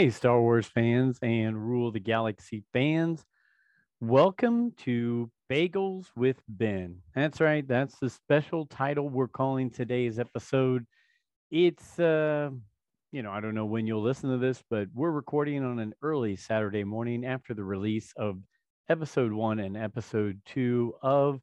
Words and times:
Hey, 0.00 0.08
Star 0.08 0.40
Wars 0.40 0.66
fans 0.66 1.18
and 1.20 1.54
Rule 1.68 1.92
the 1.92 2.00
Galaxy 2.00 2.64
fans. 2.72 3.22
Welcome 4.00 4.72
to 4.78 5.30
Bagels 5.52 6.06
with 6.16 6.40
Ben. 6.48 7.02
That's 7.14 7.38
right. 7.38 7.68
That's 7.68 7.98
the 7.98 8.08
special 8.08 8.64
title 8.64 9.10
we're 9.10 9.28
calling 9.28 9.68
today's 9.68 10.18
episode. 10.18 10.86
It's, 11.50 11.98
uh, 11.98 12.48
you 13.12 13.22
know, 13.22 13.30
I 13.30 13.40
don't 13.40 13.54
know 13.54 13.66
when 13.66 13.86
you'll 13.86 14.00
listen 14.00 14.30
to 14.30 14.38
this, 14.38 14.62
but 14.70 14.88
we're 14.94 15.10
recording 15.10 15.62
on 15.62 15.78
an 15.78 15.92
early 16.00 16.34
Saturday 16.34 16.82
morning 16.82 17.26
after 17.26 17.52
the 17.52 17.62
release 17.62 18.14
of 18.16 18.38
episode 18.88 19.32
one 19.32 19.58
and 19.58 19.76
episode 19.76 20.40
two 20.46 20.94
of 21.02 21.42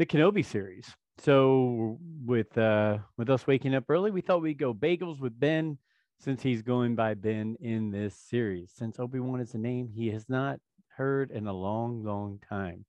the 0.00 0.06
Kenobi 0.06 0.44
series. 0.44 0.92
So 1.18 2.00
with 2.26 2.58
uh 2.58 2.98
with 3.16 3.30
us 3.30 3.46
waking 3.46 3.76
up 3.76 3.84
early, 3.88 4.10
we 4.10 4.22
thought 4.22 4.42
we'd 4.42 4.58
go 4.58 4.74
bagels 4.74 5.20
with 5.20 5.38
Ben 5.38 5.78
since 6.20 6.42
he's 6.42 6.60
going 6.60 6.94
by 6.94 7.14
Ben 7.14 7.56
in 7.60 7.90
this 7.90 8.14
series. 8.14 8.70
Since 8.76 8.98
Obi 8.98 9.18
Wan 9.18 9.40
is 9.40 9.54
a 9.54 9.58
name 9.58 9.88
he 9.88 10.08
has 10.08 10.28
not 10.28 10.60
heard 10.88 11.30
in 11.30 11.46
a 11.46 11.52
long, 11.52 12.04
long 12.04 12.38
time. 12.46 12.84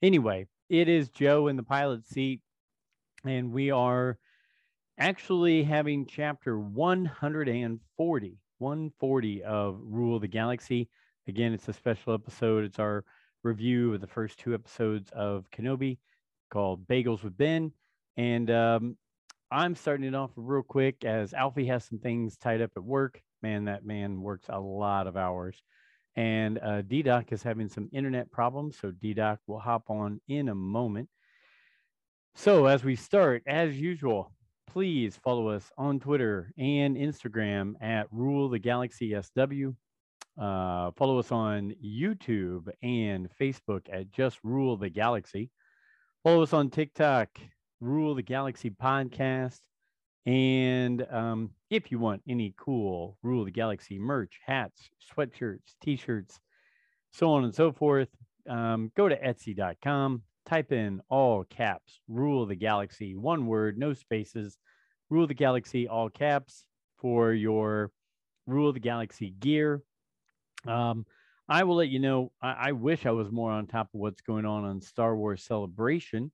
Anyway, 0.00 0.46
it 0.68 0.88
is 0.88 1.08
Joe 1.08 1.48
in 1.48 1.56
the 1.56 1.64
pilot 1.64 2.06
seat, 2.06 2.40
and 3.24 3.52
we 3.52 3.72
are 3.72 4.18
actually 4.98 5.64
having 5.64 6.06
chapter 6.06 6.58
140, 6.60 8.38
140 8.58 9.42
of 9.42 9.80
Rule 9.82 10.14
of 10.14 10.22
the 10.22 10.28
Galaxy. 10.28 10.88
Again, 11.26 11.52
it's 11.52 11.68
a 11.68 11.72
special 11.72 12.14
episode. 12.14 12.64
It's 12.64 12.78
our 12.78 13.04
review 13.42 13.94
of 13.94 14.00
the 14.00 14.06
first 14.06 14.38
two 14.38 14.54
episodes 14.54 15.10
of 15.10 15.50
Kenobi 15.50 15.98
called 16.50 16.86
Bagels 16.86 17.24
with 17.24 17.36
Ben. 17.36 17.72
And 18.16 18.48
um, 18.50 18.96
I'm 19.50 19.74
starting 19.74 20.06
it 20.06 20.14
off 20.14 20.30
real 20.36 20.62
quick 20.62 21.04
as 21.04 21.32
Alfie 21.32 21.66
has 21.66 21.84
some 21.84 21.98
things 21.98 22.36
tied 22.36 22.62
up 22.62 22.72
at 22.76 22.82
work. 22.82 23.20
Man, 23.42 23.66
that 23.66 23.84
man 23.84 24.20
works 24.20 24.46
a 24.48 24.58
lot 24.58 25.06
of 25.06 25.16
hours. 25.16 25.62
And 26.16 26.58
uh, 26.58 26.82
DDoc 26.82 27.32
is 27.32 27.42
having 27.42 27.68
some 27.68 27.88
internet 27.92 28.32
problems. 28.32 28.78
So 28.80 28.90
DDoc 28.90 29.38
will 29.46 29.60
hop 29.60 29.84
on 29.88 30.20
in 30.28 30.48
a 30.48 30.54
moment. 30.54 31.08
So 32.34 32.66
as 32.66 32.82
we 32.82 32.96
start, 32.96 33.42
as 33.46 33.78
usual, 33.78 34.32
please 34.66 35.16
follow 35.22 35.48
us 35.48 35.70
on 35.78 36.00
Twitter 36.00 36.52
and 36.58 36.96
Instagram 36.96 37.74
at 37.80 38.08
Rule 38.10 38.48
the 38.48 38.58
Galaxy 38.58 39.14
SW. 39.14 39.74
Uh, 40.40 40.90
follow 40.96 41.18
us 41.18 41.32
on 41.32 41.74
YouTube 41.82 42.68
and 42.82 43.28
Facebook 43.40 43.86
at 43.90 44.10
Just 44.10 44.38
Rule 44.42 44.76
the 44.76 44.90
Galaxy. 44.90 45.50
Follow 46.24 46.42
us 46.42 46.52
on 46.52 46.68
TikTok 46.68 47.28
Rule 47.80 48.14
the 48.14 48.22
Galaxy 48.22 48.70
podcast. 48.70 49.60
And 50.24 51.06
um, 51.10 51.50
if 51.70 51.92
you 51.92 51.98
want 51.98 52.22
any 52.28 52.54
cool 52.56 53.16
Rule 53.22 53.44
the 53.44 53.50
Galaxy 53.50 53.98
merch, 53.98 54.40
hats, 54.44 54.88
sweatshirts, 55.14 55.74
t 55.80 55.96
shirts, 55.96 56.40
so 57.12 57.30
on 57.30 57.44
and 57.44 57.54
so 57.54 57.72
forth, 57.72 58.08
um, 58.48 58.90
go 58.96 59.08
to 59.08 59.16
etsy.com, 59.16 60.22
type 60.44 60.72
in 60.72 61.00
all 61.08 61.44
caps, 61.44 62.00
Rule 62.08 62.46
the 62.46 62.56
Galaxy, 62.56 63.14
one 63.14 63.46
word, 63.46 63.78
no 63.78 63.92
spaces, 63.92 64.58
Rule 65.10 65.26
the 65.26 65.34
Galaxy, 65.34 65.86
all 65.86 66.10
caps 66.10 66.64
for 66.98 67.32
your 67.32 67.92
Rule 68.46 68.72
the 68.72 68.80
Galaxy 68.80 69.30
gear. 69.30 69.82
Um, 70.66 71.06
I 71.48 71.62
will 71.62 71.76
let 71.76 71.88
you 71.88 72.00
know. 72.00 72.32
I, 72.42 72.68
I 72.68 72.72
wish 72.72 73.06
I 73.06 73.12
was 73.12 73.30
more 73.30 73.52
on 73.52 73.66
top 73.66 73.88
of 73.94 74.00
what's 74.00 74.22
going 74.22 74.46
on 74.46 74.64
on 74.64 74.80
Star 74.80 75.14
Wars 75.14 75.44
Celebration 75.44 76.32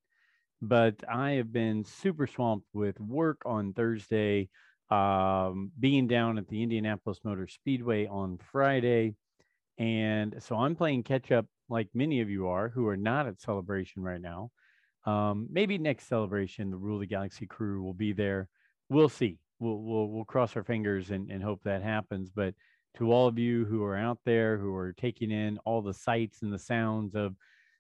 but 0.63 0.95
I 1.13 1.33
have 1.33 1.53
been 1.53 1.85
super 1.85 2.29
swamped 2.29 2.69
with 2.73 2.99
work 3.01 3.43
on 3.45 3.73
Thursday, 3.73 4.49
um, 4.91 5.73
being 5.79 6.07
down 6.07 6.39
at 6.39 6.47
the 6.47 6.63
Indianapolis 6.63 7.19
Motor 7.25 7.49
Speedway 7.49 8.07
on 8.07 8.39
Friday. 8.53 9.17
And 9.79 10.37
so 10.39 10.55
I'm 10.55 10.77
playing 10.77 11.03
catch 11.03 11.33
up 11.33 11.47
like 11.69 11.89
many 11.95 12.21
of 12.21 12.31
you 12.31 12.47
are 12.47 12.69
who 12.69 12.87
are 12.87 12.97
not 12.97 13.27
at 13.27 13.41
celebration 13.41 14.05
right 14.05 14.21
now. 14.21 14.51
Um, 15.05 15.49
maybe 15.51 15.79
next 15.79 16.07
celebration, 16.07 16.71
the 16.71 16.77
Rule 16.77 16.97
of 16.97 17.01
the 17.01 17.07
Galaxy 17.07 17.47
crew 17.47 17.83
will 17.83 17.95
be 17.95 18.13
there. 18.13 18.49
We'll 18.89 19.09
see. 19.09 19.39
We'll, 19.59 19.79
we'll, 19.79 20.09
we'll 20.09 20.25
cross 20.25 20.55
our 20.55 20.63
fingers 20.63 21.11
and, 21.11 21.29
and 21.29 21.43
hope 21.43 21.63
that 21.65 21.83
happens. 21.83 22.31
But 22.31 22.55
to 22.99 23.11
all 23.11 23.27
of 23.27 23.37
you 23.37 23.65
who 23.65 23.83
are 23.83 23.97
out 23.97 24.19
there, 24.25 24.59
who 24.59 24.73
are 24.77 24.93
taking 24.93 25.33
in 25.33 25.59
all 25.65 25.83
the 25.83 25.95
sights 25.95 26.43
and 26.43 26.53
the 26.53 26.59
sounds 26.59 27.17
of 27.17 27.35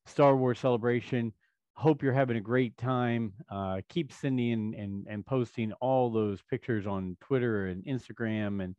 Star 0.06 0.36
Wars 0.36 0.58
celebration, 0.58 1.32
hope 1.74 2.02
you're 2.02 2.12
having 2.12 2.36
a 2.36 2.40
great 2.40 2.76
time. 2.76 3.32
Uh, 3.50 3.80
keep 3.88 4.12
sending 4.12 4.74
and, 4.76 5.06
and 5.08 5.26
posting 5.26 5.72
all 5.74 6.10
those 6.10 6.40
pictures 6.42 6.86
on 6.86 7.16
Twitter 7.20 7.66
and 7.66 7.84
Instagram 7.84 8.62
and 8.62 8.74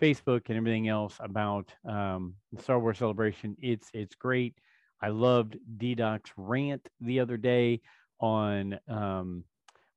Facebook 0.00 0.42
and 0.48 0.56
everything 0.56 0.88
else 0.88 1.16
about 1.20 1.72
um, 1.88 2.34
Star 2.58 2.80
Wars 2.80 2.98
celebration. 2.98 3.56
It's 3.60 3.88
it's 3.92 4.14
great. 4.14 4.54
I 5.02 5.08
loved 5.08 5.56
D-Doc's 5.78 6.30
rant 6.36 6.86
the 7.00 7.20
other 7.20 7.36
day 7.36 7.80
on 8.20 8.78
um, 8.88 9.44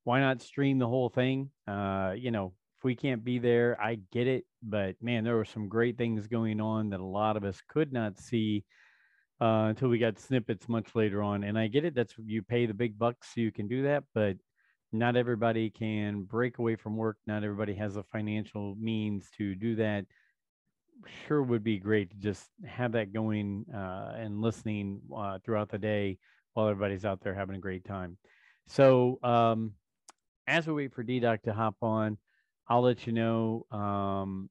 why 0.04 0.20
not 0.20 0.42
stream 0.42 0.80
the 0.80 0.88
whole 0.88 1.10
thing. 1.10 1.50
Uh, 1.68 2.14
you 2.16 2.32
know, 2.32 2.54
if 2.78 2.84
we 2.84 2.96
can't 2.96 3.24
be 3.24 3.40
there, 3.40 3.78
I 3.82 4.00
get 4.12 4.28
it, 4.28 4.46
but 4.62 4.96
man, 5.02 5.24
there 5.24 5.36
were 5.36 5.46
some 5.46 5.68
great 5.68 5.98
things 5.98 6.28
going 6.28 6.62
on 6.62 6.90
that 6.90 7.00
a 7.00 7.06
lot 7.06 7.38
of 7.38 7.44
us 7.44 7.62
could 7.68 7.92
not 7.92 8.18
see 8.18 8.64
uh, 9.42 9.68
until 9.70 9.90
we 9.90 9.98
got 9.98 10.20
snippets 10.20 10.70
much 10.70 10.96
later 10.96 11.22
on. 11.22 11.44
And 11.44 11.58
I 11.58 11.68
get 11.68 11.86
it. 11.86 11.96
That's 11.96 12.14
you 12.24 12.42
pay 12.42 12.66
the 12.66 12.74
big 12.74 12.98
bucks 12.98 13.30
so 13.34 13.42
you 13.42 13.52
can 13.52 13.68
do 13.68 13.84
that, 13.84 14.04
but 14.14 14.38
not 14.92 15.16
everybody 15.16 15.70
can 15.70 16.24
break 16.24 16.60
away 16.60 16.76
from 16.76 16.96
work. 16.96 17.18
Not 17.26 17.44
everybody 17.44 17.74
has 17.76 17.96
the 17.96 18.04
financial 18.04 18.76
means 18.80 19.30
to 19.38 19.56
do 19.56 19.76
that. 19.78 20.06
Sure 21.28 21.42
would 21.42 21.64
be 21.64 21.80
great 21.80 22.12
to 22.12 22.18
just 22.18 22.48
have 22.66 22.94
that 22.94 23.12
going 23.12 23.66
uh, 23.74 24.14
and 24.16 24.42
listening 24.42 25.02
uh, 25.16 25.40
throughout 25.44 25.70
the 25.70 25.80
day 25.80 26.20
while 26.54 26.68
everybody's 26.68 27.06
out 27.06 27.22
there 27.22 27.34
having 27.34 27.56
a 27.56 27.60
great 27.60 27.84
time. 27.84 28.18
So 28.68 29.20
um, 29.24 29.74
as 30.48 30.68
we 30.68 30.74
wait 30.74 30.94
for 30.94 31.04
DDoc 31.04 31.42
to 31.44 31.54
hop 31.54 31.76
on, 31.82 32.18
I'll 32.68 32.82
let 32.82 33.06
you 33.08 33.14
know. 33.14 33.66
Um, 33.72 34.50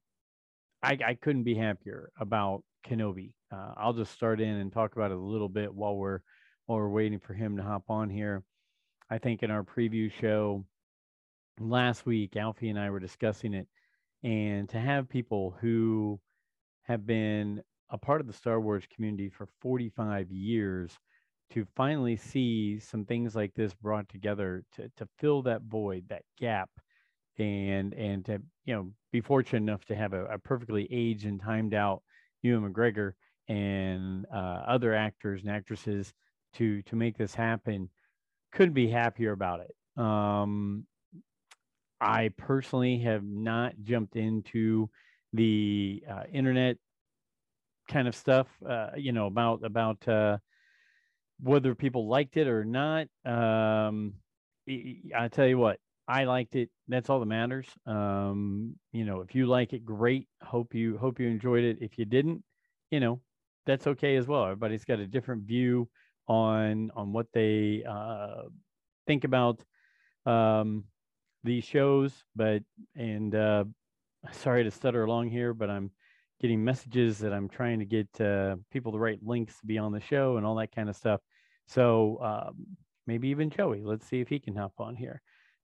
I, 0.83 0.97
I 1.05 1.13
couldn't 1.15 1.43
be 1.43 1.55
happier 1.55 2.11
about 2.19 2.63
Kenobi. 2.85 3.33
Uh, 3.53 3.73
I'll 3.77 3.93
just 3.93 4.11
start 4.11 4.41
in 4.41 4.55
and 4.55 4.71
talk 4.71 4.95
about 4.95 5.11
it 5.11 5.17
a 5.17 5.19
little 5.19 5.49
bit 5.49 5.73
while 5.73 5.95
we're 5.95 6.21
while 6.65 6.79
we're 6.79 6.89
waiting 6.89 7.19
for 7.19 7.33
him 7.33 7.57
to 7.57 7.63
hop 7.63 7.83
on 7.89 8.09
here. 8.09 8.43
I 9.09 9.19
think 9.19 9.43
in 9.43 9.51
our 9.51 9.63
preview 9.63 10.11
show 10.11 10.65
last 11.59 12.05
week, 12.05 12.35
Alfie 12.35 12.69
and 12.69 12.79
I 12.79 12.89
were 12.89 12.99
discussing 12.99 13.53
it, 13.53 13.67
and 14.23 14.67
to 14.69 14.79
have 14.79 15.07
people 15.09 15.55
who 15.61 16.19
have 16.83 17.05
been 17.05 17.61
a 17.91 17.97
part 17.97 18.21
of 18.21 18.27
the 18.27 18.33
Star 18.33 18.59
Wars 18.59 18.85
community 18.95 19.29
for 19.29 19.47
45 19.61 20.31
years 20.31 20.97
to 21.51 21.67
finally 21.75 22.15
see 22.15 22.79
some 22.79 23.05
things 23.05 23.35
like 23.35 23.53
this 23.53 23.73
brought 23.75 24.09
together 24.09 24.63
to 24.77 24.89
to 24.97 25.07
fill 25.19 25.43
that 25.43 25.61
void, 25.61 26.05
that 26.09 26.23
gap, 26.39 26.71
and 27.37 27.93
and 27.93 28.25
to 28.25 28.41
you 28.65 28.73
know 28.73 28.91
be 29.11 29.21
fortunate 29.21 29.61
enough 29.61 29.85
to 29.85 29.95
have 29.95 30.13
a, 30.13 30.25
a 30.25 30.39
perfectly 30.39 30.87
aged 30.89 31.25
and 31.25 31.39
timed 31.39 31.75
out 31.75 32.01
Ewan 32.41 32.73
McGregor 32.73 33.13
and 33.47 34.25
uh, 34.33 34.63
other 34.67 34.93
actors 34.93 35.41
and 35.41 35.51
actresses 35.51 36.13
to 36.55 36.81
to 36.83 36.95
make 36.95 37.17
this 37.17 37.33
happen. 37.33 37.89
Couldn't 38.51 38.73
be 38.73 38.89
happier 38.89 39.31
about 39.31 39.61
it. 39.61 40.01
Um, 40.01 40.85
I 41.99 42.29
personally 42.37 42.99
have 42.99 43.23
not 43.23 43.73
jumped 43.81 44.15
into 44.15 44.89
the 45.31 46.03
uh, 46.09 46.23
internet 46.31 46.77
kind 47.87 48.07
of 48.07 48.15
stuff, 48.15 48.47
uh, 48.67 48.91
you 48.95 49.11
know, 49.11 49.27
about 49.27 49.63
about 49.63 50.07
uh, 50.07 50.37
whether 51.41 51.75
people 51.75 52.07
liked 52.07 52.37
it 52.37 52.47
or 52.47 52.65
not. 52.65 53.07
Um, 53.25 54.13
I 54.67 55.27
tell 55.29 55.47
you 55.47 55.57
what, 55.57 55.79
I 56.07 56.25
liked 56.25 56.55
it. 56.55 56.69
That's 56.87 57.09
all 57.09 57.19
that 57.19 57.25
matters. 57.25 57.67
Um, 57.85 58.75
you 58.91 59.05
know, 59.05 59.21
if 59.21 59.35
you 59.35 59.45
like 59.47 59.73
it, 59.73 59.85
great. 59.85 60.27
Hope 60.41 60.73
you 60.73 60.97
hope 60.97 61.19
you 61.19 61.27
enjoyed 61.27 61.63
it. 61.63 61.77
If 61.81 61.97
you 61.97 62.05
didn't, 62.05 62.43
you 62.91 62.99
know, 62.99 63.21
that's 63.65 63.87
okay 63.87 64.15
as 64.15 64.27
well. 64.27 64.43
Everybody's 64.43 64.85
got 64.85 64.99
a 64.99 65.07
different 65.07 65.43
view 65.43 65.89
on 66.27 66.91
on 66.95 67.13
what 67.13 67.27
they 67.33 67.83
uh, 67.87 68.43
think 69.07 69.23
about 69.23 69.63
um, 70.25 70.85
these 71.43 71.63
shows. 71.63 72.13
But 72.35 72.63
and 72.95 73.33
uh, 73.33 73.65
sorry 74.31 74.63
to 74.63 74.71
stutter 74.71 75.03
along 75.03 75.29
here, 75.29 75.53
but 75.53 75.69
I'm 75.69 75.91
getting 76.41 76.63
messages 76.63 77.19
that 77.19 77.33
I'm 77.33 77.47
trying 77.47 77.79
to 77.79 77.85
get 77.85 78.21
uh, 78.21 78.57
people 78.71 78.91
the 78.91 78.99
right 78.99 79.19
links 79.23 79.57
to 79.59 79.65
be 79.65 79.77
on 79.77 79.91
the 79.91 80.01
show 80.01 80.37
and 80.37 80.45
all 80.45 80.55
that 80.55 80.75
kind 80.75 80.89
of 80.89 80.95
stuff. 80.95 81.21
So 81.67 82.19
um, 82.21 82.65
maybe 83.07 83.29
even 83.29 83.49
Joey. 83.49 83.81
Let's 83.83 84.07
see 84.07 84.19
if 84.19 84.27
he 84.27 84.39
can 84.39 84.55
hop 84.55 84.73
on 84.79 84.95
here. 84.95 85.21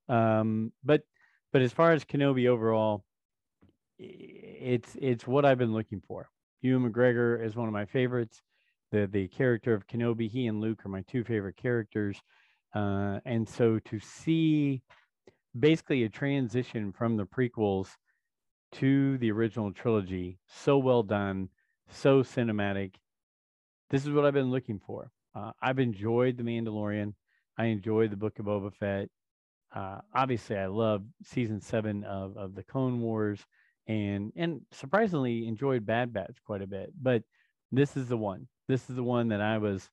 Um, 0.08 0.72
but 0.84 1.02
but 1.52 1.62
as 1.62 1.74
far 1.74 1.92
as 1.92 2.06
Kenobi 2.06 2.48
overall, 2.48 3.04
it's 3.98 4.96
it's 5.02 5.28
what 5.28 5.46
I've 5.46 5.58
been 5.58 5.74
looking 5.74 6.02
for. 6.08 6.30
Ewan 6.62 6.92
McGregor 6.92 7.44
is 7.44 7.56
one 7.56 7.68
of 7.68 7.74
my 7.74 7.86
favorites. 7.86 8.42
The 8.92 9.08
the 9.08 9.28
character 9.28 9.74
of 9.74 9.88
Kenobi, 9.88 10.30
he 10.30 10.48
and 10.48 10.62
Luke 10.62 10.86
are 10.86 10.90
my 10.90 11.04
two 11.08 11.24
favorite 11.24 11.58
characters. 11.58 12.20
Uh, 12.76 13.20
and 13.26 13.48
so 13.48 13.80
to 13.80 14.00
see 14.00 14.82
basically 15.58 16.04
a 16.04 16.10
transition 16.10 16.92
from 16.92 17.18
the 17.18 17.26
prequels 17.26 17.90
to 18.74 19.18
the 19.18 19.32
original 19.32 19.72
trilogy, 19.74 20.38
so 20.48 20.78
well 20.78 21.04
done, 21.04 21.50
so 21.90 22.22
cinematic. 22.22 22.96
This 23.90 24.06
is 24.06 24.12
what 24.12 24.26
I've 24.26 24.34
been 24.34 24.52
looking 24.52 24.80
for. 24.80 25.12
Uh, 25.36 25.52
I've 25.62 25.80
enjoyed 25.80 26.38
The 26.38 26.44
Mandalorian. 26.44 27.14
I 27.58 27.66
enjoyed 27.66 28.12
the 28.12 28.18
Book 28.18 28.38
of 28.38 28.46
Boba 28.46 28.74
Fett. 28.74 29.10
Uh, 29.74 30.00
obviously, 30.14 30.58
I 30.58 30.68
love 30.68 31.04
season 31.24 31.62
seven 31.62 32.04
of, 32.04 32.38
of 32.38 32.56
the 32.56 32.64
Clone 32.64 33.02
Wars, 33.02 33.44
and 33.90 34.32
and 34.36 34.62
surprisingly 34.72 35.48
enjoyed 35.48 35.86
Bad 35.86 36.14
Batch 36.14 36.38
quite 36.46 36.62
a 36.62 36.68
bit. 36.68 36.94
But 37.02 37.24
this 37.72 37.98
is 37.98 38.08
the 38.08 38.18
one. 38.18 38.48
This 38.68 38.88
is 38.90 38.96
the 38.96 39.04
one 39.04 39.30
that 39.30 39.42
I 39.42 39.58
was 39.58 39.90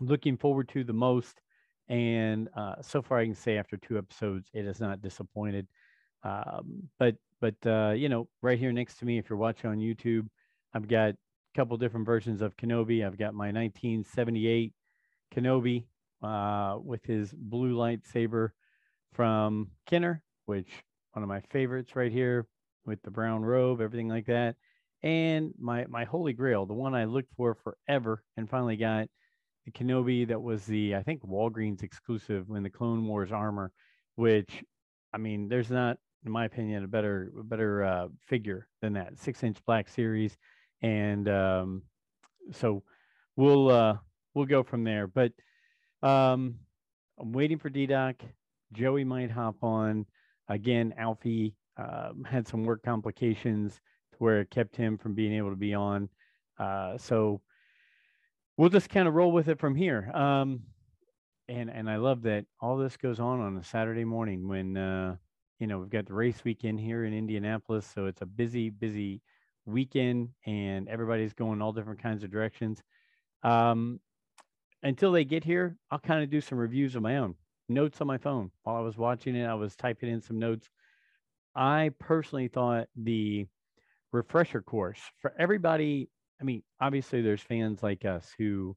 looking 0.00 0.38
forward 0.38 0.70
to 0.70 0.82
the 0.82 0.94
most. 0.94 1.40
And 1.88 2.48
uh, 2.56 2.76
so 2.80 3.02
far, 3.02 3.18
I 3.18 3.26
can 3.26 3.34
say 3.34 3.58
after 3.58 3.76
two 3.76 3.98
episodes, 3.98 4.48
it 4.54 4.64
has 4.64 4.80
not 4.80 5.02
disappointed. 5.02 5.68
Um, 6.24 6.88
but 6.98 7.16
but 7.40 7.54
uh, 7.66 7.90
you 7.90 8.08
know, 8.08 8.26
right 8.40 8.58
here 8.58 8.72
next 8.72 8.98
to 8.98 9.04
me, 9.04 9.18
if 9.18 9.28
you're 9.28 9.38
watching 9.38 9.68
on 9.68 9.78
YouTube, 9.78 10.26
I've 10.72 10.88
got 10.88 11.10
a 11.10 11.16
couple 11.54 11.76
different 11.76 12.06
versions 12.06 12.40
of 12.40 12.56
Kenobi. 12.56 13.06
I've 13.06 13.18
got 13.18 13.34
my 13.34 13.52
1978 13.52 14.72
Kenobi 15.36 15.84
uh, 16.22 16.78
with 16.82 17.04
his 17.04 17.34
blue 17.34 17.76
lightsaber 17.76 18.50
from 19.12 19.72
Kenner, 19.86 20.22
which 20.46 20.70
one 21.12 21.22
of 21.22 21.28
my 21.28 21.40
favorites 21.50 21.94
right 21.94 22.10
here 22.10 22.46
with 22.86 23.02
the 23.02 23.10
brown 23.10 23.42
robe, 23.42 23.80
everything 23.80 24.08
like 24.08 24.26
that. 24.26 24.56
And 25.02 25.52
my 25.58 25.86
my 25.86 26.04
holy 26.04 26.32
grail, 26.32 26.66
the 26.66 26.74
one 26.74 26.94
I 26.94 27.04
looked 27.04 27.34
for 27.36 27.54
forever 27.54 28.22
and 28.36 28.48
finally 28.48 28.76
got 28.76 29.08
the 29.66 29.72
Kenobi 29.72 30.26
that 30.28 30.40
was 30.40 30.64
the 30.64 30.94
I 30.94 31.02
think 31.02 31.22
Walgreens 31.22 31.82
exclusive 31.82 32.48
when 32.48 32.62
the 32.62 32.70
Clone 32.70 33.06
Wars 33.06 33.32
armor, 33.32 33.70
which 34.16 34.64
I 35.12 35.18
mean, 35.18 35.48
there's 35.48 35.70
not, 35.70 35.98
in 36.24 36.32
my 36.32 36.44
opinion, 36.46 36.84
a 36.84 36.88
better 36.88 37.32
a 37.38 37.44
better 37.44 37.84
uh, 37.84 38.08
figure 38.26 38.66
than 38.82 38.94
that 38.94 39.18
six 39.18 39.42
inch 39.42 39.58
black 39.66 39.88
series, 39.88 40.36
and 40.82 41.28
um, 41.28 41.82
so 42.52 42.82
we'll 43.36 43.70
uh, 43.70 43.96
we'll 44.34 44.46
go 44.46 44.62
from 44.62 44.84
there. 44.84 45.06
But 45.06 45.32
um, 46.02 46.56
I'm 47.18 47.32
waiting 47.32 47.58
for 47.58 47.68
D 47.68 47.86
Doc. 47.86 48.16
Joey 48.72 49.04
might 49.04 49.30
hop 49.30 49.56
on 49.62 50.06
again. 50.48 50.94
Alfie 50.98 51.54
um, 51.76 52.24
had 52.28 52.46
some 52.46 52.64
work 52.64 52.82
complications 52.82 53.80
to 54.12 54.18
where 54.18 54.40
it 54.40 54.50
kept 54.50 54.76
him 54.76 54.98
from 54.98 55.14
being 55.14 55.34
able 55.34 55.50
to 55.50 55.56
be 55.56 55.74
on. 55.74 56.08
Uh, 56.58 56.96
so 56.98 57.40
we'll 58.56 58.68
just 58.68 58.88
kind 58.88 59.08
of 59.08 59.14
roll 59.14 59.32
with 59.32 59.48
it 59.48 59.58
from 59.58 59.74
here. 59.74 60.10
Um, 60.14 60.62
and 61.48 61.70
and 61.70 61.90
I 61.90 61.96
love 61.96 62.22
that 62.22 62.46
all 62.60 62.76
this 62.76 62.96
goes 62.96 63.20
on 63.20 63.40
on 63.40 63.56
a 63.56 63.64
Saturday 63.64 64.04
morning 64.04 64.48
when 64.48 64.76
uh, 64.76 65.16
you 65.58 65.66
know 65.66 65.78
we've 65.78 65.90
got 65.90 66.06
the 66.06 66.14
race 66.14 66.42
weekend 66.44 66.80
here 66.80 67.04
in 67.04 67.12
Indianapolis, 67.12 67.90
so 67.92 68.06
it's 68.06 68.22
a 68.22 68.26
busy 68.26 68.70
busy 68.70 69.20
weekend, 69.66 70.30
and 70.46 70.88
everybody's 70.88 71.34
going 71.34 71.60
all 71.60 71.72
different 71.72 72.02
kinds 72.02 72.24
of 72.24 72.30
directions. 72.30 72.82
Um, 73.42 74.00
until 74.82 75.12
they 75.12 75.24
get 75.24 75.44
here, 75.44 75.76
I'll 75.90 75.98
kind 75.98 76.22
of 76.22 76.30
do 76.30 76.40
some 76.40 76.58
reviews 76.58 76.94
of 76.94 77.02
my 77.02 77.18
own 77.18 77.34
notes 77.68 78.00
on 78.00 78.06
my 78.06 78.18
phone 78.18 78.50
while 78.62 78.76
I 78.76 78.80
was 78.80 78.96
watching 78.96 79.34
it. 79.36 79.46
I 79.46 79.54
was 79.54 79.76
typing 79.76 80.10
in 80.10 80.20
some 80.20 80.38
notes. 80.38 80.70
I 81.54 81.90
personally 81.98 82.48
thought 82.48 82.88
the 82.96 83.46
refresher 84.12 84.62
course 84.62 85.00
for 85.20 85.32
everybody. 85.38 86.08
I 86.40 86.44
mean, 86.44 86.62
obviously, 86.80 87.22
there's 87.22 87.42
fans 87.42 87.82
like 87.82 88.04
us 88.04 88.32
who 88.38 88.76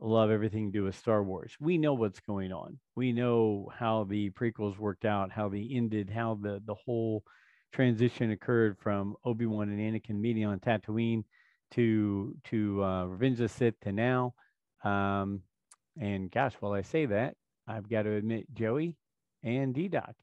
love 0.00 0.30
everything 0.30 0.70
to 0.70 0.78
do 0.78 0.84
with 0.84 0.96
Star 0.96 1.22
Wars. 1.22 1.52
We 1.60 1.78
know 1.78 1.94
what's 1.94 2.20
going 2.20 2.52
on. 2.52 2.78
We 2.94 3.12
know 3.12 3.70
how 3.76 4.04
the 4.04 4.30
prequels 4.30 4.78
worked 4.78 5.04
out, 5.04 5.32
how 5.32 5.48
they 5.48 5.68
ended, 5.72 6.10
how 6.10 6.38
the 6.40 6.62
the 6.64 6.74
whole 6.74 7.24
transition 7.72 8.30
occurred 8.30 8.78
from 8.78 9.16
Obi 9.24 9.46
Wan 9.46 9.68
and 9.68 9.80
Anakin 9.80 10.20
meeting 10.20 10.44
on 10.44 10.60
Tatooine 10.60 11.24
to 11.72 12.36
to 12.44 12.84
uh, 12.84 13.04
Revenge 13.04 13.40
of 13.40 13.48
the 13.48 13.48
Sith 13.48 13.80
to 13.80 13.92
now. 13.92 14.34
Um, 14.84 15.40
and 16.00 16.30
gosh, 16.30 16.54
while 16.60 16.72
I 16.72 16.82
say 16.82 17.06
that, 17.06 17.34
I've 17.66 17.88
got 17.88 18.02
to 18.02 18.12
admit 18.12 18.52
Joey 18.54 18.96
and 19.42 19.74
D 19.74 19.88
Doc. 19.88 20.14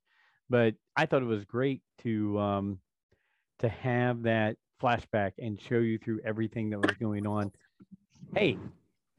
But 0.50 0.75
I 0.95 1.06
thought 1.06 1.22
it 1.22 1.25
was 1.25 1.45
great 1.45 1.81
to 2.04 2.40
um, 2.40 2.80
to 3.60 3.69
have 3.69 4.24
that 4.24 4.57
flashback 4.81 5.34
and 5.40 5.60
show 5.60 5.80
you 5.80 5.98
through 5.98 6.22
everything 6.25 6.69
that 6.72 6.80
was 6.80 6.95
going 7.00 7.25
on. 7.25 7.51
Hey, 8.36 8.57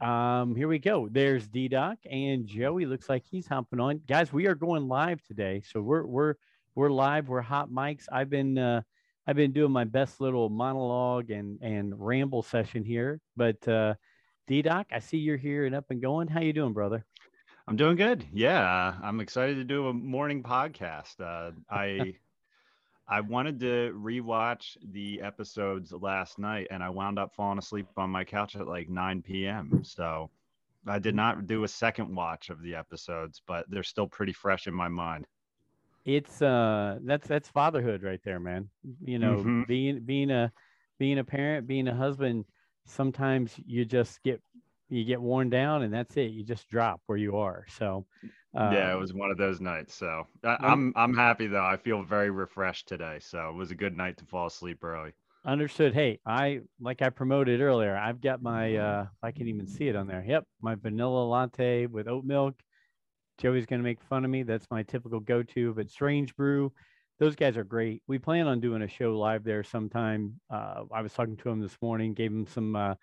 um, 0.00 0.55
here 0.55 0.69
we 0.69 0.79
go. 0.79 1.09
There's 1.11 1.47
D 1.47 1.69
Doc 1.69 1.99
and 2.11 2.47
Joey. 2.47 2.85
Looks 2.85 3.09
like 3.09 3.25
he's 3.25 3.47
hopping 3.47 3.81
on. 3.81 4.00
Guys, 4.06 4.32
we 4.32 4.47
are 4.47 4.55
going 4.55 4.88
live 4.88 5.23
today, 5.23 5.62
so 5.65 5.81
we're 5.81 6.05
we're 6.05 6.35
we're 6.75 6.91
live. 6.91 7.29
We're 7.29 7.41
hot 7.41 7.71
mics. 7.71 8.05
I've 8.12 8.29
been 8.29 8.59
uh, 8.59 8.82
I've 9.26 9.37
been 9.37 9.53
doing 9.53 9.73
my 9.73 9.85
best 9.85 10.21
little 10.21 10.49
monologue 10.50 11.31
and 11.31 11.59
and 11.62 11.94
ramble 11.97 12.43
session 12.43 12.85
here. 12.85 13.21
But 13.37 13.67
uh, 13.67 13.94
D 14.47 14.62
Doc, 14.62 14.88
I 14.93 14.99
see 14.99 15.19
you're 15.19 15.37
here 15.37 15.65
and 15.65 15.75
up 15.75 15.87
and 15.91 16.03
going. 16.03 16.29
How 16.29 16.41
you 16.41 16.53
doing, 16.53 16.75
brother? 16.75 17.05
I'm 17.66 17.76
doing 17.76 17.96
good. 17.96 18.26
Yeah, 18.32 18.94
I'm 19.02 19.20
excited 19.20 19.56
to 19.56 19.64
do 19.64 19.88
a 19.88 19.93
morning 19.93 20.43
podcast. 20.43 21.20
Uh, 21.20 21.52
I 21.70 22.14
I 23.08 23.20
wanted 23.20 23.61
to 23.61 23.99
rewatch 23.99 24.76
the 24.92 25.21
episodes 25.21 25.92
last 25.92 26.38
night, 26.38 26.68
and 26.71 26.83
I 26.83 26.90
wound 26.90 27.18
up 27.18 27.35
falling 27.35 27.59
asleep 27.59 27.87
on 27.97 28.11
my 28.11 28.25
couch 28.25 28.56
at 28.56 28.66
like 28.66 28.88
9 28.88 29.23
p.m. 29.23 29.83
So 29.83 30.30
I 30.87 30.99
did 30.99 31.14
not 31.14 31.47
do 31.47 31.64
a 31.64 31.68
second 31.68 32.14
watch 32.14 32.50
of 32.50 32.62
the 32.62 32.75
episodes, 32.75 33.42
but 33.47 33.68
they're 33.71 33.83
still 33.83 34.06
pretty 34.06 34.33
fresh 34.33 34.66
in 34.66 34.75
my 34.75 34.88
mind. 34.88 35.26
It's 36.04 36.42
uh, 36.42 36.99
that's 37.02 37.26
that's 37.26 37.49
fatherhood 37.49 38.02
right 38.02 38.21
there, 38.25 38.40
man. 38.40 38.68
You 39.02 39.18
know, 39.18 39.37
mm-hmm. 39.37 39.62
being 39.66 40.00
being 40.00 40.30
a 40.30 40.52
being 40.99 41.18
a 41.18 41.25
parent, 41.25 41.66
being 41.66 41.88
a 41.88 41.94
husband. 41.94 42.44
Sometimes 42.87 43.54
you 43.64 43.87
just 43.87 44.23
get 44.23 44.42
you 44.88 45.05
get 45.05 45.21
worn 45.21 45.50
down 45.50 45.83
and 45.83 45.93
that's 45.93 46.17
it. 46.17 46.31
You 46.31 46.45
just 46.45 46.69
drop 46.69 47.00
where 47.07 47.19
you 47.19 47.37
are. 47.37 47.64
So 47.79 48.07
uh, 48.57 48.71
yeah, 48.73 48.93
it 48.93 48.99
was 48.99 49.12
one 49.12 49.31
of 49.31 49.38
those 49.38 49.61
nights. 49.61 49.95
So 49.95 50.26
I, 50.45 50.57
I'm 50.61 50.93
I'm 50.97 51.14
happy 51.14 51.47
though. 51.47 51.64
I 51.64 51.76
feel 51.76 52.03
very 52.03 52.31
refreshed 52.31 52.88
today. 52.88 53.19
So 53.21 53.49
it 53.49 53.55
was 53.55 53.71
a 53.71 53.75
good 53.75 53.97
night 53.97 54.17
to 54.19 54.25
fall 54.25 54.47
asleep 54.47 54.83
early. 54.85 55.12
Understood. 55.47 55.93
Hey, 55.93 56.21
I 56.25 56.61
like 56.81 57.03
I 57.03 57.11
promoted 57.11 57.61
earlier. 57.61 57.97
I've 57.97 58.21
got 58.21 58.43
my 58.43 58.76
uh 58.76 59.07
I 59.23 59.31
can 59.31 59.49
even 59.49 59.67
see 59.67 59.88
it 59.88 59.97
on 59.97 60.07
there. 60.07 60.25
Yep, 60.26 60.45
my 60.61 60.75
vanilla 60.75 61.25
latte 61.25 61.87
with 61.87 62.09
oat 62.09 62.25
milk. 62.25 62.55
Joey's 63.38 63.67
gonna 63.67 63.83
make 63.83 64.00
fun 64.00 64.25
of 64.25 64.31
me. 64.31 64.43
That's 64.43 64.71
my 64.71 64.83
typical 64.83 65.21
go-to. 65.21 65.75
But 65.75 65.91
Strange 65.91 66.37
Brew, 66.37 66.73
those 67.19 67.35
guys 67.35 67.57
are 67.57 67.64
great. 67.64 68.03
We 68.07 68.19
plan 68.19 68.47
on 68.47 68.61
doing 68.61 68.83
a 68.83 68.88
show 68.88 69.19
live 69.19 69.45
there 69.45 69.64
sometime. 69.64 70.41
Uh, 70.49 70.85
I 70.93 71.03
was 71.03 71.12
talking 71.12 71.37
to 71.38 71.49
him 71.49 71.61
this 71.61 71.76
morning, 71.83 72.14
gave 72.14 72.31
him 72.31 72.47
some 72.47 72.76
uh, 72.76 72.95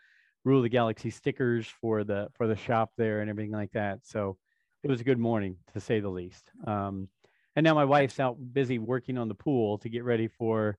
Rule 0.43 0.57
of 0.57 0.63
the 0.63 0.69
Galaxy 0.69 1.09
stickers 1.09 1.67
for 1.67 2.03
the 2.03 2.29
for 2.33 2.47
the 2.47 2.55
shop 2.55 2.91
there 2.97 3.21
and 3.21 3.29
everything 3.29 3.51
like 3.51 3.71
that. 3.73 3.99
So 4.03 4.37
it 4.83 4.89
was 4.89 5.01
a 5.01 5.03
good 5.03 5.19
morning 5.19 5.57
to 5.73 5.79
say 5.79 5.99
the 5.99 6.09
least. 6.09 6.49
Um, 6.65 7.09
and 7.55 7.63
now 7.63 7.75
my 7.75 7.85
wife's 7.85 8.19
out 8.19 8.37
busy 8.53 8.79
working 8.79 9.17
on 9.17 9.27
the 9.27 9.35
pool 9.35 9.77
to 9.79 9.89
get 9.89 10.03
ready 10.03 10.27
for 10.27 10.77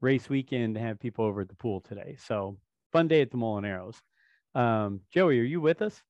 race 0.00 0.28
weekend 0.28 0.74
to 0.76 0.80
have 0.80 1.00
people 1.00 1.24
over 1.24 1.42
at 1.42 1.48
the 1.48 1.56
pool 1.56 1.80
today. 1.80 2.16
So 2.24 2.58
fun 2.92 3.08
day 3.08 3.20
at 3.20 3.30
the 3.30 3.36
Molineros. 3.36 3.96
Um, 4.54 5.00
Joey, 5.12 5.40
are 5.40 5.44
you 5.44 5.60
with 5.60 5.82
us? 5.82 6.00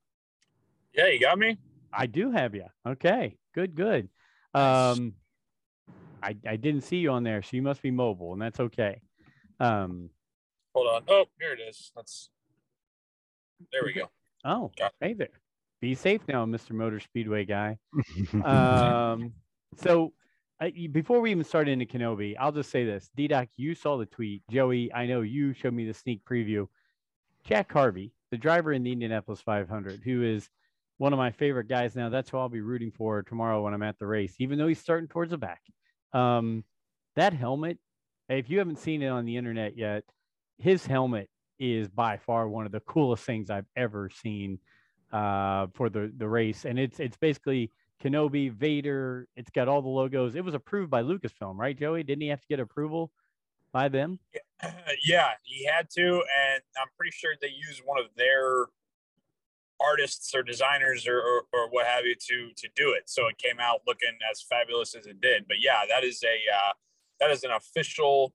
Yeah, 0.93 1.09
you 1.09 1.19
got 1.19 1.39
me. 1.39 1.59
I 1.93 2.07
do 2.07 2.31
have 2.31 2.55
you. 2.55 2.67
Okay, 2.87 3.37
good, 3.55 3.75
good. 3.75 4.09
Um, 4.53 5.15
I 6.23 6.37
I 6.47 6.57
didn't 6.57 6.83
see 6.83 6.99
you 6.99 7.11
on 7.11 7.25
there, 7.25 7.43
so 7.43 7.57
you 7.57 7.63
must 7.63 7.83
be 7.83 7.91
mobile, 7.91 8.33
and 8.33 8.43
that's 8.43 8.61
okay. 8.61 9.01
Um, 9.59 10.11
hold 10.75 10.89
on. 10.89 11.03
Oh, 11.09 11.25
here 11.41 11.53
it 11.53 11.61
is. 11.61 11.91
That's 11.97 12.31
there 13.73 13.83
we 13.85 13.93
go. 13.93 14.11
Oh, 14.45 14.71
hey 15.01 15.15
there. 15.15 15.29
Be 15.81 15.95
safe 15.95 16.23
now, 16.29 16.47
Mr. 16.47 16.73
Motor 16.73 17.01
Speedway 17.01 17.45
guy. 17.45 17.79
um, 18.45 19.33
So 19.77 20.13
uh, 20.61 20.69
before 20.93 21.21
we 21.21 21.31
even 21.31 21.45
start 21.45 21.69
into 21.69 21.85
Kenobi, 21.85 22.35
I'll 22.39 22.53
just 22.53 22.71
say 22.71 22.85
this: 22.85 23.11
D-Doc, 23.17 23.49
you 23.57 23.75
saw 23.75 23.97
the 23.97 24.07
tweet. 24.07 24.43
Joey, 24.51 24.93
I 24.93 25.07
know 25.07 25.23
you 25.23 25.53
showed 25.53 25.75
me 25.75 25.87
the 25.87 25.95
sneak 25.95 26.25
preview. 26.25 26.69
Jack 27.45 27.73
Harvey, 27.73 28.13
the 28.31 28.39
driver 28.39 28.73
in 28.73 28.83
the 28.83 28.93
Indianapolis 28.93 29.41
500, 29.41 30.01
who 30.03 30.23
is 30.23 30.49
one 30.97 31.13
of 31.13 31.19
my 31.19 31.31
favorite 31.31 31.69
guys 31.69 31.95
now. 31.95 32.09
That's 32.09 32.31
who 32.31 32.39
I'll 32.39 32.49
be 32.49 32.61
rooting 32.61 32.91
for 32.91 33.23
tomorrow 33.23 33.63
when 33.63 33.75
I'm 33.75 33.83
at 33.83 33.99
the 33.99 34.07
race, 34.07 34.35
even 34.39 34.59
though 34.59 34.69
he's 34.69 34.81
starting 34.81 35.09
towards 35.09 35.33
the 35.33 35.39
back. 35.39 35.61
Um, 36.13 36.65
that 37.17 37.35
helmet, 37.35 37.79
if 38.29 38.49
you 38.49 38.59
haven't 38.59 38.79
seen 38.79 39.03
it 39.03 39.09
on 39.09 39.27
the 39.27 39.37
internet 39.37 39.77
yet, 39.77 40.05
his 40.59 40.87
helmet 40.87 41.29
is 41.59 41.89
by 41.89 42.17
far 42.17 42.49
one 42.49 42.67
of 42.67 42.73
the 42.73 42.81
coolest 42.81 43.25
things 43.25 43.51
I've 43.51 43.67
ever 43.77 44.11
seen 44.11 44.59
uh, 45.13 45.69
for 45.75 45.89
the 45.89 46.13
the 46.17 46.29
race, 46.29 46.65
and 46.65 46.79
it's 46.79 47.01
it's 47.01 47.17
basically 47.17 47.71
Kenobi, 48.03 48.53
Vader. 48.53 49.29
It's 49.37 49.51
got 49.51 49.69
all 49.69 49.83
the 49.83 49.89
logos. 49.89 50.35
It 50.35 50.45
was 50.45 50.55
approved 50.55 50.91
by 50.91 51.03
Lucasfilm, 51.03 51.57
right, 51.57 51.79
Joey? 51.79 52.03
Didn't 52.03 52.23
he 52.23 52.29
have 52.29 52.41
to 52.41 52.47
get 52.49 52.61
approval 52.61 53.11
by 53.73 53.89
them? 53.89 54.19
Yeah, 55.05 55.33
he 55.43 55.67
had 55.67 55.91
to, 55.91 56.03
and 56.03 56.63
I'm 56.81 56.89
pretty 56.97 57.11
sure 57.11 57.35
they 57.39 57.49
used 57.49 57.83
one 57.85 57.99
of 57.99 58.07
their 58.17 58.69
artists 59.79 60.35
or 60.35 60.43
designers 60.43 61.07
or, 61.07 61.19
or, 61.19 61.43
or, 61.53 61.69
what 61.69 61.87
have 61.87 62.07
you 62.07 62.15
to 62.15 62.51
to 62.57 62.69
do 62.75 62.93
it. 62.93 63.11
So 63.11 63.27
it 63.27 63.37
came 63.37 63.61
out 63.61 63.81
looking 63.87 64.17
as 64.31 64.41
fabulous 64.41 64.95
as 64.95 65.07
it 65.07 65.21
did. 65.21 65.47
But 65.47 65.59
yeah, 65.61 65.83
that 65.91 66.03
is 66.03 66.23
a 66.23 66.29
uh, 66.29 66.73
that 67.21 67.31
is 67.31 67.45
an 67.45 67.51
official 67.51 68.33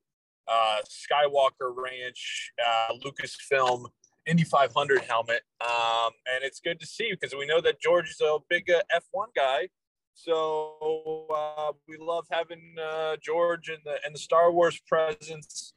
uh, 0.50 0.78
Skywalker 0.88 1.74
Ranch 1.76 2.52
uh, 2.66 2.94
Lucasfilm 3.06 3.86
Indy 4.26 4.44
500 4.44 5.02
helmet, 5.02 5.42
um, 5.62 6.12
and 6.32 6.44
it's 6.44 6.60
good 6.60 6.80
to 6.80 6.86
see 6.86 7.12
because 7.12 7.34
we 7.34 7.48
know 7.48 7.62
that 7.62 7.80
George 7.82 8.10
is 8.10 8.22
a 8.22 8.38
big 8.50 8.70
uh, 8.70 8.82
F1 8.94 9.34
guy. 9.36 9.70
So 10.14 11.26
uh, 11.34 11.72
we 11.88 11.98
love 11.98 12.26
having 12.30 12.76
uh, 12.80 13.16
George 13.22 13.70
and 13.70 13.80
the 13.86 13.96
and 14.06 14.14
the 14.14 14.20
Star 14.20 14.52
Wars 14.52 14.80
presence 14.88 15.74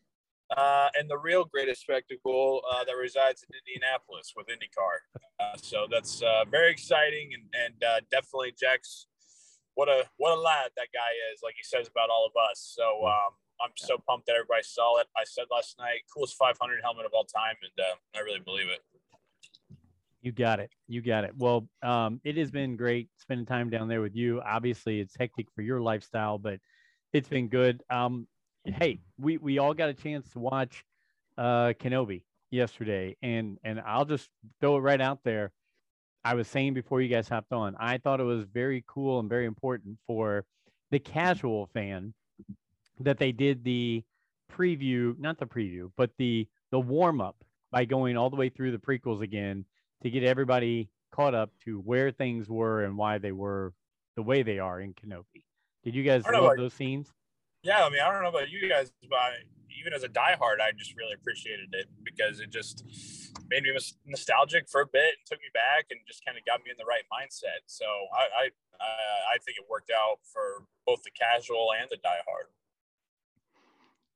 uh, 0.56 0.88
and 0.98 1.08
the 1.08 1.18
real 1.18 1.44
greatest 1.44 1.82
spectacle 1.82 2.62
uh, 2.70 2.84
that 2.84 2.96
resides 2.96 3.44
in 3.48 3.56
Indianapolis 3.56 4.32
with 4.36 4.46
IndyCar. 4.48 5.20
Uh, 5.40 5.56
so 5.56 5.86
that's 5.90 6.22
uh, 6.22 6.44
very 6.50 6.70
exciting 6.70 7.30
and, 7.34 7.44
and 7.64 7.84
uh, 7.84 8.00
definitely 8.10 8.54
Jack's 8.58 9.06
what 9.74 9.88
a 9.88 10.04
what 10.18 10.36
a 10.36 10.40
lad 10.40 10.70
that 10.76 10.88
guy 10.92 11.12
is, 11.32 11.40
like 11.42 11.54
he 11.56 11.62
says 11.62 11.88
about 11.88 12.10
all 12.10 12.26
of 12.26 12.32
us. 12.50 12.74
So 12.76 13.06
um, 13.06 13.32
I'm 13.62 13.70
so 13.76 13.96
pumped 14.08 14.26
that 14.26 14.34
everybody 14.34 14.62
saw 14.62 14.98
it. 14.98 15.06
I 15.16 15.24
said 15.24 15.44
last 15.50 15.78
night, 15.78 16.00
coolest 16.12 16.36
500 16.36 16.80
helmet 16.82 17.06
of 17.06 17.12
all 17.14 17.24
time, 17.24 17.54
and 17.62 17.86
uh, 17.86 18.18
I 18.18 18.20
really 18.20 18.40
believe 18.40 18.66
it. 18.68 18.80
You 20.22 20.32
got 20.32 20.60
it. 20.60 20.70
You 20.86 21.02
got 21.02 21.24
it. 21.24 21.32
Well, 21.36 21.68
um, 21.82 22.20
it 22.24 22.36
has 22.36 22.50
been 22.50 22.76
great 22.76 23.08
spending 23.18 23.46
time 23.46 23.70
down 23.70 23.88
there 23.88 24.00
with 24.00 24.14
you. 24.14 24.40
Obviously, 24.40 25.00
it's 25.00 25.16
hectic 25.18 25.46
for 25.54 25.62
your 25.62 25.80
lifestyle, 25.80 26.38
but 26.38 26.60
it's 27.12 27.28
been 27.28 27.48
good. 27.48 27.82
Um, 27.90 28.28
hey, 28.64 29.00
we 29.18 29.36
we 29.38 29.58
all 29.58 29.74
got 29.74 29.88
a 29.88 29.94
chance 29.94 30.30
to 30.30 30.38
watch 30.38 30.84
uh, 31.36 31.72
Kenobi 31.80 32.22
yesterday, 32.50 33.16
and 33.20 33.58
and 33.64 33.80
I'll 33.84 34.04
just 34.04 34.28
throw 34.60 34.76
it 34.76 34.80
right 34.80 35.00
out 35.00 35.20
there. 35.24 35.50
I 36.24 36.34
was 36.34 36.46
saying 36.46 36.74
before 36.74 37.00
you 37.00 37.08
guys 37.08 37.28
hopped 37.28 37.52
on, 37.52 37.74
I 37.80 37.98
thought 37.98 38.20
it 38.20 38.24
was 38.24 38.44
very 38.44 38.84
cool 38.86 39.18
and 39.18 39.28
very 39.28 39.46
important 39.46 39.98
for 40.06 40.44
the 40.92 41.00
casual 41.00 41.66
fan 41.74 42.14
that 43.00 43.18
they 43.18 43.32
did 43.32 43.64
the 43.64 44.04
preview, 44.50 45.18
not 45.18 45.38
the 45.38 45.46
preview, 45.46 45.90
but 45.96 46.10
the 46.18 46.48
the 46.70 46.80
warm 46.80 47.20
up 47.20 47.36
by 47.70 47.84
going 47.84 48.16
all 48.16 48.30
the 48.30 48.36
way 48.36 48.48
through 48.48 48.72
the 48.72 48.78
prequels 48.78 49.22
again 49.22 49.64
to 50.02 50.10
get 50.10 50.22
everybody 50.22 50.88
caught 51.12 51.34
up 51.34 51.50
to 51.64 51.78
where 51.80 52.10
things 52.10 52.48
were 52.48 52.84
and 52.84 52.96
why 52.96 53.18
they 53.18 53.32
were 53.32 53.72
the 54.16 54.22
way 54.22 54.42
they 54.42 54.58
are 54.58 54.80
in 54.80 54.94
Kenobi. 54.94 55.44
Did 55.84 55.94
you 55.94 56.02
guys 56.02 56.24
love 56.24 56.56
those 56.56 56.74
scenes? 56.74 57.08
Yeah, 57.62 57.84
I 57.84 57.90
mean, 57.90 58.00
I 58.00 58.10
don't 58.10 58.22
know 58.22 58.28
about 58.28 58.50
you 58.50 58.68
guys, 58.68 58.92
but 59.08 59.46
even 59.78 59.92
as 59.92 60.02
a 60.02 60.08
diehard, 60.08 60.60
I 60.60 60.72
just 60.76 60.96
really 60.96 61.14
appreciated 61.14 61.68
it 61.72 61.86
because 62.02 62.40
it 62.40 62.50
just 62.50 62.84
made 63.48 63.62
me 63.62 63.70
nostalgic 64.06 64.68
for 64.68 64.80
a 64.80 64.86
bit 64.86 65.16
and 65.18 65.24
took 65.26 65.38
me 65.40 65.50
back 65.54 65.86
and 65.90 66.00
just 66.06 66.24
kind 66.24 66.36
of 66.36 66.44
got 66.44 66.60
me 66.64 66.70
in 66.70 66.76
the 66.78 66.84
right 66.84 67.06
mindset. 67.12 67.62
So 67.66 67.84
I, 67.84 68.46
I, 68.46 68.84
I 69.34 69.36
think 69.44 69.58
it 69.58 69.64
worked 69.70 69.90
out 69.90 70.18
for 70.24 70.66
both 70.86 71.02
the 71.02 71.10
casual 71.10 71.68
and 71.78 71.88
the 71.90 71.96
diehard. 71.96 72.50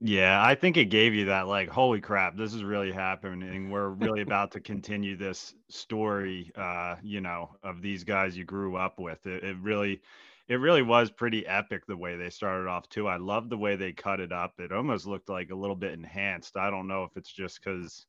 Yeah, 0.00 0.44
I 0.44 0.54
think 0.54 0.76
it 0.76 0.86
gave 0.86 1.14
you 1.14 1.26
that 1.26 1.48
like, 1.48 1.68
holy 1.70 2.00
crap, 2.02 2.36
this 2.36 2.52
is 2.52 2.62
really 2.62 2.92
happening. 2.92 3.70
We're 3.70 3.88
really 3.88 4.20
about 4.22 4.52
to 4.52 4.60
continue 4.60 5.16
this 5.16 5.54
story, 5.68 6.50
uh, 6.54 6.96
you 7.02 7.20
know, 7.22 7.56
of 7.62 7.80
these 7.80 8.04
guys 8.04 8.36
you 8.36 8.44
grew 8.44 8.76
up 8.76 8.98
with. 8.98 9.26
It, 9.26 9.42
it 9.42 9.56
really, 9.58 10.02
it 10.48 10.56
really 10.56 10.82
was 10.82 11.10
pretty 11.10 11.46
epic 11.46 11.86
the 11.86 11.96
way 11.96 12.16
they 12.16 12.28
started 12.30 12.68
off 12.68 12.88
too. 12.90 13.08
I 13.08 13.16
love 13.16 13.48
the 13.48 13.56
way 13.56 13.76
they 13.76 13.92
cut 13.92 14.20
it 14.20 14.32
up. 14.32 14.60
It 14.60 14.70
almost 14.70 15.06
looked 15.06 15.30
like 15.30 15.50
a 15.50 15.56
little 15.56 15.76
bit 15.76 15.92
enhanced. 15.92 16.58
I 16.58 16.70
don't 16.70 16.88
know 16.88 17.04
if 17.04 17.16
it's 17.16 17.32
just 17.32 17.64
because 17.64 18.06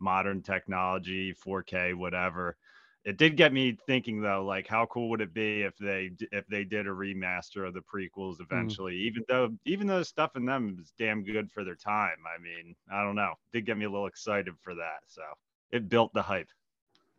modern 0.00 0.42
technology, 0.42 1.32
4K, 1.32 1.94
whatever 1.94 2.56
it 3.04 3.16
did 3.16 3.36
get 3.36 3.52
me 3.52 3.76
thinking 3.86 4.20
though 4.20 4.44
like 4.44 4.66
how 4.66 4.86
cool 4.86 5.08
would 5.08 5.20
it 5.20 5.32
be 5.32 5.62
if 5.62 5.76
they 5.78 6.10
if 6.32 6.46
they 6.48 6.64
did 6.64 6.86
a 6.86 6.90
remaster 6.90 7.66
of 7.66 7.74
the 7.74 7.80
prequels 7.80 8.36
mm. 8.36 8.42
eventually 8.42 8.94
mm. 8.94 9.00
even 9.00 9.24
though 9.28 9.50
even 9.64 9.86
though 9.86 9.98
the 9.98 10.04
stuff 10.04 10.36
in 10.36 10.44
them 10.44 10.76
is 10.80 10.92
damn 10.98 11.24
good 11.24 11.50
for 11.50 11.64
their 11.64 11.74
time. 11.74 12.18
I 12.26 12.40
mean 12.40 12.74
i 12.92 13.02
don't 13.02 13.16
know. 13.16 13.32
It 13.52 13.58
did 13.58 13.66
get 13.66 13.78
me 13.78 13.86
a 13.86 13.90
little 13.90 14.06
excited 14.06 14.54
for 14.62 14.74
that 14.74 15.00
so 15.06 15.22
it 15.70 15.88
built 15.88 16.12
the 16.12 16.22
hype. 16.22 16.48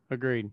Agreed. 0.09 0.49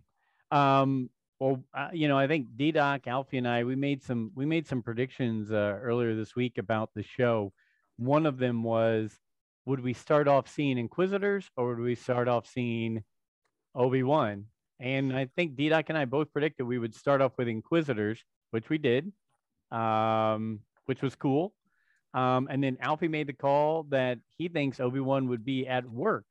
Um 0.50 1.10
well 1.38 1.62
uh, 1.72 1.88
you 1.92 2.08
know 2.08 2.18
i 2.18 2.26
think 2.26 2.48
d-doc 2.56 3.06
alfie 3.06 3.38
and 3.38 3.46
i 3.46 3.62
we 3.62 3.76
made 3.76 4.02
some 4.02 4.32
we 4.34 4.44
made 4.44 4.66
some 4.66 4.82
predictions 4.82 5.52
uh, 5.52 5.78
earlier 5.80 6.14
this 6.14 6.34
week 6.34 6.58
about 6.58 6.90
the 6.94 7.02
show. 7.02 7.52
One 7.96 8.26
of 8.26 8.38
them 8.38 8.62
was 8.62 9.18
would 9.66 9.80
we 9.80 9.92
start 9.92 10.26
off 10.26 10.48
seeing 10.48 10.78
inquisitors 10.78 11.50
or 11.56 11.68
would 11.68 11.80
we 11.80 11.94
start 11.94 12.28
off 12.28 12.46
seeing 12.46 13.04
obi-wan 13.74 14.46
and 14.80 15.14
I 15.16 15.26
think 15.36 15.56
D-Doc 15.56 15.86
and 15.88 15.98
I 15.98 16.04
both 16.04 16.32
predicted 16.32 16.66
we 16.66 16.78
would 16.78 16.94
start 16.94 17.20
off 17.20 17.32
with 17.36 17.48
Inquisitors, 17.48 18.22
which 18.50 18.68
we 18.68 18.78
did, 18.78 19.12
um, 19.70 20.60
which 20.86 21.02
was 21.02 21.14
cool. 21.16 21.54
Um, 22.14 22.48
and 22.50 22.62
then 22.62 22.78
Alfie 22.80 23.08
made 23.08 23.26
the 23.26 23.32
call 23.32 23.84
that 23.90 24.18
he 24.36 24.48
thinks 24.48 24.80
Obi-Wan 24.80 25.28
would 25.28 25.44
be 25.44 25.66
at 25.66 25.88
work 25.88 26.26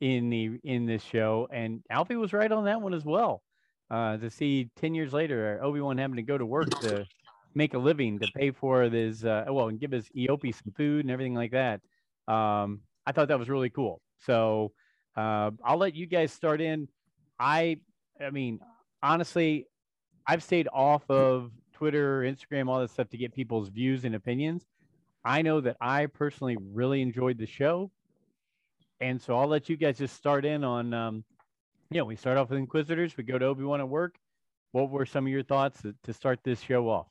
in 0.00 0.28
the 0.28 0.58
in 0.62 0.86
this 0.86 1.02
show. 1.02 1.48
And 1.50 1.82
Alfie 1.88 2.16
was 2.16 2.32
right 2.32 2.50
on 2.50 2.64
that 2.66 2.82
one 2.82 2.92
as 2.92 3.04
well. 3.04 3.42
Uh, 3.90 4.16
to 4.16 4.28
see 4.30 4.68
10 4.76 4.94
years 4.94 5.12
later, 5.12 5.60
Obi-Wan 5.62 5.98
having 5.98 6.16
to 6.16 6.22
go 6.22 6.36
to 6.36 6.44
work 6.44 6.68
to 6.80 7.06
make 7.54 7.74
a 7.74 7.78
living 7.78 8.18
to 8.18 8.30
pay 8.34 8.50
for 8.50 8.82
his, 8.82 9.24
uh, 9.24 9.44
well, 9.48 9.68
and 9.68 9.80
give 9.80 9.92
his 9.92 10.08
Eopie 10.10 10.54
some 10.54 10.72
food 10.76 11.04
and 11.04 11.10
everything 11.10 11.34
like 11.34 11.52
that. 11.52 11.80
Um, 12.28 12.80
I 13.06 13.12
thought 13.12 13.28
that 13.28 13.38
was 13.38 13.48
really 13.48 13.70
cool. 13.70 14.02
So 14.18 14.72
uh, 15.16 15.52
I'll 15.64 15.78
let 15.78 15.94
you 15.94 16.06
guys 16.06 16.32
start 16.32 16.60
in. 16.60 16.88
I, 17.38 17.78
I 18.20 18.30
mean, 18.30 18.60
honestly, 19.02 19.66
I've 20.26 20.42
stayed 20.42 20.68
off 20.72 21.08
of 21.10 21.50
Twitter, 21.72 22.22
Instagram, 22.22 22.68
all 22.68 22.80
that 22.80 22.90
stuff 22.90 23.08
to 23.10 23.16
get 23.16 23.34
people's 23.34 23.68
views 23.68 24.04
and 24.04 24.14
opinions. 24.14 24.64
I 25.24 25.42
know 25.42 25.60
that 25.60 25.76
I 25.80 26.06
personally 26.06 26.56
really 26.72 27.02
enjoyed 27.02 27.38
the 27.38 27.46
show. 27.46 27.90
And 29.00 29.20
so 29.20 29.38
I'll 29.38 29.48
let 29.48 29.68
you 29.68 29.76
guys 29.76 29.98
just 29.98 30.16
start 30.16 30.44
in 30.44 30.64
on, 30.64 30.94
um, 30.94 31.24
you 31.90 31.98
know, 31.98 32.04
we 32.04 32.16
start 32.16 32.38
off 32.38 32.48
with 32.48 32.58
Inquisitors, 32.58 33.16
we 33.16 33.24
go 33.24 33.38
to 33.38 33.44
Obi 33.46 33.64
Wan 33.64 33.80
at 33.80 33.88
work. 33.88 34.16
What 34.72 34.90
were 34.90 35.06
some 35.06 35.26
of 35.26 35.32
your 35.32 35.42
thoughts 35.42 35.82
to, 35.82 35.94
to 36.04 36.12
start 36.12 36.40
this 36.44 36.60
show 36.60 36.88
off? 36.88 37.06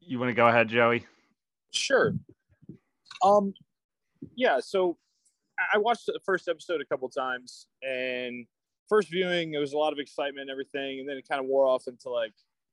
You 0.00 0.18
want 0.18 0.30
to 0.30 0.34
go 0.34 0.48
ahead, 0.48 0.68
Joey? 0.68 1.06
Sure. 1.70 2.14
Um, 3.22 3.54
yeah. 4.34 4.58
So 4.60 4.98
I 5.72 5.78
watched 5.78 6.06
the 6.06 6.20
first 6.24 6.48
episode 6.48 6.80
a 6.80 6.84
couple 6.84 7.08
times, 7.08 7.66
and 7.82 8.46
first 8.88 9.10
viewing, 9.10 9.54
it 9.54 9.58
was 9.58 9.72
a 9.72 9.78
lot 9.78 9.92
of 9.92 9.98
excitement 9.98 10.42
and 10.42 10.50
everything, 10.50 11.00
and 11.00 11.08
then 11.08 11.16
it 11.16 11.28
kind 11.28 11.40
of 11.40 11.46
wore 11.46 11.66
off 11.66 11.88
into 11.88 12.10
like, 12.10 12.32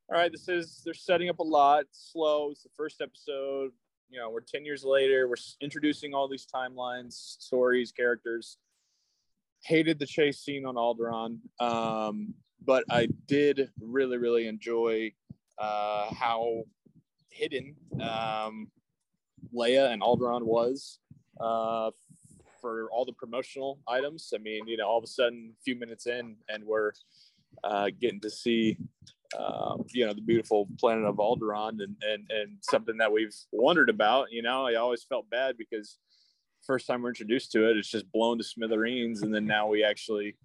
all 0.10 0.18
right, 0.18 0.32
this 0.32 0.48
is 0.48 0.82
they're 0.84 0.94
setting 0.94 1.30
up 1.30 1.40
a 1.40 1.44
lot. 1.44 1.82
It's 1.82 2.10
slow. 2.12 2.50
It's 2.52 2.64
the 2.64 2.70
first 2.76 3.02
episode. 3.02 3.72
You 4.10 4.20
know, 4.20 4.30
we're 4.30 4.42
ten 4.42 4.66
years 4.66 4.84
later. 4.84 5.28
We're 5.28 5.36
introducing 5.62 6.14
all 6.14 6.28
these 6.28 6.48
timelines, 6.48 7.14
stories, 7.14 7.92
characters. 7.92 8.58
Hated 9.62 10.00
the 10.00 10.06
chase 10.06 10.40
scene 10.40 10.66
on 10.66 10.76
Alderaan, 10.76 11.40
um, 11.60 12.34
but 12.66 12.86
I 12.90 13.10
did 13.28 13.70
really, 13.82 14.18
really 14.18 14.48
enjoy 14.48 15.12
uh, 15.58 16.14
how 16.14 16.64
hidden 17.30 17.76
um, 18.02 18.72
Leia 19.54 19.92
and 19.92 20.02
Alderaan 20.02 20.44
was 20.44 21.00
uh, 21.40 21.92
for 22.62 22.90
all 22.92 23.06
the 23.06 23.14
promotional 23.14 23.80
items. 23.88 24.32
I 24.34 24.40
mean, 24.40 24.68
you 24.68 24.78
know, 24.78 24.88
all 24.88 24.98
of 24.98 25.04
a 25.04 25.08
sudden, 25.08 25.54
a 25.60 25.62
few 25.64 25.76
minutes 25.76 26.08
in, 26.08 26.36
and 26.48 26.64
we're 26.64 26.92
uh, 27.64 27.90
getting 28.00 28.20
to 28.22 28.30
see, 28.30 28.78
um, 29.38 29.86
you 29.94 30.06
know, 30.06 30.14
the 30.14 30.22
beautiful 30.22 30.68
planet 30.80 31.06
of 31.06 31.16
Alderaan, 31.16 31.82
and 31.82 31.96
and 32.02 32.30
and 32.30 32.58
something 32.62 32.98
that 32.98 33.12
we've 33.12 33.36
wondered 33.52 33.90
about. 33.90 34.32
You 34.32 34.42
know, 34.42 34.66
I 34.68 34.76
always 34.76 35.04
felt 35.04 35.30
bad 35.30 35.58
because 35.58 35.98
first 36.66 36.88
time 36.88 37.02
we're 37.02 37.10
introduced 37.10 37.52
to 37.54 37.70
it, 37.70 37.78
it's 37.78 37.90
just 37.90 38.12
blown 38.12 38.38
to 38.38 38.44
smithereens, 38.44 39.22
and 39.22 39.34
then 39.34 39.46
now 39.46 39.68
we 39.68 39.84
actually 39.84 40.36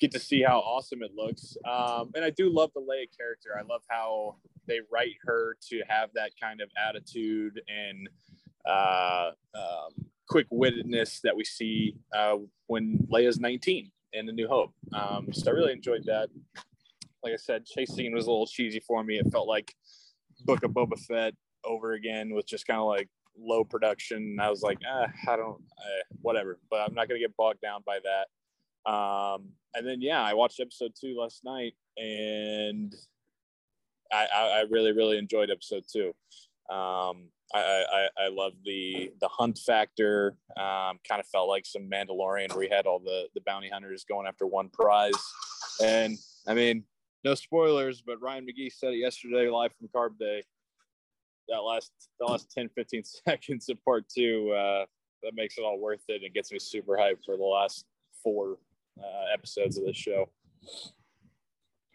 get 0.00 0.10
to 0.12 0.20
see 0.20 0.42
how 0.42 0.58
awesome 0.60 1.02
it 1.02 1.12
looks. 1.14 1.56
Um, 1.64 2.10
and 2.14 2.24
I 2.24 2.30
do 2.30 2.50
love 2.50 2.70
the 2.74 2.80
Leia 2.80 3.06
character. 3.16 3.50
I 3.58 3.62
love 3.62 3.82
how 3.88 4.36
they 4.66 4.80
write 4.92 5.14
her 5.24 5.56
to 5.68 5.82
have 5.88 6.10
that 6.14 6.32
kind 6.40 6.60
of 6.60 6.68
attitude 6.76 7.60
and 7.68 8.08
uh, 8.66 9.30
um, 9.54 10.06
quick 10.28 10.46
wittedness 10.50 11.20
that 11.22 11.36
we 11.36 11.44
see 11.44 11.96
uh, 12.16 12.36
when 12.66 12.98
Leia's 13.12 13.38
19 13.38 13.90
in 14.12 14.26
The 14.26 14.32
New 14.32 14.48
Hope. 14.48 14.72
Um, 14.92 15.32
so 15.32 15.50
I 15.50 15.54
really 15.54 15.72
enjoyed 15.72 16.04
that. 16.06 16.28
Like 17.22 17.32
I 17.32 17.36
said, 17.36 17.64
chase 17.66 17.92
scene 17.94 18.14
was 18.14 18.26
a 18.26 18.30
little 18.30 18.46
cheesy 18.46 18.80
for 18.80 19.02
me. 19.02 19.18
It 19.18 19.30
felt 19.32 19.48
like 19.48 19.74
Book 20.44 20.62
of 20.62 20.72
Boba 20.72 20.98
Fett 20.98 21.34
over 21.64 21.92
again 21.92 22.34
with 22.34 22.46
just 22.46 22.66
kind 22.66 22.80
of 22.80 22.86
like 22.86 23.08
low 23.38 23.64
production. 23.64 24.18
And 24.18 24.40
I 24.40 24.50
was 24.50 24.62
like, 24.62 24.78
eh, 24.84 25.06
I 25.28 25.36
don't, 25.36 25.62
eh, 25.78 26.02
whatever. 26.20 26.58
But 26.70 26.80
I'm 26.80 26.94
not 26.94 27.08
going 27.08 27.20
to 27.20 27.26
get 27.26 27.36
bogged 27.36 27.60
down 27.60 27.82
by 27.86 27.98
that. 28.04 28.26
Um, 28.90 29.52
and 29.74 29.86
then 29.86 30.00
yeah, 30.00 30.22
I 30.22 30.34
watched 30.34 30.60
episode 30.60 30.92
two 30.98 31.16
last 31.18 31.44
night, 31.44 31.74
and 31.96 32.94
I, 34.12 34.26
I, 34.32 34.42
I 34.42 34.64
really 34.70 34.92
really 34.92 35.18
enjoyed 35.18 35.50
episode 35.50 35.84
two. 35.90 36.14
Um, 36.74 37.28
I, 37.52 37.84
I, 38.18 38.24
I 38.24 38.28
love 38.28 38.52
the 38.64 39.12
the 39.20 39.28
hunt 39.28 39.58
factor. 39.58 40.36
Um, 40.56 40.98
kind 41.06 41.20
of 41.20 41.26
felt 41.26 41.48
like 41.48 41.66
some 41.66 41.90
Mandalorian 41.90 42.50
where 42.50 42.58
we 42.58 42.68
had 42.68 42.86
all 42.86 42.98
the 42.98 43.26
the 43.34 43.40
bounty 43.42 43.68
hunters 43.68 44.04
going 44.04 44.26
after 44.26 44.46
one 44.46 44.68
prize, 44.70 45.12
and 45.82 46.16
I 46.46 46.54
mean, 46.54 46.84
no 47.24 47.34
spoilers, 47.34 48.02
but 48.02 48.20
Ryan 48.20 48.46
McGee 48.46 48.72
said 48.72 48.92
it 48.92 48.98
yesterday 48.98 49.48
live 49.48 49.72
from 49.78 49.88
Carb 49.88 50.18
Day. 50.18 50.42
That 51.48 51.58
last 51.58 51.92
the 52.20 52.26
last 52.26 52.50
10, 52.52 52.70
15 52.74 53.02
seconds 53.26 53.68
of 53.68 53.82
part 53.84 54.06
two, 54.08 54.50
uh, 54.52 54.86
that 55.22 55.34
makes 55.34 55.58
it 55.58 55.62
all 55.62 55.78
worth 55.78 56.02
it 56.08 56.22
and 56.22 56.32
gets 56.34 56.52
me 56.52 56.58
super 56.58 56.92
hyped 56.92 57.24
for 57.24 57.36
the 57.36 57.42
last 57.42 57.86
four 58.22 58.58
uh, 58.98 59.32
episodes 59.32 59.78
of 59.78 59.84
this 59.84 59.96
show. 59.96 60.28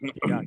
yeah. 0.00 0.40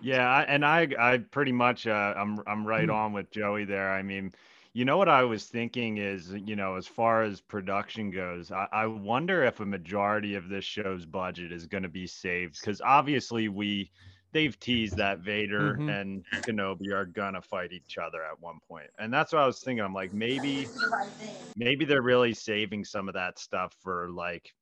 Yeah, 0.00 0.44
and 0.48 0.64
I 0.64 0.88
I 0.98 1.18
pretty 1.18 1.52
much 1.52 1.86
uh, 1.86 2.14
I'm 2.16 2.40
I'm 2.46 2.66
right 2.66 2.88
Hmm. 2.88 2.90
on 2.90 3.12
with 3.12 3.30
Joey 3.30 3.64
there. 3.66 3.92
I 3.92 4.02
mean, 4.02 4.32
you 4.72 4.84
know 4.84 4.96
what 4.96 5.08
I 5.08 5.24
was 5.24 5.46
thinking 5.48 5.98
is, 5.98 6.32
you 6.32 6.56
know, 6.56 6.76
as 6.76 6.86
far 6.86 7.22
as 7.22 7.40
production 7.42 8.10
goes, 8.10 8.50
I, 8.50 8.66
I 8.72 8.86
wonder 8.86 9.44
if 9.44 9.60
a 9.60 9.66
majority 9.66 10.34
of 10.36 10.48
this 10.48 10.64
show's 10.64 11.04
budget 11.06 11.52
is 11.52 11.66
going 11.66 11.82
to 11.82 11.88
be 11.90 12.06
saved 12.06 12.58
because 12.60 12.80
obviously 12.80 13.48
we 13.48 13.90
they've 14.32 14.58
teased 14.58 14.96
that 14.96 15.18
Vader 15.20 15.82
Mhm. 15.82 15.86
and 15.86 16.24
Kenobi 16.46 16.92
are 16.94 17.04
gonna 17.06 17.42
fight 17.42 17.72
each 17.72 17.98
other 17.98 18.24
at 18.24 18.40
one 18.40 18.58
point, 18.68 18.90
and 18.98 19.12
that's 19.12 19.32
what 19.32 19.42
I 19.42 19.46
was 19.46 19.62
thinking. 19.62 19.84
I'm 19.84 19.92
like, 19.94 20.12
maybe 20.12 20.72
maybe 21.56 21.84
they're 21.84 22.02
really 22.02 22.34
saving 22.34 22.84
some 22.84 23.08
of 23.08 23.14
that 23.14 23.38
stuff 23.38 23.74
for 23.82 24.10
like 24.10 24.52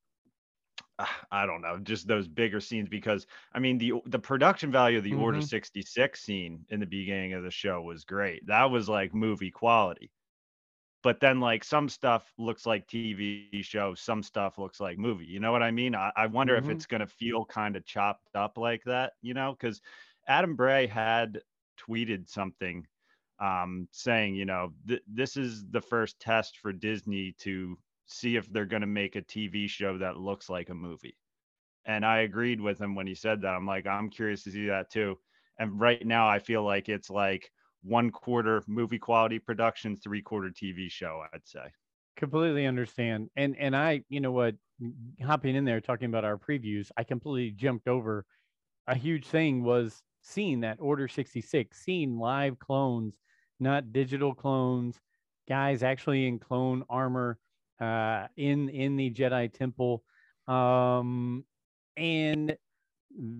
I 1.30 1.46
don't 1.46 1.60
know, 1.62 1.78
just 1.78 2.08
those 2.08 2.26
bigger 2.28 2.60
scenes 2.60 2.88
because 2.88 3.26
I 3.52 3.60
mean 3.60 3.78
the 3.78 3.92
the 4.06 4.18
production 4.18 4.70
value 4.72 4.98
of 4.98 5.04
the 5.04 5.14
Order 5.14 5.40
Mhm. 5.40 5.40
66 5.40 6.20
scene 6.22 6.66
in 6.70 6.80
the 6.80 6.86
beginning 6.86 7.32
of 7.34 7.44
the 7.44 7.50
show 7.50 7.82
was 7.82 8.04
great. 8.04 8.46
That 8.46 8.64
was 8.64 8.88
like 8.88 9.14
movie 9.14 9.50
quality. 9.50 10.10
But 11.02 11.20
then 11.20 11.40
like 11.40 11.64
some 11.64 11.88
stuff 11.88 12.32
looks 12.38 12.66
like 12.66 12.88
TV 12.88 13.62
show, 13.62 13.94
some 13.94 14.22
stuff 14.22 14.58
looks 14.58 14.80
like 14.80 14.98
movie. 14.98 15.26
You 15.26 15.40
know 15.40 15.52
what 15.52 15.62
I 15.62 15.70
mean? 15.70 15.94
I, 15.94 16.12
I 16.16 16.26
wonder 16.26 16.56
Mhm. 16.56 16.58
if 16.58 16.68
it's 16.70 16.86
gonna 16.86 17.06
feel 17.06 17.44
kind 17.46 17.76
of 17.76 17.84
chopped 17.86 18.28
up 18.34 18.58
like 18.58 18.84
that, 18.84 19.14
you 19.22 19.34
know, 19.34 19.52
because 19.52 19.80
Adam 20.26 20.56
Bray 20.56 20.86
had 20.86 21.42
tweeted 21.78 22.28
something 22.28 22.86
um, 23.40 23.88
saying, 23.92 24.34
you 24.36 24.44
know, 24.46 24.74
th- 24.88 25.02
this 25.06 25.36
is 25.36 25.66
the 25.68 25.80
first 25.80 26.20
test 26.20 26.58
for 26.58 26.72
Disney 26.72 27.32
to 27.40 27.78
see 28.08 28.36
if 28.36 28.52
they're 28.52 28.66
going 28.66 28.82
to 28.82 28.88
make 28.88 29.16
a 29.16 29.22
TV 29.22 29.68
show 29.68 29.98
that 29.98 30.18
looks 30.18 30.50
like 30.50 30.70
a 30.70 30.74
movie. 30.74 31.18
And 31.86 32.06
I 32.06 32.20
agreed 32.20 32.60
with 32.60 32.80
him 32.80 32.94
when 32.94 33.06
he 33.08 33.14
said 33.14 33.42
that. 33.42 33.54
I'm 33.54 33.66
like, 33.66 33.86
I'm 33.86 34.10
curious 34.10 34.44
to 34.44 34.52
see 34.52 34.66
that 34.68 34.90
too. 34.90 35.18
And 35.58 35.80
right 35.80 36.06
now, 36.06 36.28
I 36.28 36.40
feel 36.40 36.64
like 36.64 36.88
it's 36.88 37.10
like 37.10 37.50
one 37.82 38.10
quarter 38.10 38.62
movie 38.68 38.98
quality 39.00 39.38
production, 39.40 39.96
three 39.96 40.22
quarter 40.22 40.50
TV 40.50 40.90
show, 40.90 41.24
I'd 41.34 41.46
say. 41.48 41.72
completely 42.16 42.66
understand 42.66 43.30
and 43.37 43.56
and 43.59 43.76
i 43.76 44.02
you 44.09 44.20
know 44.20 44.33
what 44.33 44.56
hopping 45.24 45.54
in 45.54 45.64
there 45.64 45.80
talking 45.80 46.06
about 46.06 46.24
our 46.24 46.37
previews 46.37 46.90
i 46.96 47.04
completely 47.04 47.50
jumped 47.52 47.87
over 47.87 48.26
a 48.88 48.94
huge 48.96 49.26
thing 49.26 49.62
was 49.64 50.02
seeing 50.22 50.61
that 50.61 50.78
order 50.80 51.09
66 51.09 51.78
seeing 51.78 52.18
live 52.18 52.59
clones 52.59 53.20
not 53.61 53.92
digital 53.92 54.35
clones 54.35 55.00
guys 55.48 55.83
actually 55.85 56.26
in 56.26 56.38
clone 56.40 56.85
armor 56.90 57.38
uh 57.80 58.26
in 58.36 58.68
in 58.68 58.96
the 58.96 59.10
jedi 59.10 59.52
temple 59.52 60.02
um 60.46 61.44
and 61.96 62.56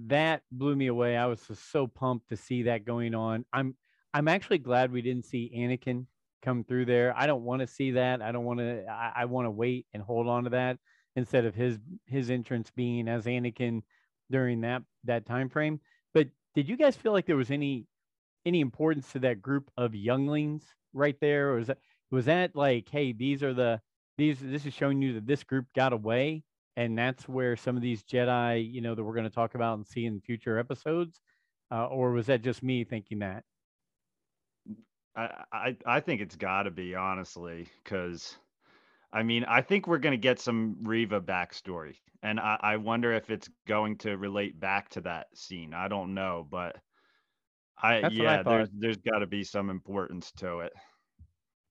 that 0.07 0.43
blew 0.51 0.75
me 0.75 0.87
away 0.87 1.17
i 1.17 1.27
was 1.27 1.41
so 1.71 1.87
pumped 1.87 2.29
to 2.29 2.37
see 2.37 2.65
that 2.65 2.85
going 2.85 3.15
on 3.15 3.45
i'm 3.53 3.75
i'm 4.15 4.29
actually 4.29 4.59
glad 4.59 4.93
we 4.93 5.03
didn't 5.03 5.25
see 5.25 5.53
anakin 5.57 6.07
come 6.43 6.65
through 6.65 6.87
there. 6.87 7.15
I 7.17 7.27
don't 7.27 7.45
want 7.45 7.61
to 7.61 7.67
see 7.67 7.93
that. 7.93 8.23
I 8.23 8.33
don't 8.33 8.45
want 8.45 8.61
to. 8.61 8.87
I, 8.89 9.13
I 9.17 9.25
want 9.27 9.47
to 9.47 9.51
wait 9.51 9.87
and 9.93 10.03
hold 10.03 10.29
on 10.29 10.45
to 10.45 10.51
that 10.51 10.79
instead 11.17 11.45
of 11.45 11.55
his 11.55 11.79
his 12.07 12.31
entrance 12.31 12.71
being 12.75 13.09
as 13.09 13.25
Anakin 13.25 13.83
during 14.31 14.63
that 14.63 14.83
that 15.05 15.27
time 15.27 15.49
frame. 15.49 15.81
But 16.15 16.29
did 16.55 16.69
you 16.69 16.77
guys 16.77 16.97
feel 16.97 17.13
like 17.13 17.27
there 17.27 17.37
was 17.37 17.51
any 17.51 17.87
any 18.47 18.61
importance 18.61 19.13
to 19.13 19.19
that 19.21 19.43
group 19.43 19.71
of 19.77 19.95
younglings 19.95 20.65
right 20.93 21.17
there, 21.21 21.51
or 21.53 21.57
was 21.57 21.67
that 21.69 21.79
was 22.11 22.25
that 22.27 22.55
like, 22.57 22.89
hey, 22.89 23.13
these 23.13 23.43
are 23.43 23.55
the 23.55 23.81
these 24.19 24.39
this 24.41 24.67
is 24.67 24.75
showing 24.75 25.01
you 25.01 25.15
that 25.15 25.27
this 25.27 25.45
group 25.45 25.67
got 25.75 25.95
away, 25.95 26.43
and 26.77 26.99
that's 26.99 27.27
where 27.29 27.57
some 27.57 27.77
of 27.77 27.83
these 27.83 28.03
Jedi, 28.03 28.71
you 28.71 28.83
know, 28.83 28.95
that 28.95 29.03
we're 29.03 29.15
going 29.15 29.29
to 29.29 29.35
talk 29.35 29.55
about 29.55 29.79
and 29.79 29.87
see 29.87 30.05
in 30.05 30.21
future 30.21 30.59
episodes, 30.59 31.21
uh, 31.73 31.87
or 31.87 32.11
was 32.11 32.27
that 32.27 32.43
just 32.43 32.63
me 32.63 32.85
thinking 32.85 33.21
that? 33.21 33.45
I 35.17 35.31
I, 35.53 35.77
I 35.87 36.01
think 36.01 36.21
it's 36.21 36.37
got 36.37 36.65
to 36.65 36.71
be 36.71 36.95
honestly, 36.95 37.69
because 37.83 38.37
I 39.13 39.23
mean 39.23 39.45
I 39.45 39.63
think 39.63 39.87
we're 39.87 39.99
gonna 39.99 40.17
get 40.19 40.41
some 40.41 40.77
Reva 40.83 41.21
backstory, 41.21 41.95
and 42.23 42.39
I, 42.39 42.59
I 42.61 42.77
wonder 42.77 43.13
if 43.13 43.31
it's 43.31 43.49
going 43.67 43.97
to 43.99 44.17
relate 44.17 44.61
back 44.61 44.91
to 44.91 45.01
that 45.03 45.29
scene. 45.35 45.73
I 45.73 45.89
don't 45.89 46.13
know, 46.13 46.47
but 46.51 46.77
I 47.81 48.01
That's 48.01 48.19
what 48.19 48.27
I 48.27 48.35
yeah, 48.37 48.43
there's 48.43 48.69
there's 48.77 48.97
got 48.97 49.21
to 49.21 49.27
be 49.27 49.45
some 49.45 49.71
importance 49.71 50.33
to 50.39 50.61
it. 50.61 50.73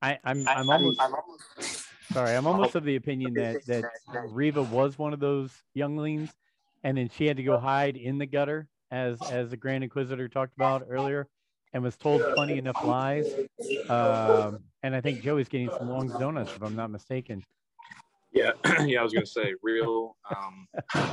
I, 0.01 0.19
I'm 0.23 0.47
I'm 0.47 0.69
almost 0.69 1.01
sorry. 2.11 2.35
I'm 2.35 2.47
almost 2.47 2.75
of 2.75 2.83
the 2.83 2.95
opinion 2.95 3.33
that 3.35 3.65
that 3.65 3.85
Reva 4.29 4.63
was 4.63 4.97
one 4.97 5.13
of 5.13 5.19
those 5.19 5.51
younglings, 5.73 6.29
and 6.83 6.97
then 6.97 7.09
she 7.09 7.25
had 7.25 7.37
to 7.37 7.43
go 7.43 7.57
hide 7.57 7.97
in 7.97 8.17
the 8.17 8.25
gutter, 8.25 8.67
as 8.91 9.21
as 9.31 9.49
the 9.49 9.57
Grand 9.57 9.83
Inquisitor 9.83 10.27
talked 10.27 10.55
about 10.55 10.85
earlier, 10.89 11.27
and 11.73 11.83
was 11.83 11.97
told 11.97 12.21
plenty 12.35 12.57
enough 12.57 12.83
lies. 12.83 13.27
Um, 13.89 14.59
and 14.83 14.95
I 14.95 15.01
think 15.01 15.21
Joey's 15.21 15.49
getting 15.49 15.69
some 15.77 15.89
long 15.89 16.07
donuts, 16.07 16.53
if 16.55 16.61
I'm 16.61 16.75
not 16.75 16.91
mistaken. 16.91 17.43
Yeah, 18.31 18.51
yeah, 18.85 18.99
I 18.99 19.03
was 19.03 19.13
gonna 19.13 19.25
say 19.25 19.53
real 19.63 20.15
um, 20.35 20.67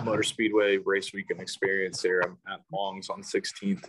motor 0.04 0.22
speedway 0.22 0.78
race 0.78 1.12
weekend 1.12 1.40
experience 1.40 2.02
here. 2.02 2.22
I'm 2.24 2.38
at 2.52 2.61
Long's 2.72 3.09
on 3.09 3.22
16th, 3.22 3.88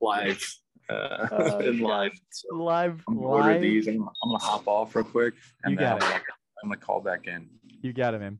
live, 0.00 0.42
uh, 0.88 1.26
Oh, 1.32 1.58
in 1.64 1.78
live. 1.80 2.12
So 2.30 2.54
Live, 2.56 3.02
I'm 3.08 3.14
gonna 3.14 3.26
order 3.26 3.48
live. 3.52 3.60
these. 3.60 3.86
I'm, 3.88 4.02
I'm 4.22 4.30
gonna 4.30 4.38
hop 4.38 4.66
off 4.66 4.94
real 4.94 5.04
quick, 5.04 5.34
and 5.64 5.72
You 5.72 5.78
then 5.78 5.86
got 5.88 5.96
it. 5.98 6.08
gonna, 6.08 6.20
I'm 6.62 6.68
gonna 6.70 6.80
call 6.80 7.00
back 7.00 7.26
in. 7.26 7.48
You 7.82 7.92
got 7.92 8.14
him, 8.14 8.20
man. 8.20 8.38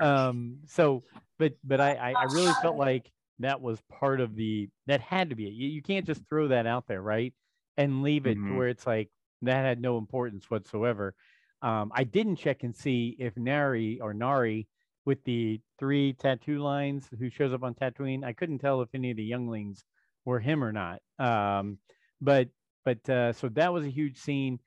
Um, 0.00 0.58
so, 0.66 1.04
but 1.38 1.54
but 1.64 1.80
I, 1.80 1.94
I 1.94 2.14
I 2.20 2.24
really 2.24 2.54
felt 2.54 2.76
like 2.76 3.10
that 3.40 3.60
was 3.60 3.80
part 3.90 4.20
of 4.20 4.34
the 4.36 4.68
that 4.86 5.00
had 5.00 5.30
to 5.30 5.36
be 5.36 5.46
it. 5.46 5.52
You, 5.52 5.68
you 5.68 5.82
can't 5.82 6.06
just 6.06 6.22
throw 6.28 6.48
that 6.48 6.66
out 6.66 6.86
there, 6.86 7.02
right? 7.02 7.32
And 7.76 8.02
leave 8.02 8.26
it 8.26 8.36
Mhm. 8.36 8.56
where 8.56 8.68
it's 8.68 8.86
like 8.86 9.10
that 9.42 9.64
had 9.64 9.80
no 9.80 9.98
importance 9.98 10.50
whatsoever. 10.50 11.14
Um, 11.62 11.92
I 11.94 12.04
didn't 12.04 12.36
check 12.36 12.62
and 12.62 12.74
see 12.74 13.16
if 13.18 13.36
Nari 13.36 14.00
or 14.00 14.12
Nari 14.14 14.66
with 15.06 15.22
the 15.24 15.60
three 15.78 16.12
tattoo 16.14 16.58
lines 16.58 17.08
who 17.18 17.30
shows 17.30 17.52
up 17.52 17.62
on 17.62 17.74
Tatooine. 17.74 18.24
I 18.24 18.32
couldn't 18.32 18.58
tell 18.58 18.82
if 18.82 18.88
any 18.94 19.10
of 19.10 19.16
the 19.16 19.24
younglings 19.24 19.84
were 20.24 20.40
him 20.40 20.62
or 20.62 20.72
not. 20.72 21.00
Um, 21.18 21.78
but 22.20 22.48
but 22.84 23.08
uh, 23.08 23.32
so 23.32 23.48
that 23.50 23.72
was 23.72 23.84
a 23.84 23.90
huge 23.90 24.16
scene. 24.16 24.58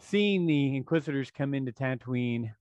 Seeing 0.00 0.46
the 0.46 0.76
Inquisitors 0.76 1.30
come 1.30 1.54
into 1.54 1.72
Tatooine, 1.72 2.52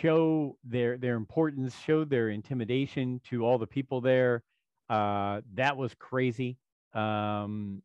show 0.00 0.56
their 0.64 0.98
their 0.98 1.16
importance, 1.16 1.78
show 1.78 2.04
their 2.04 2.30
intimidation 2.30 3.20
to 3.30 3.44
all 3.44 3.58
the 3.58 3.66
people 3.66 4.00
there. 4.00 4.42
Uh, 4.88 5.40
that 5.54 5.76
was 5.76 5.94
crazy. 5.98 6.58
Um, 6.92 7.82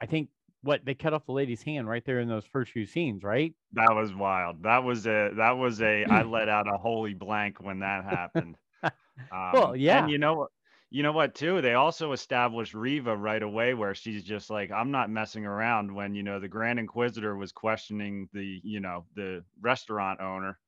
I 0.00 0.06
think 0.06 0.30
what 0.62 0.84
they 0.84 0.94
cut 0.94 1.12
off 1.12 1.26
the 1.26 1.32
lady's 1.32 1.62
hand 1.62 1.88
right 1.88 2.04
there 2.04 2.20
in 2.20 2.28
those 2.28 2.44
first 2.46 2.72
few 2.72 2.86
scenes, 2.86 3.22
right? 3.22 3.54
That 3.72 3.94
was 3.94 4.14
wild. 4.14 4.62
That 4.62 4.84
was 4.84 5.06
a 5.06 5.30
that 5.36 5.52
was 5.52 5.80
a 5.80 6.04
I 6.04 6.22
let 6.24 6.48
out 6.48 6.66
a 6.72 6.76
holy 6.78 7.14
blank 7.14 7.60
when 7.60 7.80
that 7.80 8.04
happened. 8.04 8.56
Um, 9.32 9.50
Well, 9.52 9.76
yeah. 9.76 9.98
And 9.98 10.10
you 10.12 10.16
know 10.18 10.34
what? 10.34 10.50
You 10.90 11.02
know 11.02 11.12
what 11.12 11.34
too? 11.34 11.60
They 11.60 11.74
also 11.74 12.12
established 12.12 12.72
Reva 12.74 13.14
right 13.16 13.42
away, 13.42 13.74
where 13.74 13.94
she's 13.94 14.24
just 14.24 14.48
like, 14.48 14.70
"I'm 14.70 14.90
not 14.90 15.10
messing 15.10 15.44
around." 15.44 15.94
When 15.94 16.14
you 16.14 16.22
know 16.22 16.40
the 16.40 16.48
Grand 16.48 16.78
Inquisitor 16.78 17.36
was 17.36 17.52
questioning 17.52 18.28
the, 18.32 18.60
you 18.64 18.80
know, 18.80 19.06
the 19.14 19.44
restaurant 19.60 20.20
owner, 20.20 20.58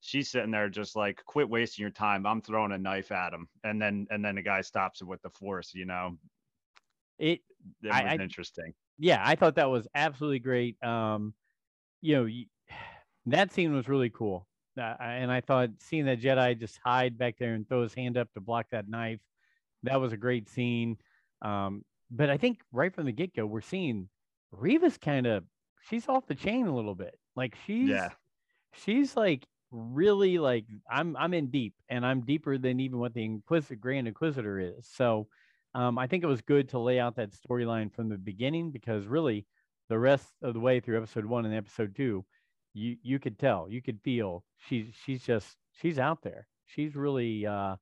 she's 0.00 0.30
sitting 0.30 0.50
there 0.50 0.68
just 0.68 0.96
like, 0.96 1.24
quit 1.24 1.48
wasting 1.48 1.82
your 1.84 1.90
time. 1.90 2.26
I'm 2.26 2.42
throwing 2.42 2.72
a 2.72 2.78
knife 2.78 3.12
at 3.12 3.32
him, 3.32 3.48
and 3.64 3.80
then 3.80 4.06
and 4.10 4.24
then 4.24 4.34
the 4.36 4.42
guy 4.42 4.60
stops 4.62 5.00
it 5.02 5.06
with 5.06 5.22
the 5.22 5.30
force. 5.30 5.74
You 5.74 5.86
know, 5.86 6.18
It 7.18 7.40
it 7.82 7.94
was 7.94 8.02
I- 8.02 8.14
I- 8.14 8.18
interesting. 8.18 8.74
yeah, 8.98 9.22
I 9.24 9.36
thought 9.36 9.54
that 9.56 9.70
was 9.70 9.88
absolutely 9.94 10.40
great. 10.40 10.82
Um, 10.82 11.34
you 12.02 12.16
know, 12.16 12.28
that 13.26 13.52
scene 13.52 13.72
was 13.74 13.88
really 13.88 14.10
cool. 14.10 14.48
Uh, 14.76 14.96
and 15.00 15.32
I 15.32 15.40
thought 15.42 15.70
seeing 15.80 16.06
that 16.06 16.20
Jedi 16.20 16.58
just 16.58 16.78
hide 16.84 17.18
back 17.18 17.38
there 17.38 17.54
and 17.54 17.68
throw 17.68 17.82
his 17.82 17.94
hand 17.94 18.16
up 18.16 18.32
to 18.34 18.40
block 18.40 18.68
that 18.70 18.88
knife, 18.88 19.20
that 19.84 20.00
was 20.00 20.12
a 20.12 20.16
great 20.16 20.48
scene. 20.48 20.98
Um, 21.40 21.84
but 22.10 22.30
I 22.30 22.36
think 22.36 22.62
right 22.72 22.94
from 22.94 23.06
the 23.06 23.12
get 23.12 23.34
go, 23.34 23.46
we're 23.46 23.60
seeing 23.60 24.08
Reva's 24.52 24.98
kind 24.98 25.26
of 25.26 25.44
she's 25.80 26.08
off 26.08 26.26
the 26.26 26.34
chain 26.34 26.66
a 26.66 26.74
little 26.74 26.94
bit. 26.94 27.18
Like 27.36 27.56
she's 27.66 27.88
Yeah. 27.88 28.10
she's 28.72 29.16
like 29.16 29.46
really 29.70 30.38
like 30.38 30.66
I'm 30.90 31.16
I'm 31.16 31.34
in 31.34 31.50
deep 31.50 31.74
and 31.88 32.04
I'm 32.04 32.22
deeper 32.24 32.58
than 32.58 32.80
even 32.80 32.98
what 32.98 33.14
the 33.14 33.24
Inquisitor 33.24 33.76
Grand 33.76 34.08
Inquisitor 34.08 34.58
is. 34.58 34.88
So 34.88 35.28
um, 35.74 35.98
I 35.98 36.06
think 36.06 36.22
it 36.24 36.28
was 36.28 36.42
good 36.42 36.68
to 36.70 36.78
lay 36.78 36.98
out 37.00 37.16
that 37.16 37.32
storyline 37.32 37.92
from 37.92 38.08
the 38.08 38.18
beginning 38.18 38.70
because 38.72 39.06
really 39.06 39.46
the 39.88 39.98
rest 39.98 40.34
of 40.42 40.54
the 40.54 40.60
way 40.60 40.80
through 40.80 40.98
episode 40.98 41.24
one 41.24 41.46
and 41.46 41.54
episode 41.54 41.94
two, 41.96 42.26
you 42.74 42.96
you 43.02 43.18
could 43.18 43.38
tell, 43.38 43.68
you 43.70 43.82
could 43.82 44.00
feel 44.02 44.44
she's 44.58 44.94
she's 44.94 45.24
just 45.24 45.56
she's 45.72 45.98
out 45.98 46.22
there. 46.22 46.48
She's 46.66 46.94
really 46.94 47.46
uh 47.46 47.76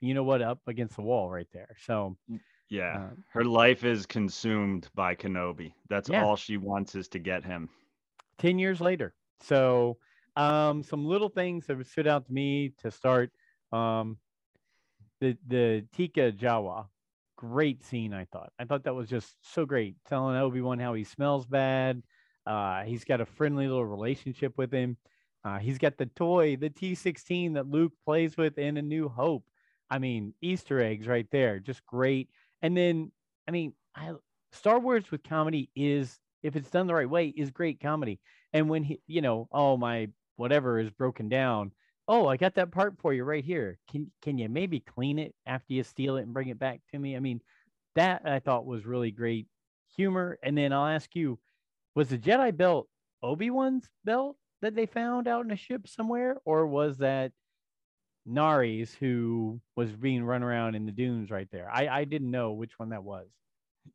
you 0.00 0.14
know 0.14 0.22
what, 0.24 0.42
up 0.42 0.60
against 0.66 0.96
the 0.96 1.02
wall 1.02 1.30
right 1.30 1.48
there. 1.52 1.76
So 1.84 2.16
Yeah. 2.68 3.10
uh, 3.10 3.14
Her 3.28 3.44
life 3.44 3.84
is 3.84 4.06
consumed 4.06 4.88
by 4.94 5.14
Kenobi. 5.14 5.74
That's 5.88 6.08
Yeah. 6.08 6.24
all 6.24 6.36
she 6.36 6.56
wants 6.56 6.94
is 6.94 7.08
to 7.08 7.18
get 7.18 7.44
him. 7.44 7.68
10 8.38 8.58
years 8.58 8.80
later. 8.80 9.14
So, 9.40 9.98
um, 10.36 10.82
some 10.82 11.04
little 11.04 11.28
things 11.28 11.66
that 11.66 11.84
stood 11.86 12.06
out 12.06 12.26
to 12.26 12.32
me 12.32 12.70
to 12.78 12.90
start. 12.90 13.32
Um, 13.72 14.18
the 15.20 15.36
the 15.46 15.86
Teeka 15.94 16.32
Jawa, 16.32 16.88
great 17.36 17.84
scene. 17.84 18.14
I 18.14 18.24
thought. 18.26 18.52
I 18.58 18.64
thought 18.64 18.84
that 18.84 18.94
was 18.94 19.08
just 19.08 19.36
so 19.42 19.66
great, 19.66 19.96
telling 20.06 20.36
Obi 20.36 20.60
Wan 20.60 20.78
how 20.78 20.94
he 20.94 21.04
smells 21.04 21.46
bad. 21.46 22.02
Uh, 22.46 22.82
he's 22.84 23.04
got 23.04 23.20
a 23.20 23.26
friendly 23.26 23.66
little 23.68 23.84
relationship 23.84 24.56
with 24.56 24.72
him. 24.72 24.96
Uh, 25.44 25.58
he's 25.58 25.78
got 25.78 25.96
the 25.98 26.06
toy, 26.06 26.56
the 26.56 26.70
T16 26.70 27.54
that 27.54 27.66
Luke 27.68 27.92
plays 28.04 28.36
with 28.36 28.58
in 28.58 28.76
A 28.76 28.82
New 28.82 29.08
Hope. 29.08 29.44
I 29.90 29.98
mean, 29.98 30.34
Easter 30.40 30.80
eggs 30.80 31.06
right 31.06 31.26
there, 31.30 31.58
just 31.58 31.84
great. 31.86 32.28
And 32.62 32.76
then, 32.76 33.10
I 33.48 33.50
mean, 33.50 33.72
I, 33.94 34.12
Star 34.52 34.78
Wars 34.78 35.10
with 35.10 35.22
comedy 35.22 35.70
is, 35.74 36.18
if 36.42 36.56
it's 36.56 36.70
done 36.70 36.86
the 36.86 36.94
right 36.94 37.08
way, 37.08 37.28
is 37.28 37.50
great 37.50 37.80
comedy. 37.80 38.20
And 38.52 38.68
when 38.68 38.84
he, 38.84 39.00
you 39.06 39.20
know, 39.22 39.48
oh 39.52 39.76
my 39.76 40.08
whatever 40.40 40.78
is 40.78 40.90
broken 40.90 41.28
down. 41.28 41.70
Oh, 42.08 42.26
I 42.26 42.38
got 42.38 42.54
that 42.54 42.72
part 42.72 42.94
for 42.98 43.12
you 43.12 43.24
right 43.24 43.44
here. 43.44 43.78
Can 43.90 44.10
can 44.22 44.38
you 44.38 44.48
maybe 44.48 44.80
clean 44.80 45.18
it 45.18 45.34
after 45.46 45.74
you 45.74 45.84
steal 45.84 46.16
it 46.16 46.22
and 46.22 46.32
bring 46.32 46.48
it 46.48 46.58
back 46.58 46.80
to 46.92 46.98
me? 46.98 47.14
I 47.14 47.20
mean, 47.20 47.40
that 47.94 48.22
I 48.24 48.38
thought 48.38 48.64
was 48.64 48.86
really 48.86 49.10
great 49.10 49.46
humor. 49.94 50.38
And 50.42 50.56
then 50.56 50.72
I'll 50.72 50.86
ask 50.86 51.14
you, 51.14 51.38
was 51.94 52.08
the 52.08 52.18
Jedi 52.18 52.56
belt 52.56 52.88
Obi-Wan's 53.22 53.88
belt 54.04 54.36
that 54.62 54.74
they 54.74 54.86
found 54.86 55.28
out 55.28 55.44
in 55.44 55.50
a 55.50 55.56
ship 55.56 55.86
somewhere, 55.86 56.36
or 56.44 56.66
was 56.66 56.98
that 56.98 57.32
Nari's 58.26 58.94
who 58.94 59.60
was 59.76 59.96
being 59.96 60.24
run 60.24 60.42
around 60.42 60.74
in 60.74 60.86
the 60.86 60.92
dunes 60.92 61.30
right 61.30 61.50
there? 61.50 61.70
I, 61.70 61.88
I 62.00 62.04
didn't 62.04 62.30
know 62.30 62.52
which 62.52 62.78
one 62.78 62.90
that 62.90 63.04
was. 63.04 63.30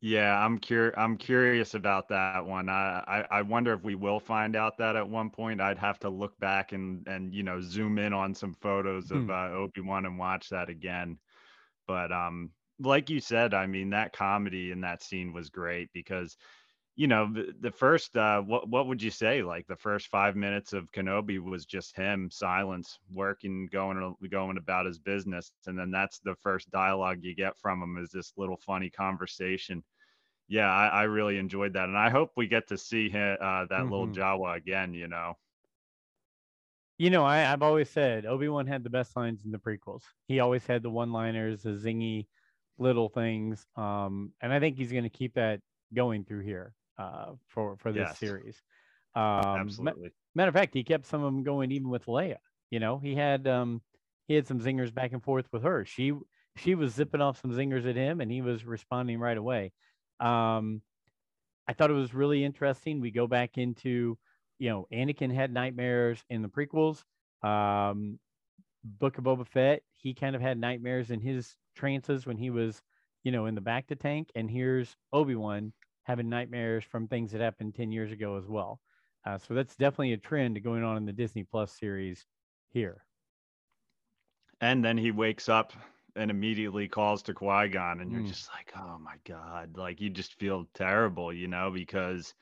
Yeah, 0.00 0.38
I'm 0.44 0.58
cur- 0.58 0.92
I'm 0.96 1.16
curious 1.16 1.74
about 1.74 2.08
that 2.08 2.44
one. 2.44 2.68
I, 2.68 2.98
I 3.06 3.38
I 3.38 3.42
wonder 3.42 3.72
if 3.72 3.82
we 3.82 3.94
will 3.94 4.20
find 4.20 4.54
out 4.56 4.76
that 4.78 4.96
at 4.96 5.08
one 5.08 5.30
point. 5.30 5.60
I'd 5.60 5.78
have 5.78 5.98
to 6.00 6.10
look 6.10 6.38
back 6.38 6.72
and 6.72 7.06
and 7.08 7.32
you 7.34 7.42
know 7.42 7.60
zoom 7.60 7.98
in 7.98 8.12
on 8.12 8.34
some 8.34 8.52
photos 8.54 9.10
of 9.10 9.28
Hmm. 9.28 9.30
uh, 9.30 9.50
Obi 9.52 9.80
Wan 9.80 10.04
and 10.04 10.18
watch 10.18 10.50
that 10.50 10.68
again. 10.68 11.18
But 11.86 12.12
um, 12.12 12.52
like 12.80 13.10
you 13.10 13.20
said, 13.20 13.54
I 13.54 13.66
mean 13.66 13.90
that 13.90 14.12
comedy 14.14 14.72
in 14.72 14.82
that 14.82 15.02
scene 15.02 15.32
was 15.32 15.50
great 15.50 15.92
because, 15.94 16.36
you 16.96 17.06
know, 17.06 17.32
the, 17.32 17.54
the 17.60 17.70
first 17.70 18.16
uh, 18.16 18.40
what 18.42 18.68
what 18.68 18.86
would 18.88 19.02
you 19.02 19.10
say? 19.10 19.42
Like 19.42 19.66
the 19.66 19.76
first 19.76 20.08
five 20.08 20.34
minutes 20.36 20.72
of 20.72 20.90
Kenobi 20.92 21.38
was 21.38 21.66
just 21.66 21.94
him, 21.96 22.30
silence, 22.30 22.98
working, 23.10 23.68
going 23.68 24.16
going 24.30 24.56
about 24.58 24.86
his 24.86 24.98
business, 24.98 25.52
and 25.66 25.78
then 25.78 25.90
that's 25.90 26.20
the 26.20 26.34
first 26.36 26.70
dialogue 26.70 27.18
you 27.22 27.34
get 27.34 27.58
from 27.58 27.82
him 27.82 27.98
is 27.98 28.10
this 28.10 28.32
little 28.36 28.56
funny 28.56 28.90
conversation 28.90 29.84
yeah, 30.48 30.70
I, 30.72 30.88
I 30.88 31.02
really 31.04 31.38
enjoyed 31.38 31.72
that, 31.74 31.88
and 31.88 31.98
I 31.98 32.10
hope 32.10 32.32
we 32.36 32.46
get 32.48 32.68
to 32.68 32.78
see 32.78 33.08
him, 33.08 33.36
uh, 33.40 33.66
that 33.66 33.88
little 33.88 34.08
Mhm. 34.08 34.12
Jawa 34.12 34.56
again. 34.56 34.94
You 34.94 35.08
know, 35.08 35.34
You 36.98 37.10
know, 37.10 37.24
I, 37.24 37.52
I've 37.52 37.62
always 37.62 37.90
said 37.90 38.24
Obi 38.24 38.48
Wan 38.48 38.66
had 38.66 38.82
the 38.82 38.90
best 38.90 39.16
lines 39.16 39.44
in 39.44 39.50
the 39.50 39.58
prequels. 39.58 40.02
He 40.28 40.40
always 40.40 40.66
had 40.66 40.82
the 40.82 40.90
one 40.90 41.12
liners, 41.12 41.62
the 41.62 41.70
zingy 41.70 42.26
little 42.78 43.08
things. 43.08 43.66
Um, 43.76 44.32
and 44.40 44.52
I 44.52 44.60
think 44.60 44.76
he's 44.76 44.92
going 44.92 45.04
to 45.04 45.10
keep 45.10 45.34
that 45.34 45.60
going 45.94 46.24
through 46.24 46.40
here 46.40 46.74
uh, 46.98 47.32
for 47.48 47.76
for 47.78 47.92
this 47.92 48.10
Yes. 48.10 48.18
series. 48.18 48.62
Um, 49.14 49.32
ma- 49.78 49.92
absolutely. 49.92 50.10
matter 50.34 50.48
of 50.48 50.54
fact, 50.54 50.74
he 50.74 50.84
kept 50.84 51.06
some 51.06 51.22
of 51.22 51.32
them 51.32 51.42
going 51.42 51.70
even 51.72 51.88
with 51.88 52.06
Leia. 52.06 52.36
You 52.70 52.80
know, 52.80 52.98
he 52.98 53.14
had 53.14 53.46
um, 53.46 53.82
he 54.28 54.34
had 54.34 54.46
some 54.46 54.60
zingers 54.60 54.92
back 54.92 55.12
and 55.12 55.22
forth 55.22 55.46
with 55.52 55.62
her. 55.62 55.84
She 55.84 56.12
she 56.56 56.74
was 56.74 56.94
zipping 56.94 57.20
off 57.20 57.40
some 57.40 57.52
zingers 57.52 57.88
at 57.88 57.96
him, 57.96 58.20
and 58.20 58.30
he 58.30 58.42
was 58.42 58.64
responding 58.64 59.18
right 59.18 59.36
away. 59.36 59.72
Um, 60.20 60.82
I 61.68 61.72
thought 61.72 61.90
it 61.90 61.94
was 61.94 62.14
really 62.14 62.44
interesting. 62.44 63.00
We 63.00 63.10
go 63.10 63.26
back 63.26 63.58
into, 63.58 64.18
you 64.58 64.70
know, 64.70 64.86
Anakin 64.92 65.34
had 65.34 65.52
nightmares 65.52 66.24
in 66.30 66.42
the 66.42 66.48
prequels. 66.48 67.02
Um, 67.42 68.18
Book 68.84 69.18
of 69.18 69.24
Boba 69.24 69.46
Fett, 69.46 69.82
he 69.92 70.14
kind 70.14 70.36
of 70.36 70.42
had 70.42 70.58
nightmares 70.58 71.10
in 71.10 71.20
his 71.20 71.56
trances 71.74 72.24
when 72.26 72.36
he 72.36 72.50
was, 72.50 72.80
you 73.24 73.32
know, 73.32 73.46
in 73.46 73.54
the 73.54 73.60
bacta 73.60 73.98
tank. 73.98 74.30
And 74.34 74.50
here's 74.50 74.96
Obi 75.12 75.34
Wan 75.34 75.72
having 76.06 76.28
nightmares 76.30 76.84
from 76.84 77.08
things 77.08 77.32
that 77.32 77.40
happened 77.42 77.74
10 77.74 77.92
years 77.92 78.12
ago 78.12 78.36
as 78.36 78.46
well. 78.48 78.80
Uh, 79.24 79.38
so 79.38 79.54
that's 79.54 79.76
definitely 79.76 80.14
a 80.14 80.18
trend 80.18 80.62
going 80.62 80.84
on 80.84 80.96
in 80.96 81.04
the 81.06 81.12
Disney 81.12 81.44
Plus 81.44 81.72
series 81.72 82.26
here. 82.70 83.06
And 84.60 84.84
then 84.84 84.96
he 84.98 85.10
wakes 85.10 85.48
up 85.48 85.72
and 86.14 86.30
immediately 86.30 86.88
calls 86.88 87.22
to 87.24 87.34
Qui 87.34 87.68
Gon, 87.68 88.00
and 88.00 88.10
you're 88.10 88.22
Mm. 88.22 88.22
just 88.22 88.50
like, 88.52 88.72
oh 88.76 88.98
my 88.98 89.16
god, 89.24 89.76
like 89.76 90.00
you 90.00 90.08
just 90.08 90.34
feel 90.34 90.64
terrible, 90.74 91.32
you 91.32 91.46
know, 91.48 91.70
because 91.70 92.34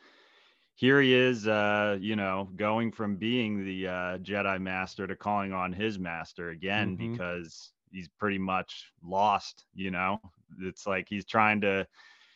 here 0.75 1.01
he 1.01 1.15
is, 1.15 1.49
uh, 1.49 1.99
you 2.01 2.17
know, 2.17 2.51
going 2.57 2.93
from 2.93 3.17
being 3.19 3.65
the 3.65 3.89
uh, 3.89 4.19
Jedi 4.19 4.61
Master 4.61 5.07
to 5.09 5.17
calling 5.17 5.53
on 5.53 5.73
his 5.73 5.99
master 5.99 6.51
again 6.51 6.97
Mhm. 6.97 7.19
because 7.19 7.75
he's 7.93 8.09
pretty 8.09 8.39
much 8.39 8.93
lost, 9.03 9.67
you 9.75 9.91
know. 9.93 10.21
It's 10.61 10.87
like 10.87 11.09
he's 11.09 11.27
trying 11.27 11.61
to 11.63 11.87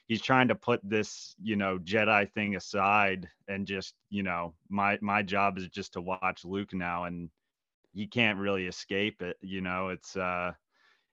he's 0.09 0.23
trying 0.23 0.49
to 0.49 0.55
put 0.55 0.81
this, 0.83 1.37
you 1.41 1.55
know, 1.55 1.79
Jedi 1.79 2.33
thing 2.33 2.57
aside 2.57 3.29
and 3.47 3.67
just, 3.67 3.95
you 4.11 4.23
know, 4.23 4.55
my 4.69 4.99
my 5.01 5.23
job 5.23 5.59
is 5.59 5.69
just 5.69 5.93
to 5.93 6.01
watch 6.01 6.45
Luke 6.45 6.73
now 6.73 7.05
and 7.05 7.31
he 7.93 8.07
can't 8.07 8.39
really 8.39 8.67
escape 8.67 9.23
it, 9.23 9.37
you 9.41 9.61
know. 9.61 9.89
It's 9.89 10.17
uh 10.17 10.53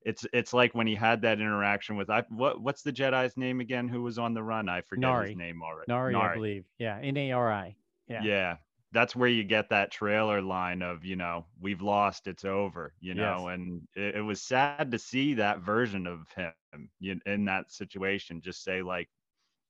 it's 0.01 0.25
it's 0.34 0.53
like 0.53 0.73
when 0.73 0.88
he 0.88 0.95
had 0.95 1.21
that 1.23 1.39
interaction 1.39 1.97
with 1.97 2.10
I 2.10 2.23
what 2.29 2.62
what's 2.62 2.81
the 2.81 2.93
Jedi's 2.93 3.38
name 3.38 3.60
again 3.60 3.88
who 3.88 4.01
was 4.01 4.17
on 4.17 4.34
the 4.34 4.43
run? 4.43 4.69
I 4.69 4.81
forget 4.81 5.01
Nari. 5.01 5.29
his 5.29 5.38
name 5.38 5.62
already. 5.62 5.91
Nari, 5.91 6.15
I 6.15 6.34
believe. 6.34 6.65
Yeah. 6.79 6.99
N 7.01 7.17
A 7.17 7.31
R 7.34 7.51
I. 7.51 7.75
Yeah. 8.08 8.23
Yeah. 8.23 8.55
That's 8.95 9.15
where 9.15 9.29
you 9.29 9.43
get 9.43 9.69
that 9.69 9.91
trailer 9.91 10.41
line 10.41 10.81
of, 10.81 11.05
you 11.05 11.17
know, 11.17 11.45
we've 11.60 11.81
lost, 11.84 12.27
it's 12.27 12.45
over, 12.45 12.95
you 13.01 13.13
know, 13.13 13.49
and 13.49 13.88
it, 13.95 14.15
it 14.15 14.21
was 14.21 14.41
sad 14.41 14.91
to 14.91 14.99
see 14.99 15.36
that 15.36 15.60
version 15.60 16.08
of 16.08 16.31
him 16.31 16.55
you- 16.99 17.21
in 17.25 17.45
that 17.45 17.71
situation. 17.71 18.41
Just 18.41 18.63
say, 18.63 18.81
like, 18.81 19.10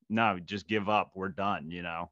no, 0.10 0.40
just 0.40 0.68
give 0.68 0.90
up. 0.90 1.14
We're 1.16 1.30
done, 1.30 1.72
you 1.72 1.82
know. 1.82 2.12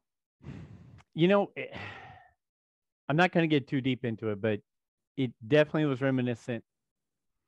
You 1.14 1.28
know, 1.28 1.52
eh, 1.56 1.66
I'm 3.08 3.16
not 3.16 3.32
going 3.32 3.48
to 3.48 3.54
get 3.54 3.68
too 3.68 3.80
deep 3.80 4.04
into 4.04 4.30
it, 4.30 4.40
but 4.40 4.60
it 5.16 5.32
definitely 5.46 5.84
was 5.86 6.00
reminiscent, 6.02 6.64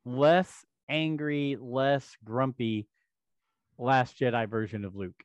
less 0.04 0.64
angry, 0.88 1.56
less 1.60 2.16
grumpy, 2.24 2.88
Last 3.78 4.18
Jedi 4.18 4.48
version 4.48 4.84
of 4.84 4.94
Luke, 4.96 5.24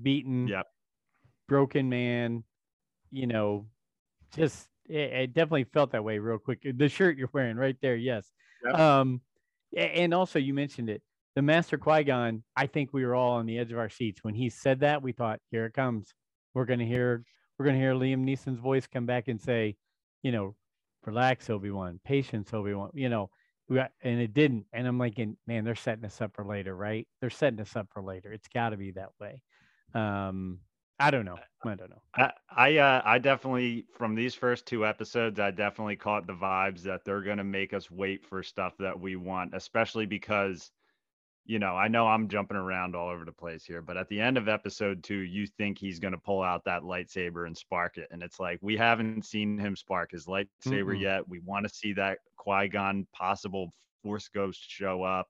beaten, 0.00 0.48
Yep. 0.48 0.66
broken 1.48 1.88
man. 1.88 2.44
You 3.10 3.26
know, 3.26 3.66
just 4.34 4.68
it, 4.88 5.12
it 5.12 5.34
definitely 5.34 5.64
felt 5.64 5.92
that 5.92 6.04
way 6.04 6.18
real 6.18 6.38
quick. 6.38 6.66
The 6.74 6.88
shirt 6.88 7.16
you're 7.16 7.30
wearing 7.32 7.56
right 7.56 7.76
there, 7.80 7.96
yes. 7.96 8.30
Yep. 8.64 8.74
Um, 8.74 9.20
and 9.76 10.12
also 10.12 10.38
you 10.38 10.52
mentioned 10.52 10.90
it, 10.90 11.02
the 11.36 11.42
Master 11.42 11.78
Qui 11.78 12.04
Gon. 12.04 12.42
I 12.56 12.66
think 12.66 12.92
we 12.92 13.04
were 13.04 13.14
all 13.14 13.32
on 13.32 13.46
the 13.46 13.58
edge 13.58 13.72
of 13.72 13.78
our 13.78 13.88
seats 13.88 14.20
when 14.22 14.34
he 14.34 14.50
said 14.50 14.80
that. 14.80 15.02
We 15.02 15.12
thought, 15.12 15.40
here 15.50 15.66
it 15.66 15.74
comes. 15.74 16.12
We're 16.54 16.64
gonna 16.64 16.84
hear 16.84 17.24
we're 17.58 17.66
gonna 17.66 17.78
hear 17.78 17.94
Liam 17.94 18.24
Neeson's 18.24 18.58
voice 18.58 18.86
come 18.86 19.06
back 19.06 19.28
and 19.28 19.40
say, 19.40 19.76
you 20.22 20.32
know, 20.32 20.56
relax, 21.06 21.48
Obi 21.48 21.70
Wan, 21.70 22.00
patience, 22.04 22.52
Obi 22.52 22.74
Wan. 22.74 22.90
You 22.94 23.08
know, 23.08 23.30
we 23.68 23.76
got, 23.76 23.92
and 24.02 24.20
it 24.20 24.34
didn't. 24.34 24.66
And 24.72 24.86
I'm 24.86 24.98
like, 24.98 25.18
man, 25.46 25.64
they're 25.64 25.74
setting 25.74 26.04
us 26.04 26.20
up 26.20 26.34
for 26.34 26.44
later, 26.44 26.74
right? 26.74 27.06
They're 27.20 27.30
setting 27.30 27.60
us 27.60 27.76
up 27.76 27.86
for 27.92 28.02
later. 28.02 28.32
It's 28.32 28.48
got 28.48 28.70
to 28.70 28.76
be 28.76 28.90
that 28.92 29.10
way. 29.20 29.42
Um, 29.94 30.58
I 31.00 31.10
don't 31.10 31.24
know. 31.26 31.40
I 31.64 31.74
don't 31.74 31.90
know. 31.90 32.02
I 32.14 32.32
I, 32.50 32.76
uh, 32.78 33.02
I 33.04 33.18
definitely 33.18 33.86
from 33.92 34.14
these 34.14 34.34
first 34.34 34.66
two 34.66 34.86
episodes, 34.86 35.40
I 35.40 35.50
definitely 35.50 35.96
caught 35.96 36.26
the 36.26 36.34
vibes 36.34 36.82
that 36.82 37.04
they're 37.04 37.22
gonna 37.22 37.44
make 37.44 37.74
us 37.74 37.90
wait 37.90 38.24
for 38.24 38.42
stuff 38.42 38.76
that 38.78 38.98
we 39.00 39.16
want, 39.16 39.54
especially 39.54 40.06
because, 40.06 40.70
you 41.44 41.58
know, 41.58 41.76
I 41.76 41.88
know 41.88 42.06
I'm 42.06 42.28
jumping 42.28 42.56
around 42.56 42.94
all 42.96 43.08
over 43.10 43.24
the 43.24 43.32
place 43.32 43.64
here, 43.64 43.82
but 43.82 43.96
at 43.96 44.08
the 44.08 44.20
end 44.20 44.38
of 44.38 44.48
episode 44.48 45.02
two, 45.02 45.18
you 45.20 45.46
think 45.46 45.78
he's 45.78 45.98
gonna 46.00 46.18
pull 46.18 46.42
out 46.42 46.64
that 46.64 46.82
lightsaber 46.82 47.46
and 47.46 47.56
spark 47.56 47.98
it, 47.98 48.08
and 48.10 48.22
it's 48.22 48.40
like 48.40 48.58
we 48.62 48.76
haven't 48.76 49.24
seen 49.24 49.58
him 49.58 49.76
spark 49.76 50.12
his 50.12 50.26
lightsaber 50.26 50.48
Mm-mm. 50.66 51.00
yet. 51.00 51.28
We 51.28 51.40
want 51.40 51.66
to 51.66 51.74
see 51.74 51.92
that 51.94 52.18
Qui 52.36 52.68
Gon 52.68 53.06
possible 53.12 53.72
Force 54.02 54.28
ghost 54.28 54.64
show 54.68 55.02
up. 55.02 55.28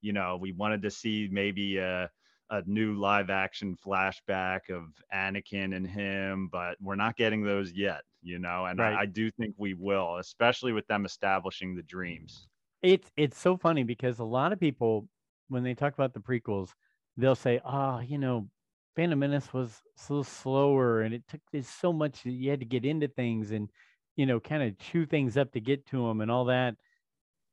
You 0.00 0.12
know, 0.12 0.36
we 0.36 0.52
wanted 0.52 0.82
to 0.82 0.90
see 0.90 1.28
maybe 1.30 1.78
a 1.78 2.10
a 2.52 2.62
new 2.66 2.94
live 2.94 3.30
action 3.30 3.76
flashback 3.76 4.70
of 4.70 5.02
Anakin 5.14 5.76
and 5.76 5.86
him, 5.86 6.48
but 6.48 6.78
we're 6.80 6.96
not 6.96 7.16
getting 7.16 7.42
those 7.44 7.72
yet, 7.72 8.04
you 8.22 8.38
know, 8.38 8.66
and 8.66 8.78
Right. 8.78 9.00
I, 9.00 9.02
I 9.02 9.06
do 9.06 9.30
think 9.32 9.56
we 9.58 9.74
will, 9.74 10.18
especially 10.18 10.72
with 10.72 10.86
them 10.88 11.06
establishing 11.06 11.76
the 11.76 11.82
dreams. 11.84 12.48
It's 12.82 13.10
it's 13.16 13.38
so 13.38 13.56
funny 13.56 13.84
because 13.84 14.18
a 14.18 14.24
lot 14.24 14.52
of 14.52 14.60
people 14.60 15.08
when 15.48 15.62
they 15.62 15.74
talk 15.74 15.94
about 15.94 16.14
the 16.14 16.20
prequels, 16.20 16.74
they'll 17.16 17.34
say, 17.34 17.60
"Oh, 17.64 18.00
you 18.00 18.18
know, 18.18 18.50
Phantom 18.96 19.18
Menace 19.18 19.52
was 19.52 19.82
so 19.96 20.22
slower, 20.22 21.02
and 21.02 21.14
it 21.14 21.26
took 21.28 21.40
there's 21.52 21.68
so 21.68 21.92
much 21.92 22.24
you 22.26 22.50
had 22.50 22.60
to 22.60 22.66
get 22.66 22.84
into 22.84 23.08
things 23.08 23.52
and 23.52 23.70
you 24.16 24.26
know, 24.26 24.40
kind 24.40 24.62
of 24.62 24.78
chew 24.78 25.06
things 25.06 25.36
up 25.38 25.52
to 25.52 25.60
get 25.60 25.86
to 25.86 26.06
them 26.06 26.20
and 26.20 26.30
all 26.30 26.46
that." 26.46 26.76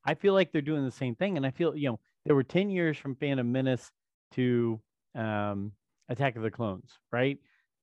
I 0.06 0.16
feel 0.16 0.34
like 0.34 0.52
they're 0.52 0.62
doing 0.64 0.86
the 0.86 0.92
same 0.92 1.16
thing, 1.16 1.38
and 1.38 1.46
I 1.46 1.52
feel 1.52 1.76
you 1.76 1.90
know 1.92 2.00
there 2.26 2.36
were 2.36 2.44
ten 2.44 2.70
years 2.72 2.98
from 2.98 3.16
Phantom 3.16 3.52
Menace 3.52 3.92
to 4.34 4.82
um, 5.16 5.72
Attack 6.08 6.36
of 6.36 6.44
the 6.44 6.52
Clones, 6.52 6.92
right? 7.12 7.38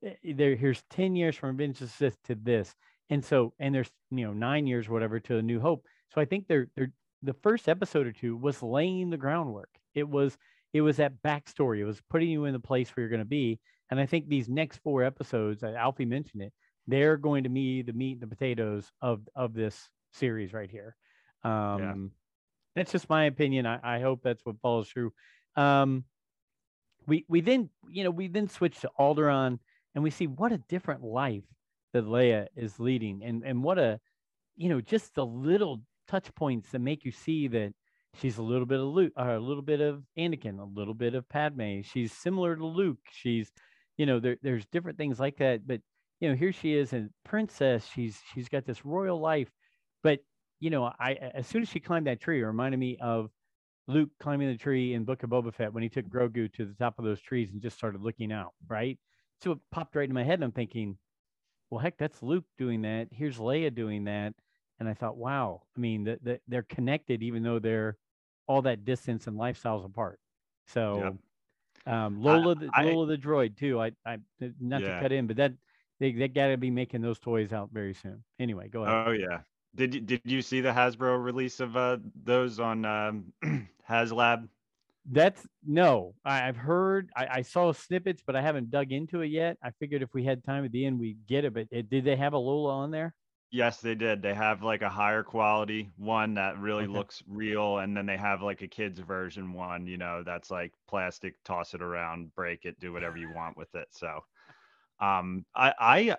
Eh, 0.04 0.32
There 0.34 0.56
here's 0.56 0.82
ten 0.90 1.16
years 1.16 1.36
from 1.36 1.56
Revenge 1.56 1.80
of 1.80 1.88
the 1.88 1.94
Sith 1.94 2.22
to 2.24 2.34
this, 2.34 2.74
and 3.10 3.24
so 3.24 3.54
and 3.58 3.74
there's 3.74 3.90
you 4.10 4.26
know 4.26 4.32
nine 4.32 4.66
years 4.66 4.88
whatever 4.88 5.20
to 5.20 5.38
A 5.38 5.42
New 5.42 5.60
Hope. 5.60 5.86
So 6.14 6.20
I 6.20 6.24
think 6.24 6.46
they're 6.46 6.68
they're 6.76 6.92
the 7.22 7.34
first 7.34 7.68
episode 7.68 8.06
or 8.06 8.12
two 8.12 8.36
was 8.36 8.62
laying 8.62 9.10
the 9.10 9.16
groundwork. 9.16 9.70
It 9.94 10.08
was 10.08 10.36
it 10.72 10.80
was 10.82 10.96
that 10.98 11.22
backstory. 11.22 11.78
It 11.78 11.84
was 11.84 12.00
putting 12.10 12.28
you 12.28 12.44
in 12.44 12.52
the 12.52 12.60
place 12.60 12.90
where 12.90 13.02
you're 13.02 13.10
going 13.10 13.20
to 13.20 13.24
be. 13.24 13.58
And 13.90 14.00
I 14.00 14.06
think 14.06 14.28
these 14.28 14.48
next 14.48 14.78
four 14.78 15.04
episodes, 15.04 15.62
Alfie 15.62 16.04
mentioned 16.04 16.42
it, 16.42 16.52
they're 16.88 17.16
going 17.16 17.44
to 17.44 17.48
be 17.48 17.82
the 17.82 17.92
meat 17.92 18.14
and 18.14 18.20
the 18.20 18.26
potatoes 18.26 18.90
of 19.00 19.20
of 19.34 19.54
this 19.54 19.88
series 20.12 20.52
right 20.52 20.70
here. 20.70 20.96
Um, 21.44 21.80
That's 22.74 22.92
just 22.92 23.08
my 23.08 23.24
opinion. 23.24 23.66
I, 23.66 23.96
I 23.96 24.00
hope 24.00 24.20
that's 24.22 24.44
what 24.44 24.60
follows 24.60 24.88
through. 24.88 25.12
Um, 25.56 26.04
we 27.06 27.24
we 27.28 27.40
then 27.40 27.70
you 27.88 28.04
know 28.04 28.10
we 28.10 28.28
then 28.28 28.48
switch 28.48 28.80
to 28.80 28.90
Alderaan 28.98 29.58
and 29.94 30.04
we 30.04 30.10
see 30.10 30.26
what 30.26 30.52
a 30.52 30.58
different 30.58 31.02
life 31.02 31.44
that 31.92 32.04
Leia 32.04 32.46
is 32.56 32.78
leading, 32.78 33.22
and 33.24 33.42
and 33.44 33.62
what 33.62 33.78
a 33.78 33.98
you 34.56 34.68
know 34.68 34.80
just 34.80 35.14
the 35.14 35.24
little 35.24 35.82
touch 36.08 36.32
points 36.34 36.70
that 36.70 36.78
make 36.80 37.04
you 37.04 37.10
see 37.10 37.48
that 37.48 37.72
she's 38.20 38.38
a 38.38 38.42
little 38.42 38.66
bit 38.66 38.80
of 38.80 38.86
Luke, 38.86 39.12
or 39.16 39.30
uh, 39.30 39.38
a 39.38 39.40
little 39.40 39.62
bit 39.62 39.80
of 39.80 40.02
Anakin, 40.18 40.60
a 40.60 40.78
little 40.78 40.94
bit 40.94 41.14
of 41.14 41.28
Padme. 41.28 41.80
She's 41.82 42.12
similar 42.12 42.56
to 42.56 42.64
Luke. 42.64 42.98
She's 43.10 43.50
you 43.96 44.06
know 44.06 44.20
there 44.20 44.36
there's 44.42 44.66
different 44.66 44.98
things 44.98 45.18
like 45.18 45.38
that, 45.38 45.66
but 45.66 45.80
you 46.20 46.28
know 46.28 46.34
here 46.34 46.52
she 46.52 46.74
is 46.74 46.92
a 46.92 47.08
princess. 47.24 47.88
She's 47.94 48.20
she's 48.34 48.48
got 48.48 48.66
this 48.66 48.84
royal 48.84 49.20
life, 49.20 49.50
but 50.02 50.20
you 50.60 50.70
know 50.70 50.92
I 50.98 51.14
as 51.14 51.46
soon 51.46 51.62
as 51.62 51.68
she 51.68 51.80
climbed 51.80 52.06
that 52.06 52.20
tree, 52.20 52.40
it 52.40 52.44
reminded 52.44 52.78
me 52.78 52.98
of 53.00 53.30
Luke 53.88 54.10
climbing 54.18 54.48
the 54.48 54.56
tree 54.56 54.94
in 54.94 55.04
Book 55.04 55.22
of 55.22 55.30
Boba 55.30 55.54
Fett 55.54 55.72
when 55.72 55.82
he 55.82 55.88
took 55.88 56.06
Grogu 56.06 56.52
to 56.54 56.64
the 56.64 56.74
top 56.74 56.98
of 56.98 57.04
those 57.04 57.20
trees 57.20 57.50
and 57.52 57.62
just 57.62 57.76
started 57.76 58.00
looking 58.02 58.32
out, 58.32 58.52
right? 58.66 58.98
So 59.40 59.52
it 59.52 59.58
popped 59.70 59.94
right 59.94 60.08
in 60.08 60.14
my 60.14 60.24
head, 60.24 60.34
and 60.34 60.44
I'm 60.44 60.52
thinking, 60.52 60.98
well, 61.70 61.78
heck, 61.80 61.96
that's 61.98 62.22
Luke 62.22 62.44
doing 62.58 62.82
that. 62.82 63.08
Here's 63.12 63.38
Leia 63.38 63.74
doing 63.74 64.04
that, 64.04 64.34
and 64.80 64.88
I 64.88 64.94
thought, 64.94 65.16
wow, 65.16 65.62
I 65.76 65.80
mean, 65.80 66.04
the, 66.04 66.18
the, 66.22 66.40
they're 66.48 66.62
connected, 66.62 67.22
even 67.22 67.42
though 67.42 67.58
they're 67.58 67.96
all 68.48 68.62
that 68.62 68.84
distance 68.84 69.26
and 69.26 69.36
lifestyles 69.38 69.84
apart. 69.84 70.20
So, 70.66 71.18
um, 71.86 72.20
Lola, 72.20 72.54
the, 72.56 72.70
I- 72.74 72.84
Lola 72.84 73.06
the 73.06 73.18
droid 73.18 73.56
too. 73.56 73.80
I, 73.80 73.92
I, 74.04 74.18
not 74.60 74.82
Yeah. 74.82 74.96
to 74.96 75.00
cut 75.00 75.12
in, 75.12 75.26
but 75.26 75.36
that 75.36 75.52
they 76.00 76.12
they 76.12 76.28
got 76.28 76.48
to 76.48 76.56
be 76.56 76.70
making 76.70 77.00
those 77.00 77.18
toys 77.18 77.52
out 77.52 77.70
very 77.72 77.94
soon. 77.94 78.22
Anyway, 78.38 78.68
go 78.68 78.84
ahead. 78.84 79.08
Oh 79.08 79.12
yeah. 79.12 79.40
Did 79.74 79.94
you 79.94 80.00
did 80.00 80.20
you 80.24 80.42
see 80.42 80.60
the 80.60 80.70
Hasbro 80.72 81.22
release 81.22 81.60
of 81.60 81.76
uh, 81.76 81.98
those 82.24 82.58
on 82.58 82.84
um, 82.84 83.32
HasLab? 83.88 84.48
That's 85.08 85.46
no. 85.64 86.16
I, 86.24 86.48
I've 86.48 86.56
heard. 86.56 87.10
I, 87.16 87.38
I 87.38 87.42
saw 87.42 87.72
snippets, 87.72 88.22
but 88.26 88.34
I 88.34 88.42
haven't 88.42 88.70
dug 88.70 88.90
into 88.90 89.20
it 89.20 89.28
yet. 89.28 89.56
I 89.62 89.70
figured 89.70 90.02
if 90.02 90.12
we 90.14 90.24
had 90.24 90.42
time 90.42 90.64
at 90.64 90.72
the 90.72 90.84
end, 90.84 90.98
we'd 90.98 91.26
get 91.26 91.44
it. 91.44 91.54
But 91.54 91.68
it, 91.70 91.88
did 91.88 92.04
they 92.04 92.16
have 92.16 92.32
a 92.32 92.38
Lola 92.38 92.72
on 92.74 92.90
there? 92.90 93.14
Yes, 93.50 93.80
they 93.80 93.94
did. 93.94 94.22
They 94.22 94.34
have 94.34 94.62
like 94.62 94.82
a 94.82 94.90
higher 94.90 95.22
quality 95.22 95.90
one 95.96 96.34
that 96.34 96.58
really 96.58 96.86
Okay. 96.86 96.88
looks 96.88 97.22
real, 97.26 97.78
and 97.78 97.96
then 97.96 98.04
they 98.06 98.16
have 98.16 98.42
like 98.42 98.60
a 98.62 98.68
kids 98.68 98.98
version 98.98 99.52
one, 99.52 99.86
you 99.86 99.96
know, 99.96 100.22
that's 100.24 100.50
like 100.50 100.74
plastic, 100.88 101.42
toss 101.44 101.72
it 101.72 101.80
around, 101.80 102.34
break 102.34 102.64
it, 102.64 102.78
do 102.80 102.92
whatever 102.92 103.16
you 103.16 103.30
want 103.30 103.56
with 103.56 103.74
it. 103.76 103.88
So, 103.92 104.20
um, 105.00 105.46
I 105.54 105.74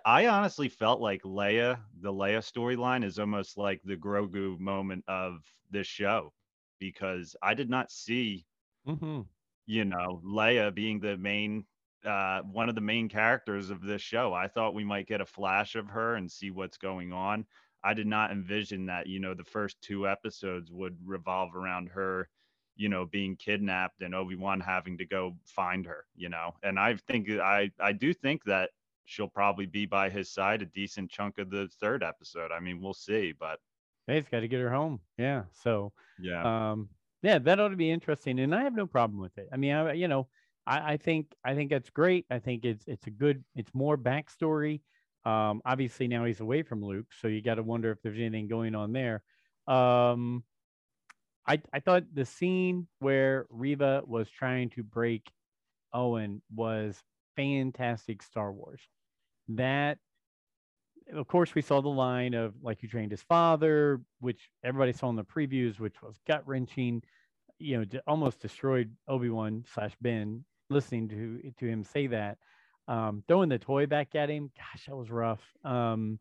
I 0.06 0.24
I 0.24 0.28
honestly 0.28 0.70
felt 0.70 1.02
like 1.02 1.24
Leia, 1.24 1.84
the 2.02 2.14
Leia 2.14 2.40
storyline 2.40 3.06
is 3.06 3.20
almost 3.20 3.58
like 3.58 3.82
the 3.84 3.98
Grogu 3.98 4.60
moment 4.60 5.06
of 5.08 5.44
this 5.72 5.88
show, 5.88 6.34
because 6.80 7.36
I 7.42 7.54
did 7.54 7.70
not 7.70 7.92
see 7.92 8.46
Mm-hmm. 8.88 9.22
you 9.66 9.86
know, 9.86 10.22
Leia 10.26 10.74
being 10.74 11.00
the 11.00 11.18
main 11.18 11.66
uh 12.06 12.42
one 12.42 12.70
of 12.70 12.76
the 12.76 12.82
main 12.82 13.10
characters 13.10 13.70
of 13.70 13.82
this 13.82 14.02
show. 14.02 14.34
I 14.34 14.48
thought 14.48 14.74
we 14.76 14.84
might 14.84 15.08
get 15.08 15.22
a 15.22 15.26
flash 15.26 15.76
of 15.76 15.90
her 15.90 16.16
and 16.16 16.32
see 16.32 16.52
what's 16.52 16.78
going 16.78 17.12
on. 17.14 17.46
I 17.84 17.94
did 17.94 18.08
not 18.08 18.32
envision 18.32 18.86
that, 18.88 19.08
you 19.08 19.20
know, 19.20 19.34
the 19.34 19.44
first 19.44 19.82
two 19.82 20.08
episodes 20.08 20.72
would 20.72 20.98
revolve 21.06 21.56
around 21.56 21.90
her, 21.90 22.30
you 22.76 22.90
know, 22.90 23.06
being 23.06 23.36
kidnapped 23.36 24.02
and 24.02 24.14
Obi-Wan 24.16 24.60
having 24.62 24.98
to 24.98 25.06
go 25.06 25.38
find 25.46 25.86
her, 25.86 26.06
you 26.16 26.30
know. 26.30 26.56
And 26.64 26.80
I 26.80 26.96
think 26.96 27.30
I 27.30 27.72
I 27.80 27.94
do 27.94 28.14
think 28.14 28.44
that 28.46 28.72
she'll 29.06 29.28
probably 29.30 29.66
be 29.66 29.86
by 29.86 30.10
his 30.10 30.30
side 30.32 30.62
a 30.62 30.66
decent 30.66 31.12
chunk 31.12 31.38
of 31.40 31.50
the 31.50 31.68
third 31.80 32.04
episode. 32.04 32.52
I 32.52 32.60
mean, 32.60 32.82
we'll 32.82 32.94
see, 32.94 33.34
but 33.34 33.60
Hey, 34.08 34.18
it's 34.18 34.30
got 34.30 34.40
to 34.40 34.48
get 34.48 34.62
her 34.62 34.72
home. 34.72 35.02
Yeah. 35.18 35.44
So, 35.52 35.94
yeah. 36.18 36.72
um, 36.72 36.90
yeah, 37.22 37.40
that 37.40 37.60
ought 37.60 37.70
to 37.70 37.76
be 37.76 37.92
interesting, 37.92 38.40
and 38.40 38.56
I 38.56 38.64
have 38.64 38.76
no 38.76 38.88
problem 38.88 39.20
with 39.20 39.38
it. 39.38 39.50
I 39.52 39.58
mean, 39.58 39.74
I, 39.74 39.94
you 39.94 40.08
know, 40.08 40.30
I, 40.66 40.94
I 40.94 40.98
think 40.98 41.34
I 41.44 41.56
think 41.56 41.72
that's 41.72 41.90
great. 41.90 42.26
I 42.30 42.40
think 42.40 42.64
it's 42.64 42.86
it's 42.88 43.08
a 43.08 43.12
good. 43.12 43.44
It's 43.56 43.74
more 43.74 43.98
backstory. 43.98 44.82
Um, 45.26 45.62
obviously 45.66 46.08
now 46.08 46.24
he's 46.24 46.40
away 46.40 46.64
from 46.64 46.82
Luke, 46.84 47.08
so 47.20 47.28
you 47.28 47.42
got 47.42 47.56
to 47.56 47.64
wonder 47.64 47.92
if 47.92 48.02
there's 48.02 48.18
anything 48.18 48.48
going 48.48 48.76
on 48.76 48.94
there. 48.94 49.24
Um, 49.68 50.46
I 51.46 51.62
I 51.74 51.80
thought 51.80 52.04
the 52.14 52.26
scene 52.26 52.88
where 53.00 53.46
Reva 53.50 54.04
was 54.06 54.30
trying 54.30 54.70
to 54.72 54.84
break 54.84 55.30
Owen 55.92 56.42
was 56.54 57.02
fantastic. 57.36 58.22
Star 58.22 58.54
Wars. 58.54 58.82
That 59.50 59.98
of 61.14 61.28
course, 61.28 61.56
we 61.56 61.62
saw 61.62 61.82
the 61.82 61.90
line 61.90 62.34
of 62.34 62.54
like 62.62 62.84
you 62.84 62.90
trained 62.90 63.12
his 63.12 63.22
father, 63.22 64.02
which 64.20 64.50
everybody 64.64 64.94
saw 64.94 65.10
in 65.10 65.16
the 65.16 65.24
previews, 65.24 65.80
which 65.80 66.02
was 66.02 66.20
gut 66.28 66.44
wrenching. 66.46 67.02
You 67.60 67.80
know, 67.80 68.00
almost 68.06 68.42
destroyed 68.42 68.96
Obi 69.08 69.30
Wan 69.30 69.64
slash 69.74 69.94
Ben 70.02 70.44
listening 70.70 71.10
to 71.10 71.54
to 71.60 71.66
him 71.66 71.84
say 71.84 72.08
that. 72.08 72.38
Um, 72.88 73.24
throwing 73.28 73.50
the 73.50 73.60
toy 73.60 73.86
back 73.86 74.16
at 74.16 74.30
him, 74.30 74.50
gosh, 74.58 74.86
that 74.86 74.96
was 74.96 75.10
rough. 75.10 75.42
Um, 75.64 76.20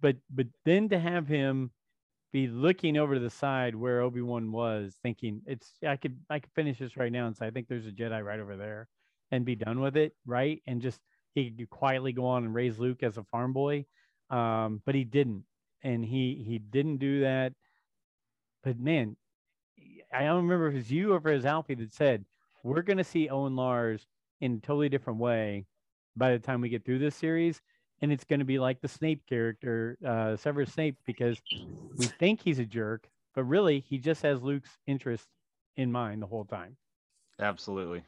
but 0.00 0.16
but 0.30 0.46
then 0.64 0.88
to 0.90 0.98
have 0.98 1.28
him 1.28 1.70
be 2.32 2.48
looking 2.48 2.96
over 2.96 3.14
to 3.14 3.20
the 3.20 3.30
side 3.30 3.74
where 3.74 4.00
Obi 4.00 4.22
Wan 4.22 4.52
was, 4.52 4.96
thinking 5.02 5.42
it's 5.46 5.72
I 5.86 5.96
could 5.96 6.18
I 6.30 6.38
could 6.38 6.52
finish 6.54 6.78
this 6.78 6.96
right 6.96 7.12
now 7.12 7.26
and 7.26 7.36
say 7.36 7.46
I 7.46 7.50
think 7.50 7.68
there's 7.68 7.86
a 7.86 7.90
Jedi 7.90 8.24
right 8.24 8.40
over 8.40 8.56
there, 8.56 8.88
and 9.30 9.44
be 9.44 9.56
done 9.56 9.80
with 9.80 9.96
it, 9.96 10.14
right? 10.26 10.62
And 10.66 10.80
just 10.80 11.00
he 11.34 11.50
could 11.50 11.70
quietly 11.70 12.12
go 12.12 12.26
on 12.26 12.44
and 12.44 12.54
raise 12.54 12.78
Luke 12.78 13.02
as 13.02 13.16
a 13.16 13.24
farm 13.24 13.52
boy 13.52 13.86
um, 14.32 14.82
but 14.84 14.94
he 14.94 15.04
didn't, 15.04 15.44
and 15.82 16.04
he 16.04 16.42
he 16.44 16.58
didn't 16.58 16.96
do 16.96 17.20
that. 17.20 17.52
But 18.64 18.80
man, 18.80 19.16
I 20.12 20.24
don't 20.24 20.42
remember 20.42 20.68
if 20.68 20.74
it 20.74 20.78
was 20.78 20.90
you 20.90 21.12
or 21.12 21.18
if 21.18 21.26
it 21.26 21.34
was 21.34 21.46
Alfie 21.46 21.74
that 21.76 21.92
said 21.92 22.24
we're 22.64 22.82
going 22.82 22.98
to 22.98 23.04
see 23.04 23.28
Owen 23.28 23.56
Lars 23.56 24.06
in 24.40 24.54
a 24.54 24.66
totally 24.66 24.88
different 24.88 25.18
way 25.18 25.66
by 26.16 26.32
the 26.32 26.38
time 26.38 26.60
we 26.60 26.68
get 26.68 26.84
through 26.84 26.98
this 26.98 27.16
series, 27.16 27.60
and 28.00 28.12
it's 28.12 28.24
going 28.24 28.40
to 28.40 28.46
be 28.46 28.58
like 28.58 28.80
the 28.80 28.88
Snape 28.88 29.22
character, 29.28 29.98
uh, 30.06 30.36
Severus 30.36 30.72
Snape, 30.72 30.96
because 31.06 31.40
we 31.96 32.06
think 32.06 32.40
he's 32.40 32.58
a 32.58 32.64
jerk, 32.64 33.08
but 33.34 33.44
really 33.44 33.80
he 33.80 33.98
just 33.98 34.22
has 34.22 34.42
Luke's 34.42 34.78
interest 34.86 35.26
in 35.76 35.90
mind 35.90 36.22
the 36.22 36.26
whole 36.26 36.44
time. 36.44 36.76
Absolutely. 37.40 38.02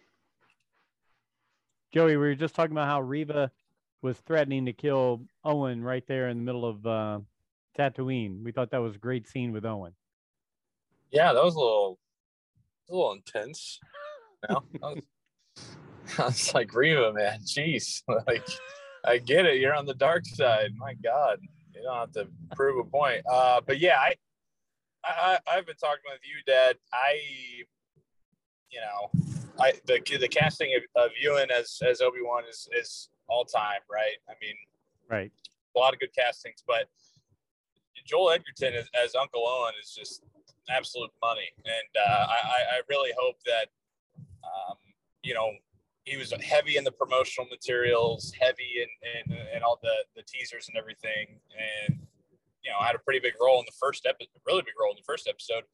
Joey, 1.92 2.16
we 2.16 2.16
were 2.16 2.34
just 2.34 2.54
talking 2.54 2.72
about 2.72 2.88
how 2.88 3.00
Reva 3.00 3.50
was 4.04 4.18
threatening 4.18 4.66
to 4.66 4.72
kill 4.74 5.22
Owen 5.44 5.82
right 5.82 6.06
there 6.06 6.28
in 6.28 6.36
the 6.36 6.42
middle 6.44 6.66
of 6.66 6.86
uh, 6.86 7.20
Tatooine. 7.76 8.44
We 8.44 8.52
thought 8.52 8.70
that 8.72 8.82
was 8.82 8.96
a 8.96 8.98
great 8.98 9.26
scene 9.26 9.50
with 9.50 9.64
Owen. 9.64 9.94
Yeah, 11.10 11.32
that 11.32 11.42
was 11.42 11.54
a 11.54 11.58
little, 11.58 11.98
a 12.90 12.94
little 12.94 13.12
intense. 13.12 13.80
No, 14.48 14.62
that 14.74 14.80
was- 14.82 15.04
I 16.18 16.24
was 16.26 16.52
like, 16.52 16.74
Reva, 16.74 17.14
man, 17.14 17.40
jeez, 17.46 18.02
like, 18.26 18.46
I 19.06 19.16
get 19.16 19.46
it. 19.46 19.58
You're 19.58 19.74
on 19.74 19.86
the 19.86 19.94
dark 19.94 20.26
side. 20.26 20.72
My 20.76 20.92
God, 21.02 21.38
you 21.74 21.82
don't 21.82 21.96
have 21.96 22.12
to 22.12 22.28
prove 22.54 22.78
a 22.78 22.88
point. 22.88 23.22
Uh, 23.26 23.62
but 23.66 23.78
yeah, 23.78 23.96
I, 23.98 24.14
I, 25.02 25.38
I've 25.50 25.64
been 25.64 25.76
talking 25.76 26.02
with 26.10 26.20
you, 26.24 26.42
Dad. 26.46 26.76
I, 26.92 27.18
you 28.68 28.80
know, 28.80 29.10
I 29.58 29.72
the 29.86 29.98
the 30.18 30.28
casting 30.28 30.76
of, 30.76 31.04
of 31.04 31.10
Ewan 31.22 31.50
as 31.50 31.78
as 31.88 32.02
Obi 32.02 32.18
Wan 32.22 32.42
is 32.50 32.68
is 32.78 33.08
all 33.28 33.44
time, 33.44 33.80
right? 33.90 34.18
I 34.28 34.34
mean, 34.40 34.56
right. 35.08 35.32
A 35.76 35.78
lot 35.78 35.92
of 35.92 36.00
good 36.00 36.14
castings, 36.14 36.62
but 36.66 36.88
Joel 38.06 38.30
Edgerton 38.30 38.74
as, 38.74 38.88
as 39.02 39.14
Uncle 39.14 39.44
Owen 39.46 39.72
is 39.82 39.94
just 39.94 40.22
absolute 40.68 41.10
money, 41.22 41.50
and 41.64 41.90
uh, 42.06 42.26
I 42.28 42.76
I 42.76 42.80
really 42.88 43.12
hope 43.18 43.37
that, 43.46 43.68
um, 44.44 44.76
you 45.22 45.34
know, 45.34 45.50
he 46.04 46.16
was 46.16 46.32
heavy 46.42 46.76
in 46.76 46.84
the 46.84 46.92
promotional 46.92 47.48
materials, 47.48 48.32
heavy 48.38 48.84
in, 48.84 49.32
in, 49.32 49.38
in 49.56 49.62
all 49.62 49.78
the, 49.82 50.04
the 50.14 50.22
teasers 50.22 50.68
and 50.68 50.76
everything. 50.76 51.40
And, 51.56 51.98
you 52.62 52.70
know, 52.70 52.76
had 52.84 52.94
a 52.94 52.98
pretty 52.98 53.20
big 53.20 53.32
role 53.40 53.58
in 53.58 53.64
the 53.64 53.76
first 53.80 54.04
episode, 54.04 54.28
really 54.46 54.60
big 54.60 54.74
role 54.78 54.92
in 54.92 54.96
the 54.96 55.08
first 55.08 55.26
episode. 55.26 55.64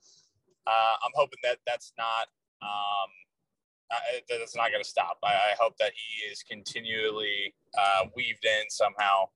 Uh, 0.67 0.95
I'm 1.05 1.11
hoping 1.15 1.39
that 1.43 1.59
that's 1.67 1.93
not, 1.99 2.29
um, 2.63 3.11
that's 4.29 4.57
not 4.57 4.71
going 4.71 4.83
to 4.83 4.89
stop. 4.89 5.19
I, 5.25 5.33
I, 5.33 5.55
hope 5.59 5.77
that 5.79 5.93
he 5.95 6.31
is 6.31 6.43
continually 6.43 7.55
uh, 7.79 8.07
weaved 8.15 8.45
in 8.45 8.71
somehow 8.71 9.29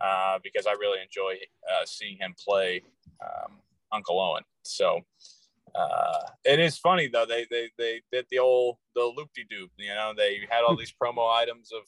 uh, 0.00 0.38
because 0.42 0.66
I 0.66 0.72
really 0.72 1.00
enjoy 1.02 1.34
uh, 1.68 1.84
seeing 1.84 2.16
him 2.18 2.34
play 2.42 2.82
um, 3.22 3.58
Uncle 3.92 4.20
Owen. 4.20 4.44
So, 4.62 5.00
uh, 5.74 6.20
it 6.44 6.58
is 6.58 6.78
funny 6.78 7.08
though. 7.08 7.26
They 7.26 7.46
they 7.50 7.70
they 7.78 8.02
did 8.10 8.26
the 8.30 8.38
old 8.38 8.78
the 8.94 9.02
loop 9.02 9.30
de 9.34 9.42
doop. 9.42 9.68
You 9.76 9.94
know, 9.94 10.12
they 10.16 10.40
had 10.50 10.64
all 10.64 10.76
these 10.76 10.92
promo 10.92 11.30
items 11.32 11.70
of 11.72 11.82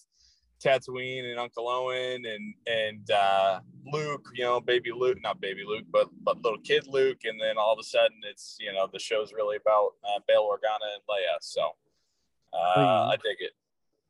Tatooine 0.63 1.31
and 1.31 1.39
Uncle 1.39 1.69
Owen 1.69 2.25
and 2.27 2.55
and 2.67 3.11
uh, 3.11 3.61
Luke. 3.87 4.29
You 4.35 4.45
know, 4.45 4.61
baby 4.61 4.93
Luke, 4.93 5.19
not 5.23 5.41
baby 5.41 5.65
Luke, 5.67 5.87
but 5.91 6.09
but 6.23 6.43
little 6.43 6.61
kid 6.61 6.87
Luke. 6.87 7.21
And 7.25 7.41
then 7.41 7.57
all 7.59 7.73
of 7.73 7.79
a 7.79 7.85
sudden, 7.85 8.19
it's 8.31 8.57
you 8.61 8.73
know 8.73 8.89
the 8.93 8.99
show's 8.99 9.33
really 9.33 9.57
about 9.57 9.93
uh, 10.05 10.21
Bail 10.29 10.49
Organa 10.49 10.95
and 10.95 11.03
Leia. 11.09 11.39
So 11.41 11.71
uh, 12.53 13.11
I 13.13 13.17
dig 13.23 13.37
it. 13.41 13.53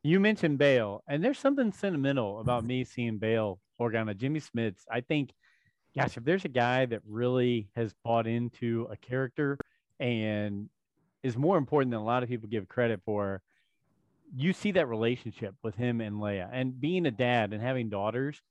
You 0.03 0.19
mentioned 0.19 0.57
Bail, 0.57 1.03
and 1.07 1.23
there's 1.23 1.39
something 1.39 1.71
sentimental 1.71 2.39
about 2.39 2.63
me 2.63 2.83
seeing 2.83 3.17
Bail 3.17 3.59
Organa. 3.79 4.17
Jimmy 4.17 4.41
Smits. 4.41 4.83
I 4.91 5.01
think 5.01 5.31
gosh, 5.95 6.17
if 6.17 6.23
there's 6.23 6.45
a 6.45 6.49
guy 6.49 6.85
that 6.85 7.01
really 7.05 7.69
has 7.75 7.93
bought 8.03 8.27
into 8.27 8.87
a 8.89 8.97
character 8.97 9.57
and 9.99 10.69
is 11.23 11.37
more 11.37 11.57
important 11.57 11.91
than 11.91 11.99
a 11.99 12.05
lot 12.05 12.23
of 12.23 12.29
people 12.29 12.49
give 12.49 12.67
credit 12.67 13.01
for, 13.05 13.41
you 14.35 14.53
see 14.53 14.71
that 14.71 14.87
relationship 14.87 15.55
with 15.61 15.75
him 15.75 16.01
and 16.01 16.15
Leia. 16.15 16.49
And 16.51 16.79
being 16.79 17.05
a 17.05 17.11
dad 17.11 17.53
and 17.53 17.61
having 17.61 17.89
daughters, 17.89 18.41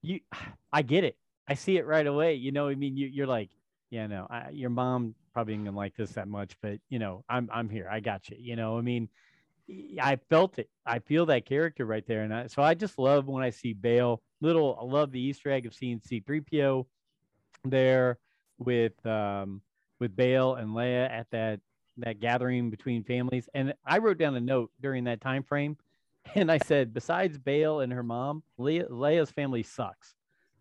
you, 0.00 0.20
I 0.72 0.82
get 0.82 1.04
it. 1.04 1.16
I 1.46 1.54
see 1.54 1.76
it 1.76 1.86
right 1.86 2.06
away. 2.06 2.34
You 2.34 2.52
know, 2.52 2.68
I 2.68 2.74
mean, 2.74 2.96
you, 2.96 3.24
are 3.24 3.26
like, 3.26 3.50
yeah, 3.90 4.06
no, 4.06 4.26
I, 4.30 4.50
your 4.52 4.70
mom 4.70 5.14
probably 5.32 5.56
gonna 5.56 5.72
like 5.72 5.96
this 5.96 6.12
that 6.12 6.28
much, 6.28 6.56
but 6.62 6.78
you 6.88 6.98
know, 6.98 7.24
I'm 7.28 7.48
I'm 7.52 7.68
here. 7.68 7.88
I 7.90 8.00
got 8.00 8.28
you. 8.28 8.36
You 8.38 8.56
know, 8.56 8.78
I 8.78 8.80
mean, 8.80 9.08
I 10.00 10.16
felt 10.28 10.58
it. 10.58 10.68
I 10.84 10.98
feel 10.98 11.26
that 11.26 11.46
character 11.46 11.84
right 11.86 12.06
there, 12.06 12.22
and 12.22 12.34
I, 12.34 12.46
so 12.46 12.62
I 12.62 12.74
just 12.74 12.98
love 12.98 13.26
when 13.26 13.42
I 13.42 13.50
see 13.50 13.72
Bail. 13.72 14.22
Little, 14.40 14.78
I 14.80 14.84
love 14.84 15.12
the 15.12 15.20
Easter 15.20 15.50
egg 15.50 15.66
of 15.66 15.74
seeing 15.74 16.00
C-3PO 16.04 16.86
there 17.64 18.18
with 18.58 19.04
um, 19.06 19.62
with 20.00 20.16
Bail 20.16 20.56
and 20.56 20.70
Leia 20.70 21.10
at 21.10 21.30
that 21.30 21.60
that 21.98 22.20
gathering 22.20 22.70
between 22.70 23.04
families. 23.04 23.48
And 23.54 23.74
I 23.84 23.98
wrote 23.98 24.18
down 24.18 24.34
a 24.34 24.40
note 24.40 24.70
during 24.80 25.04
that 25.04 25.20
time 25.20 25.42
frame, 25.42 25.76
and 26.34 26.50
I 26.50 26.58
said, 26.58 26.92
besides 26.92 27.38
Bail 27.38 27.80
and 27.80 27.92
her 27.92 28.02
mom, 28.02 28.42
Leia, 28.58 28.90
Leia's 28.90 29.30
family 29.30 29.62
sucks. 29.62 30.14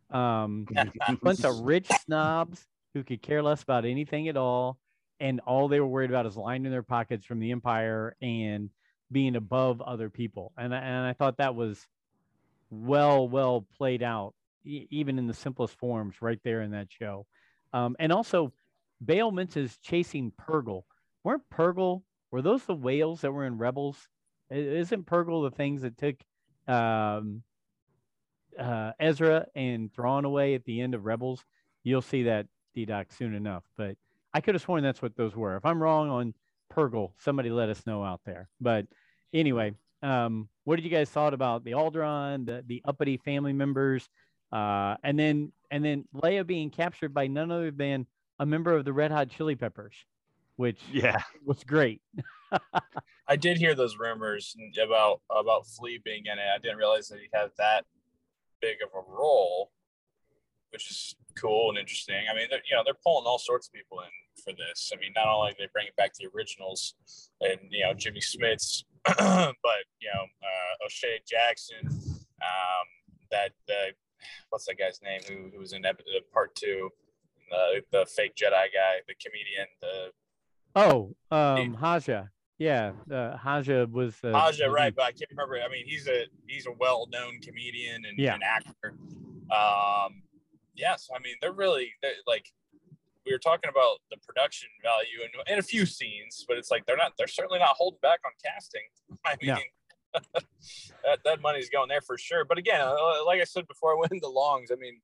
Um, 0.09 0.67
a 0.75 1.15
bunch 1.21 1.43
of 1.45 1.61
rich 1.61 1.87
snobs 2.05 2.67
who 2.93 3.03
could 3.03 3.21
care 3.21 3.41
less 3.41 3.63
about 3.63 3.85
anything 3.85 4.27
at 4.27 4.37
all, 4.37 4.77
and 5.19 5.39
all 5.41 5.67
they 5.67 5.79
were 5.79 5.87
worried 5.87 6.09
about 6.09 6.25
is 6.25 6.37
lining 6.37 6.71
their 6.71 6.83
pockets 6.83 7.25
from 7.25 7.39
the 7.39 7.51
Empire 7.51 8.15
and 8.21 8.69
being 9.11 9.35
above 9.35 9.81
other 9.81 10.09
people. 10.09 10.53
And 10.57 10.73
and 10.73 11.05
I 11.05 11.13
thought 11.13 11.37
that 11.37 11.55
was 11.55 11.87
well 12.69 13.27
well 13.27 13.65
played 13.77 14.03
out, 14.03 14.33
e- 14.65 14.87
even 14.89 15.17
in 15.19 15.27
the 15.27 15.33
simplest 15.33 15.75
forms, 15.75 16.21
right 16.21 16.39
there 16.43 16.61
in 16.61 16.71
that 16.71 16.87
show. 16.89 17.25
Um, 17.73 17.95
and 17.99 18.11
also, 18.11 18.53
Bail 19.03 19.31
mentions 19.31 19.77
chasing 19.77 20.31
Purrgil. 20.31 20.83
Weren't 21.23 21.49
Purrgil 21.49 22.03
were 22.31 22.41
those 22.41 22.63
the 22.65 22.73
whales 22.73 23.21
that 23.21 23.31
were 23.31 23.45
in 23.45 23.57
Rebels? 23.57 24.07
Isn't 24.49 25.05
Purrgil 25.05 25.49
the 25.49 25.55
things 25.55 25.81
that 25.81 25.97
took 25.97 26.15
um, 26.67 27.43
uh, 28.57 28.93
Ezra 28.99 29.47
and 29.53 29.93
Thrawn 29.93 30.25
away 30.25 30.55
at 30.55 30.63
the 30.63 30.81
end 30.81 30.95
of 30.95 31.05
Rebels? 31.05 31.43
You'll 31.83 32.01
see 32.01 32.23
that 32.23 32.47
D-Doc 32.73 33.11
soon 33.11 33.33
enough. 33.33 33.63
But 33.77 33.97
I 34.33 34.41
could 34.41 34.55
have 34.55 34.61
sworn 34.61 34.83
that's 34.83 35.01
what 35.01 35.15
those 35.15 35.35
were. 35.35 35.55
If 35.57 35.65
I'm 35.65 35.81
wrong 35.81 36.09
on 36.09 36.33
Purrgil, 36.73 37.11
somebody 37.19 37.49
let 37.49 37.69
us 37.69 37.85
know 37.85 38.03
out 38.03 38.21
there. 38.25 38.49
But 38.59 38.85
anyway, 39.33 39.73
um, 40.01 40.49
what 40.63 40.77
did 40.77 40.85
you 40.85 40.91
guys 40.91 41.09
thought 41.09 41.33
about 41.33 41.63
the 41.63 41.71
Alderaan, 41.71 42.45
the, 42.45 42.63
the 42.65 42.81
uppity 42.85 43.17
family 43.17 43.53
members, 43.53 44.07
uh, 44.51 44.95
and 45.03 45.17
then 45.17 45.51
and 45.69 45.83
then 45.83 46.05
Leia 46.13 46.45
being 46.45 46.69
captured 46.69 47.13
by 47.13 47.27
none 47.27 47.51
other 47.51 47.71
than 47.71 48.05
a 48.39 48.45
member 48.45 48.75
of 48.75 48.83
the 48.83 48.93
Red 48.93 49.11
Hot 49.11 49.29
Chili 49.29 49.55
Peppers, 49.55 49.95
which 50.55 50.79
yeah 50.91 51.21
was 51.45 51.63
great. 51.63 52.01
I 53.27 53.35
did 53.37 53.57
hear 53.57 53.75
those 53.75 53.97
rumors 53.97 54.55
about 54.81 55.21
about 55.29 55.67
Flea 55.67 55.99
being 56.03 56.23
in 56.25 56.37
it. 56.37 56.45
I 56.53 56.59
didn't 56.59 56.77
realize 56.77 57.07
that 57.09 57.19
he 57.19 57.27
had 57.33 57.49
that 57.57 57.85
big 58.61 58.77
of 58.83 58.89
a 58.93 59.11
role, 59.11 59.71
which 60.71 60.89
is 60.89 61.15
cool 61.35 61.69
and 61.69 61.77
interesting. 61.77 62.23
I 62.29 62.35
mean, 62.35 62.47
you 62.51 62.75
know, 62.75 62.81
they're 62.83 62.93
pulling 63.03 63.25
all 63.25 63.39
sorts 63.39 63.67
of 63.67 63.73
people 63.73 63.99
in 63.99 64.09
for 64.43 64.53
this. 64.53 64.91
I 64.93 64.99
mean, 64.99 65.11
not 65.15 65.27
only 65.27 65.55
they 65.57 65.67
bring 65.73 65.87
it 65.87 65.95
back 65.95 66.13
to 66.13 66.19
the 66.21 66.29
originals 66.35 66.95
and 67.41 67.59
you 67.69 67.83
know 67.83 67.93
Jimmy 67.93 68.19
Smits, 68.19 68.83
but 69.05 69.83
you 69.99 70.09
know 70.13 70.23
uh, 70.23 70.85
O'Shea 70.85 71.19
Jackson, 71.27 71.87
um, 71.87 72.87
that 73.31 73.51
the 73.67 73.93
what's 74.49 74.65
that 74.65 74.77
guy's 74.77 74.99
name 75.03 75.21
who, 75.27 75.49
who 75.53 75.59
was 75.59 75.73
in 75.73 75.83
part 76.33 76.55
two, 76.55 76.89
the 77.49 77.81
the 77.91 78.05
fake 78.05 78.35
Jedi 78.35 78.51
guy, 78.51 79.01
the 79.07 79.15
comedian, 79.23 79.67
the 79.81 80.11
oh 80.75 81.15
um 81.35 81.73
Haja. 81.73 82.25
Yeah, 82.57 82.91
uh, 83.11 83.35
Haja 83.37 83.87
was 83.89 84.13
uh, 84.23 84.33
Haja, 84.33 84.69
right? 84.69 84.93
But 84.95 85.05
I 85.05 85.11
can't 85.13 85.31
remember. 85.31 85.55
I 85.65 85.67
mean, 85.67 85.87
he's 85.87 86.07
a 86.07 86.25
he's 86.45 86.67
a 86.67 86.71
well-known 86.71 87.39
comedian 87.41 88.05
and 88.05 88.19
yeah. 88.19 88.35
an 88.35 88.41
actor. 88.43 88.93
Um, 89.49 90.21
yes, 90.81 91.09
I 91.15 91.19
mean 91.19 91.35
they're 91.41 91.53
really 91.53 91.93
they're 92.01 92.11
like 92.27 92.47
we 93.25 93.31
were 93.31 93.39
talking 93.39 93.69
about 93.69 93.99
the 94.09 94.17
production 94.25 94.67
value 94.81 95.23
and, 95.23 95.31
and 95.47 95.59
a 95.59 95.63
few 95.63 95.85
scenes, 95.85 96.43
but 96.47 96.57
it's 96.57 96.71
like 96.71 96.85
they're 96.85 96.97
not 96.97 97.13
they're 97.17 97.27
certainly 97.27 97.59
not 97.59 97.75
holding 97.77 97.99
back 98.01 98.19
on 98.25 98.31
casting. 98.43 98.81
I 99.25 99.35
mean, 99.41 99.55
that 101.03 101.19
that 101.23 101.41
money's 101.41 101.69
going 101.69 101.89
there 101.89 102.01
for 102.01 102.17
sure. 102.17 102.45
But 102.45 102.57
again, 102.57 102.81
uh, 102.81 103.25
like 103.25 103.39
I 103.39 103.45
said 103.45 103.67
before, 103.67 103.95
I 103.95 103.99
went 103.99 104.11
into 104.11 104.27
longs. 104.27 104.71
I 104.71 104.75
mean, 104.75 104.99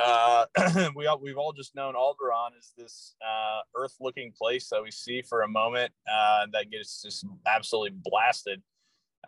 uh, 0.00 0.46
we 0.96 1.06
all, 1.06 1.18
we've 1.20 1.36
all 1.36 1.52
just 1.52 1.74
known 1.74 1.94
Alderaan 1.94 2.58
is 2.58 2.72
this 2.76 3.14
uh, 3.22 3.60
Earth-looking 3.76 4.32
place 4.36 4.68
that 4.70 4.82
we 4.82 4.90
see 4.90 5.22
for 5.22 5.42
a 5.42 5.48
moment 5.48 5.92
uh, 6.10 6.46
that 6.52 6.70
gets 6.70 7.02
just 7.02 7.26
absolutely 7.46 7.98
blasted, 8.02 8.62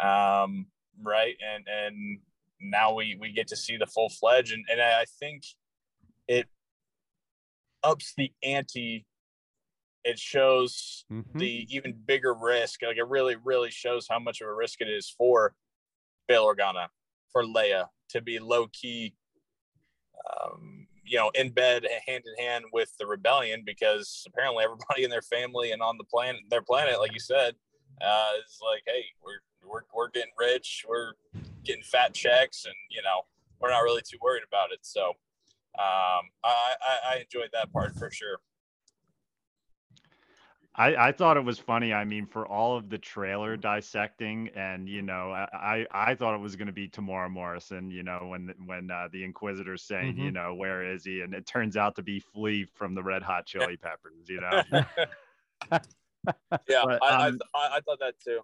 um, 0.01 0.67
right? 1.03 1.37
And 1.55 1.67
and 1.69 2.19
now 2.61 2.95
we 2.95 3.17
we 3.21 3.33
get 3.33 3.49
to 3.49 3.57
see 3.57 3.77
the 3.77 3.87
full 3.87 4.09
fledged, 4.09 4.53
and 4.53 4.65
and 4.71 4.81
I 4.81 5.05
think 5.21 5.45
it 6.29 6.47
ups 7.83 8.15
the 8.17 8.33
ante. 8.43 9.07
It 10.05 10.19
shows 10.19 11.05
mm-hmm. 11.11 11.39
the 11.39 11.67
even 11.71 11.95
bigger 12.05 12.35
risk. 12.35 12.83
Like 12.83 12.97
it 12.97 13.09
really 13.09 13.37
really 13.43 13.71
shows 13.71 14.07
how 14.09 14.19
much 14.19 14.41
of 14.41 14.49
a 14.49 14.55
risk 14.55 14.81
it 14.81 14.89
is 14.89 15.09
for 15.09 15.55
Bail 16.29 16.47
Organa 16.47 16.89
for 17.33 17.43
Leia 17.43 17.89
to 18.11 18.21
be 18.21 18.39
low 18.39 18.67
key 18.73 19.15
um, 20.31 20.87
you 21.05 21.19
know 21.19 21.31
in 21.35 21.51
bed 21.51 21.87
hand 22.07 22.23
in 22.27 22.45
hand 22.45 22.65
with 22.73 22.93
the 22.99 23.07
rebellion 23.07 23.63
because 23.65 24.25
apparently 24.29 24.63
everybody 24.63 25.05
in 25.05 25.11
their 25.11 25.23
family 25.23 25.73
and 25.73 25.83
on 25.83 25.99
the 25.99 26.05
planet 26.05 26.41
their 26.49 26.63
planet 26.63 27.01
like 27.01 27.13
you 27.13 27.19
said 27.19 27.55
uh, 28.01 28.31
is 28.47 28.59
like 28.63 28.83
hey 28.87 29.05
we're 29.23 29.41
we're, 29.69 29.83
we're 29.93 30.11
getting 30.11 30.31
rich 30.39 30.85
we're 30.89 31.13
getting 31.65 31.83
fat 31.83 32.15
checks 32.15 32.67
and 32.67 32.75
you 32.91 33.03
know 33.03 33.23
we're 33.65 33.71
not 33.71 33.81
really 33.81 34.03
too 34.03 34.19
worried 34.21 34.43
about 34.47 34.73
it. 34.73 34.81
So 34.83 35.15
um, 35.79 36.29
I, 36.45 36.75
I, 36.83 37.15
I 37.15 37.17
enjoyed 37.21 37.51
that 37.53 37.73
part 37.73 37.97
for 37.97 38.11
sure. 38.11 38.39
I, 40.77 41.09
I 41.09 41.13
thought 41.13 41.37
it 41.37 41.45
was 41.45 41.59
funny. 41.59 41.93
I 41.93 42.05
mean, 42.05 42.27
for 42.27 42.47
all 42.47 42.77
of 42.77 42.91
the 42.91 42.99
trailer 42.99 43.57
dissecting, 43.57 44.51
and 44.57 44.89
you 44.89 45.03
know, 45.03 45.31
I 45.31 45.87
I 45.93 46.17
thought 46.17 46.35
it 46.35 46.41
was 46.41 46.57
going 46.57 46.67
to 46.67 46.73
be 46.73 46.89
Temuera 46.89 47.31
Morrison. 47.31 47.91
You 47.91 48.03
know, 48.03 48.27
when 48.27 48.53
when 48.67 48.91
uh, 48.91 49.09
the 49.13 49.23
Inquisitor's 49.23 49.85
saying, 49.85 50.15
mm-hmm. 50.15 50.25
you 50.25 50.31
know, 50.33 50.55
where 50.55 50.83
is 50.93 51.05
he, 51.05 51.21
and 51.21 51.33
it 51.33 51.47
turns 51.47 51.77
out 51.77 51.95
to 51.97 52.03
be 52.03 52.19
Flea 52.19 52.65
from 52.75 52.97
the 52.97 53.03
Red 53.05 53.23
Hot 53.23 53.47
Chili 53.47 53.77
Peppers. 53.83 54.29
You 54.29 54.41
know. 54.41 54.63
yeah, 56.69 56.83
but, 56.85 57.03
I, 57.05 57.29
um, 57.29 57.39
I, 57.55 57.77
I 57.77 57.81
thought 57.81 58.01
that 58.01 58.15
too. 58.19 58.41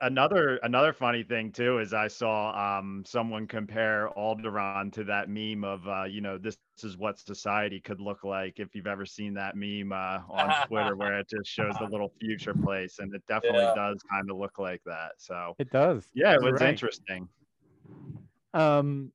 Another 0.00 0.56
another 0.62 0.92
funny 0.92 1.22
thing 1.22 1.52
too 1.52 1.78
is 1.78 1.92
I 1.92 2.08
saw 2.08 2.78
um, 2.78 3.02
someone 3.06 3.46
compare 3.46 4.10
Alderaan 4.16 4.92
to 4.94 5.04
that 5.04 5.28
meme 5.28 5.64
of 5.64 5.86
uh, 5.86 6.04
you 6.04 6.20
know 6.20 6.38
this, 6.38 6.56
this, 6.76 6.84
is 6.84 6.96
what 6.96 7.18
society 7.18 7.80
could 7.80 8.00
look 8.00 8.24
like 8.24 8.58
if 8.58 8.74
you've 8.74 8.86
ever 8.86 9.04
seen 9.04 9.34
that 9.34 9.56
meme 9.56 9.92
uh, 9.92 10.20
on 10.30 10.66
Twitter 10.66 10.96
where 10.96 11.18
it 11.18 11.28
just 11.28 11.50
shows 11.50 11.74
the 11.78 11.86
little 11.86 12.12
future 12.20 12.54
place 12.64 12.98
and 12.98 13.14
it 13.14 13.22
definitely 13.28 13.60
yeah. 13.60 13.74
does 13.74 14.00
kind 14.10 14.30
of 14.30 14.36
look 14.36 14.58
like 14.58 14.82
that. 14.86 15.12
So 15.18 15.54
it 15.58 15.70
does. 15.70 16.08
Yeah, 16.14 16.34
it 16.34 16.42
was 16.42 16.60
right. 16.60 16.70
interesting. 16.70 17.28
Um, 18.54 19.12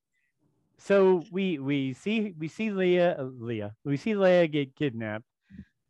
so 0.78 1.24
we 1.32 1.58
we 1.58 1.94
see 1.94 2.34
we 2.38 2.48
see 2.48 2.68
Leia 2.68 3.18
uh, 3.18 3.24
Leia 3.24 3.72
we 3.84 3.96
see 3.96 4.12
Leia 4.12 4.50
get 4.50 4.76
kidnapped. 4.76 5.24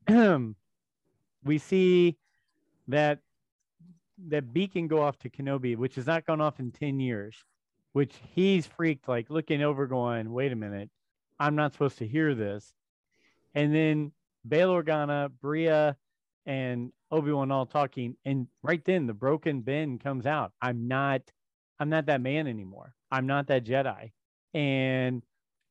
we 1.45 1.59
see 1.59 2.17
that 2.89 3.21
that 4.29 4.53
beacon 4.53 4.89
go 4.89 5.03
off 5.03 5.19
to 5.19 5.31
Kenobi, 5.31 5.77
which 5.77 5.97
has 5.97 6.07
not 6.07 6.27
gone 6.27 6.41
off 6.41 6.61
in 6.61 6.71
10 6.71 7.01
years, 7.01 7.37
which 7.93 8.15
he's 8.35 8.67
freaked, 8.67 9.09
like 9.09 9.31
looking 9.31 9.63
over, 9.63 9.87
going, 9.87 10.33
wait 10.33 10.53
a 10.53 10.57
minute, 10.57 10.91
I'm 11.39 11.57
not 11.57 11.73
supposed 11.73 11.99
to 11.99 12.07
hear 12.07 12.35
this. 12.35 12.73
And 13.55 13.75
then 13.75 14.13
Bail 14.47 14.71
Organa, 14.71 15.31
Breha, 15.43 15.97
and 16.47 16.93
Obi-Wan 17.11 17.51
all 17.51 17.67
talking. 17.67 18.17
And 18.25 18.49
right 18.63 18.85
then 18.85 19.07
the 19.07 19.15
broken 19.15 19.61
Ben 19.61 19.99
comes 19.99 20.27
out. 20.27 20.53
I'm 20.61 20.89
not, 20.89 21.23
I'm 21.79 21.89
not 21.89 22.07
that 22.07 22.21
man 22.21 22.47
anymore. 22.47 22.95
I'm 23.11 23.27
not 23.27 23.49
that 23.49 23.65
Jedi. 23.65 24.13
And 24.53 25.23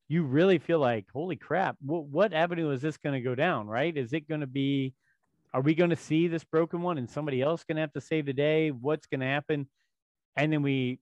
you 0.07 0.23
really 0.23 0.59
feel 0.59 0.79
like, 0.79 1.05
holy 1.13 1.35
crap, 1.35 1.77
what, 1.81 2.05
what 2.05 2.33
avenue 2.33 2.71
is 2.71 2.81
this 2.81 2.97
going 2.97 3.13
to 3.13 3.21
go 3.21 3.35
down? 3.35 3.67
Right? 3.67 3.95
Is 3.95 4.13
it 4.13 4.27
going 4.27 4.41
to 4.41 4.47
be 4.47 4.93
are 5.53 5.61
we 5.61 5.75
going 5.75 5.91
to 5.91 5.95
see 5.95 6.27
this 6.27 6.43
broken 6.43 6.81
one 6.81 6.97
and 6.97 7.09
somebody 7.09 7.41
else 7.41 7.63
going 7.63 7.75
to 7.75 7.81
have 7.81 7.93
to 7.93 8.01
save 8.01 8.25
the 8.25 8.33
day? 8.33 8.71
What's 8.71 9.05
going 9.05 9.19
to 9.19 9.27
happen? 9.27 9.67
And 10.35 10.51
then 10.51 10.63
we, 10.63 10.99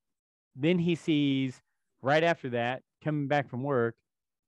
then 0.56 0.78
he 0.78 0.96
sees 0.96 1.62
right 2.02 2.24
after 2.24 2.50
that 2.50 2.82
coming 3.04 3.28
back 3.28 3.50
from 3.50 3.64
work, 3.64 3.96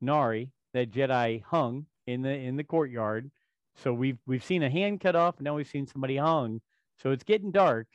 Nari, 0.02 0.52
that 0.74 0.92
Jedi 0.92 1.42
hung 1.44 1.86
in 2.06 2.22
the 2.22 2.32
in 2.32 2.58
the 2.58 2.64
courtyard. 2.64 3.32
So 3.76 3.94
we've 3.94 4.18
we've 4.28 4.44
seen 4.44 4.64
a 4.64 4.70
hand 4.70 5.00
cut 5.00 5.16
off, 5.16 5.38
and 5.38 5.46
now 5.46 5.56
we've 5.56 5.68
seen 5.68 5.88
somebody 5.88 6.18
hung. 6.18 6.62
So 7.02 7.12
it's 7.12 7.24
getting 7.24 7.52
dark. 7.52 7.88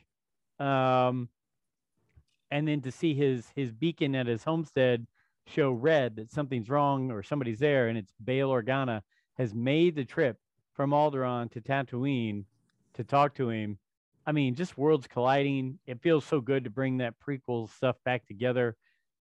Um, 0.58 1.28
and 2.50 2.66
then 2.66 2.80
to 2.82 2.90
see 2.90 3.14
his 3.14 3.52
his 3.54 3.70
beacon 3.70 4.14
at 4.14 4.26
his 4.26 4.44
homestead 4.44 5.06
show 5.46 5.70
red 5.72 6.16
that 6.16 6.30
something's 6.30 6.68
wrong 6.68 7.10
or 7.10 7.22
somebody's 7.22 7.58
there, 7.58 7.88
and 7.88 7.98
it's 7.98 8.12
Bail 8.24 8.50
Organa 8.50 9.02
has 9.36 9.54
made 9.54 9.94
the 9.94 10.04
trip 10.04 10.38
from 10.78 10.92
Alderaan 10.92 11.50
to 11.50 11.60
Tatooine 11.60 12.44
to 12.94 13.02
talk 13.02 13.34
to 13.34 13.50
him. 13.50 13.78
I 14.24 14.30
mean, 14.30 14.54
just 14.54 14.78
worlds 14.78 15.08
colliding. 15.08 15.80
It 15.88 16.00
feels 16.00 16.24
so 16.24 16.40
good 16.40 16.62
to 16.62 16.70
bring 16.70 16.98
that 16.98 17.14
prequel 17.18 17.68
stuff 17.68 17.96
back 18.04 18.24
together. 18.28 18.76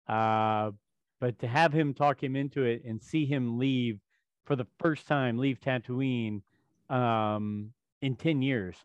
Uh, 0.07 0.71
but 1.19 1.37
to 1.39 1.47
have 1.49 1.73
him 1.73 1.93
talk 1.93 2.23
him 2.23 2.37
into 2.37 2.63
it 2.63 2.85
and 2.85 3.03
see 3.03 3.25
him 3.25 3.59
leave 3.59 3.99
for 4.45 4.55
the 4.55 4.65
first 4.79 5.07
time, 5.07 5.37
leave 5.37 5.59
Tatooine 5.59 6.41
um, 6.89 7.73
in 8.01 8.15
10 8.15 8.41
years. 8.41 8.77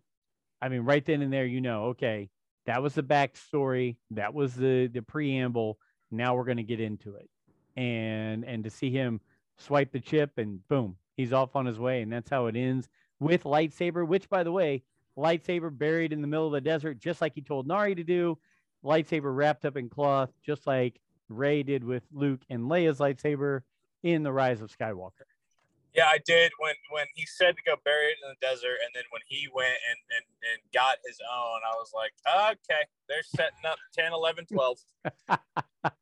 I 0.60 0.68
mean, 0.68 0.80
right 0.80 1.04
then 1.04 1.22
and 1.22 1.32
there, 1.32 1.46
you 1.46 1.60
know, 1.60 1.84
okay, 1.90 2.30
that 2.64 2.82
was 2.82 2.94
the 2.94 3.02
backstory. 3.04 3.94
That 4.10 4.34
was 4.34 4.56
the, 4.56 4.90
the 4.92 5.02
preamble. 5.02 5.78
Now 6.10 6.34
we're 6.34 6.42
going 6.42 6.56
to 6.56 6.64
get 6.64 6.80
into 6.80 7.14
it. 7.14 7.30
And, 7.76 8.44
and 8.44 8.64
to 8.64 8.70
see 8.70 8.90
him 8.90 9.20
swipe 9.56 9.92
the 9.92 10.00
chip 10.00 10.32
and 10.36 10.66
boom, 10.66 10.96
he's 11.16 11.32
off 11.32 11.56
on 11.56 11.66
his 11.66 11.78
way, 11.78 12.02
and 12.02 12.12
that's 12.12 12.30
how 12.30 12.46
it 12.46 12.56
ends 12.56 12.88
with 13.18 13.44
lightsaber. 13.44 14.06
Which, 14.06 14.28
by 14.28 14.42
the 14.42 14.52
way, 14.52 14.82
lightsaber 15.16 15.76
buried 15.76 16.12
in 16.12 16.20
the 16.20 16.28
middle 16.28 16.46
of 16.46 16.52
the 16.52 16.60
desert, 16.60 16.98
just 16.98 17.20
like 17.20 17.34
he 17.34 17.42
told 17.42 17.66
Nari 17.66 17.94
to 17.94 18.04
do. 18.04 18.38
Lightsaber 18.84 19.34
wrapped 19.34 19.64
up 19.64 19.76
in 19.76 19.88
cloth, 19.88 20.30
just 20.44 20.66
like 20.66 21.00
Rey 21.28 21.62
did 21.62 21.82
with 21.82 22.04
Luke 22.12 22.42
and 22.48 22.64
Leia's 22.64 22.98
lightsaber 22.98 23.62
in 24.02 24.22
the 24.22 24.32
Rise 24.32 24.60
of 24.60 24.70
Skywalker. 24.70 25.26
Yeah, 25.96 26.08
I 26.08 26.18
did 26.26 26.52
when 26.58 26.74
when 26.90 27.06
he 27.14 27.24
said 27.24 27.56
to 27.56 27.62
go 27.64 27.74
bury 27.82 28.08
it 28.08 28.18
in 28.22 28.28
the 28.28 28.46
desert, 28.46 28.76
and 28.84 28.92
then 28.94 29.04
when 29.10 29.22
he 29.26 29.48
went 29.54 29.78
and 29.88 29.98
and, 30.12 30.26
and 30.52 30.60
got 30.74 30.98
his 31.06 31.18
own, 31.24 31.60
I 31.64 31.74
was 31.74 31.90
like, 31.96 32.12
okay, 32.28 32.84
they're 33.08 33.24
setting 33.24 33.64
up 33.66 33.78
10, 33.94 34.12
11, 34.12 34.44
12. 34.44 34.78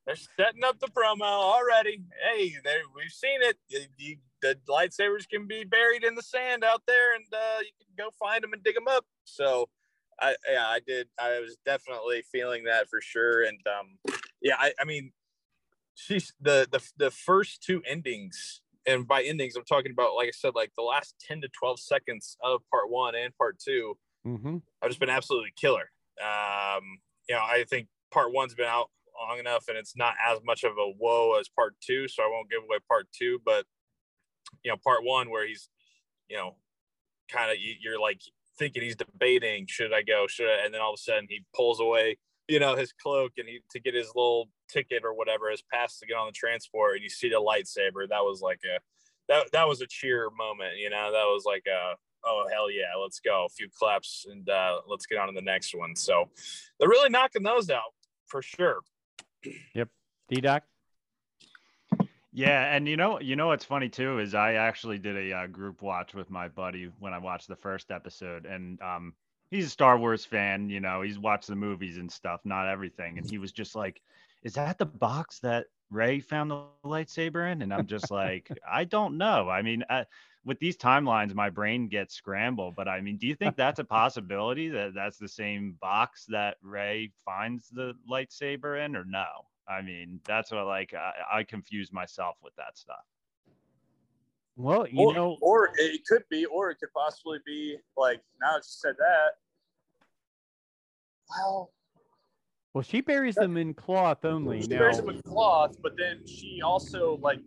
they're 0.04 0.16
setting 0.36 0.64
up 0.64 0.80
the 0.80 0.88
promo 0.88 1.22
already. 1.22 2.02
Hey, 2.26 2.56
we've 2.96 3.12
seen 3.12 3.38
it. 3.42 3.56
You, 3.68 4.16
the 4.44 4.58
lightsabers 4.68 5.28
can 5.28 5.46
be 5.46 5.64
buried 5.64 6.04
in 6.04 6.14
the 6.14 6.22
sand 6.22 6.62
out 6.64 6.82
there, 6.86 7.14
and 7.14 7.24
uh, 7.32 7.60
you 7.60 7.70
can 7.78 8.04
go 8.04 8.10
find 8.18 8.42
them 8.42 8.52
and 8.52 8.62
dig 8.62 8.74
them 8.74 8.88
up. 8.88 9.04
So, 9.24 9.68
I 10.20 10.36
yeah, 10.50 10.66
I 10.66 10.80
did. 10.86 11.08
I 11.18 11.40
was 11.40 11.56
definitely 11.64 12.22
feeling 12.30 12.64
that 12.64 12.88
for 12.88 13.00
sure, 13.00 13.42
and 13.44 13.58
um, 13.66 14.14
yeah, 14.42 14.56
I, 14.58 14.72
I 14.80 14.84
mean, 14.84 15.12
she's 15.94 16.32
the 16.40 16.68
the 16.70 16.80
the 16.96 17.10
first 17.10 17.62
two 17.62 17.82
endings 17.88 18.60
and 18.86 19.06
by 19.06 19.22
endings, 19.22 19.56
I'm 19.56 19.64
talking 19.64 19.92
about, 19.92 20.14
like 20.14 20.28
I 20.28 20.32
said, 20.32 20.52
like 20.54 20.72
the 20.76 20.82
last 20.82 21.14
10 21.26 21.40
to 21.42 21.48
12 21.58 21.80
seconds 21.80 22.36
of 22.42 22.60
part 22.70 22.90
one 22.90 23.14
and 23.14 23.34
part 23.36 23.58
2 23.58 23.96
mm-hmm. 24.26 24.56
have 24.82 24.90
just 24.90 25.00
been 25.00 25.10
absolutely 25.10 25.52
killer. 25.56 25.90
Um, 26.22 26.82
you 27.28 27.34
know, 27.34 27.40
I 27.40 27.64
think 27.68 27.88
part 28.12 28.32
one's 28.32 28.54
been 28.54 28.66
out 28.66 28.90
long 29.28 29.38
enough 29.38 29.64
and 29.68 29.78
it's 29.78 29.96
not 29.96 30.14
as 30.28 30.40
much 30.44 30.64
of 30.64 30.72
a 30.72 30.92
whoa 30.98 31.38
as 31.40 31.48
part 31.48 31.74
two. 31.80 32.08
So 32.08 32.22
I 32.22 32.28
won't 32.30 32.50
give 32.50 32.62
away 32.62 32.78
part 32.88 33.06
two, 33.16 33.40
but, 33.44 33.64
you 34.62 34.70
know, 34.70 34.76
part 34.82 35.04
one 35.04 35.30
where 35.30 35.46
he's, 35.46 35.68
you 36.28 36.36
know, 36.36 36.56
kind 37.30 37.50
of, 37.50 37.56
you're 37.58 38.00
like 38.00 38.20
thinking 38.58 38.82
he's 38.82 38.96
debating, 38.96 39.66
should 39.68 39.92
I 39.92 40.02
go, 40.02 40.26
should 40.26 40.48
I? 40.48 40.64
And 40.64 40.72
then 40.72 40.80
all 40.80 40.92
of 40.92 40.98
a 40.98 41.02
sudden 41.02 41.26
he 41.28 41.44
pulls 41.54 41.80
away 41.80 42.18
you 42.48 42.58
know, 42.58 42.76
his 42.76 42.92
cloak 42.92 43.32
and 43.38 43.48
he 43.48 43.60
to 43.70 43.80
get 43.80 43.94
his 43.94 44.08
little 44.14 44.48
ticket 44.68 45.02
or 45.04 45.14
whatever, 45.14 45.50
his 45.50 45.62
pass 45.72 45.98
to 45.98 46.06
get 46.06 46.16
on 46.16 46.26
the 46.26 46.32
transport, 46.32 46.94
and 46.94 47.02
you 47.02 47.08
see 47.08 47.28
the 47.28 47.36
lightsaber. 47.36 48.08
That 48.08 48.22
was 48.22 48.40
like 48.42 48.60
a 48.64 48.80
that 49.28 49.50
that 49.52 49.68
was 49.68 49.80
a 49.80 49.86
cheer 49.86 50.28
moment, 50.36 50.76
you 50.76 50.90
know. 50.90 51.10
That 51.12 51.24
was 51.24 51.44
like 51.46 51.64
a 51.66 51.94
oh 52.24 52.46
hell 52.52 52.70
yeah, 52.70 53.00
let's 53.00 53.20
go. 53.20 53.46
A 53.46 53.48
few 53.48 53.68
claps 53.76 54.26
and 54.30 54.48
uh, 54.48 54.80
let's 54.86 55.06
get 55.06 55.18
on 55.18 55.28
to 55.28 55.34
the 55.34 55.42
next 55.42 55.74
one. 55.74 55.96
So 55.96 56.28
they're 56.78 56.88
really 56.88 57.10
knocking 57.10 57.42
those 57.42 57.70
out 57.70 57.94
for 58.26 58.42
sure. 58.42 58.80
Yep. 59.74 59.88
D 60.28 60.40
Doc. 60.40 60.64
Yeah, 62.36 62.74
and 62.74 62.88
you 62.88 62.96
know, 62.96 63.20
you 63.20 63.36
know 63.36 63.46
what's 63.48 63.64
funny 63.64 63.88
too 63.88 64.18
is 64.18 64.34
I 64.34 64.54
actually 64.54 64.98
did 64.98 65.16
a 65.16 65.32
uh, 65.32 65.46
group 65.46 65.82
watch 65.82 66.14
with 66.14 66.30
my 66.30 66.48
buddy 66.48 66.86
when 66.98 67.14
I 67.14 67.18
watched 67.18 67.46
the 67.48 67.54
first 67.56 67.92
episode, 67.92 68.44
and 68.44 68.80
um, 68.82 69.14
he's 69.50 69.66
a 69.66 69.70
Star 69.70 69.96
Wars 69.98 70.24
fan, 70.24 70.68
you 70.68 70.80
know, 70.80 71.02
he's 71.02 71.18
watched 71.18 71.46
the 71.46 71.54
movies 71.54 71.96
and 71.96 72.10
stuff, 72.10 72.40
not 72.44 72.68
everything. 72.68 73.18
And 73.18 73.26
he 73.28 73.38
was 73.38 73.52
just 73.52 73.76
like, 73.76 74.02
Is 74.42 74.54
that 74.54 74.78
the 74.78 74.86
box 74.86 75.38
that 75.40 75.68
Rey 75.90 76.18
found 76.20 76.50
the 76.50 76.66
lightsaber 76.84 77.50
in? 77.52 77.62
And 77.62 77.72
I'm 77.72 77.86
just 77.86 78.10
like, 78.10 78.50
I 78.70 78.84
don't 78.84 79.16
know. 79.16 79.48
I 79.48 79.62
mean, 79.62 79.84
uh, 79.88 80.04
with 80.44 80.58
these 80.58 80.76
timelines, 80.76 81.34
my 81.34 81.50
brain 81.50 81.88
gets 81.88 82.14
scrambled. 82.14 82.74
But 82.74 82.88
I 82.88 83.00
mean, 83.00 83.16
do 83.16 83.28
you 83.28 83.36
think 83.36 83.56
that's 83.56 83.78
a 83.78 83.84
possibility 83.84 84.68
that 84.70 84.92
that's 84.94 85.18
the 85.18 85.28
same 85.28 85.78
box 85.80 86.26
that 86.30 86.56
Rey 86.62 87.12
finds 87.24 87.68
the 87.70 87.94
lightsaber 88.10 88.84
in, 88.84 88.96
or 88.96 89.04
no? 89.04 89.24
I 89.68 89.82
mean, 89.82 90.20
that's 90.26 90.50
what 90.50 90.60
I 90.60 90.62
like 90.62 90.94
I, 90.94 91.38
I 91.38 91.42
confuse 91.44 91.92
myself 91.92 92.36
with 92.42 92.54
that 92.56 92.76
stuff. 92.76 93.04
Well, 94.56 94.86
you 94.86 95.08
or, 95.08 95.14
know, 95.14 95.36
or 95.40 95.70
it 95.76 96.02
could 96.06 96.22
be, 96.30 96.44
or 96.46 96.70
it 96.70 96.76
could 96.78 96.92
possibly 96.94 97.38
be 97.44 97.76
like 97.96 98.20
now 98.40 98.52
that 98.52 98.58
you 98.58 98.62
said 98.64 98.94
that, 98.98 99.32
well, 101.28 101.72
well, 102.72 102.82
she 102.82 103.00
buries 103.00 103.36
them 103.36 103.56
in 103.56 103.74
cloth 103.74 104.24
only. 104.24 104.62
She 104.62 104.68
now. 104.68 104.78
buries 104.78 104.98
them 104.98 105.10
in 105.10 105.22
cloth, 105.22 105.76
but 105.82 105.96
then 105.96 106.26
she 106.26 106.60
also 106.62 107.18
like 107.22 107.40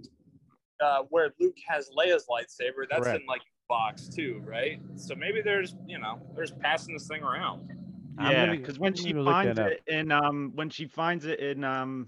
uh, 0.82 1.04
where 1.10 1.34
Luke 1.40 1.58
has 1.68 1.90
Leia's 1.98 2.26
lightsaber. 2.30 2.86
That's 2.90 3.04
Correct. 3.04 3.22
in 3.22 3.28
like 3.28 3.42
box 3.70 4.08
too, 4.08 4.42
right? 4.46 4.80
So 4.96 5.16
maybe 5.16 5.42
there's 5.42 5.76
you 5.86 6.00
know 6.00 6.20
there's 6.36 6.52
passing 6.52 6.94
this 6.94 7.08
thing 7.08 7.24
around. 7.24 7.72
Yeah, 8.20 8.52
because 8.52 8.80
when 8.80 8.94
she 8.94 9.14
finds 9.14 9.60
it 9.60 9.84
in 9.88 10.12
um 10.12 10.52
when 10.56 10.70
she 10.70 10.88
finds 10.88 11.26
it 11.26 11.40
in 11.40 11.64
um 11.64 12.08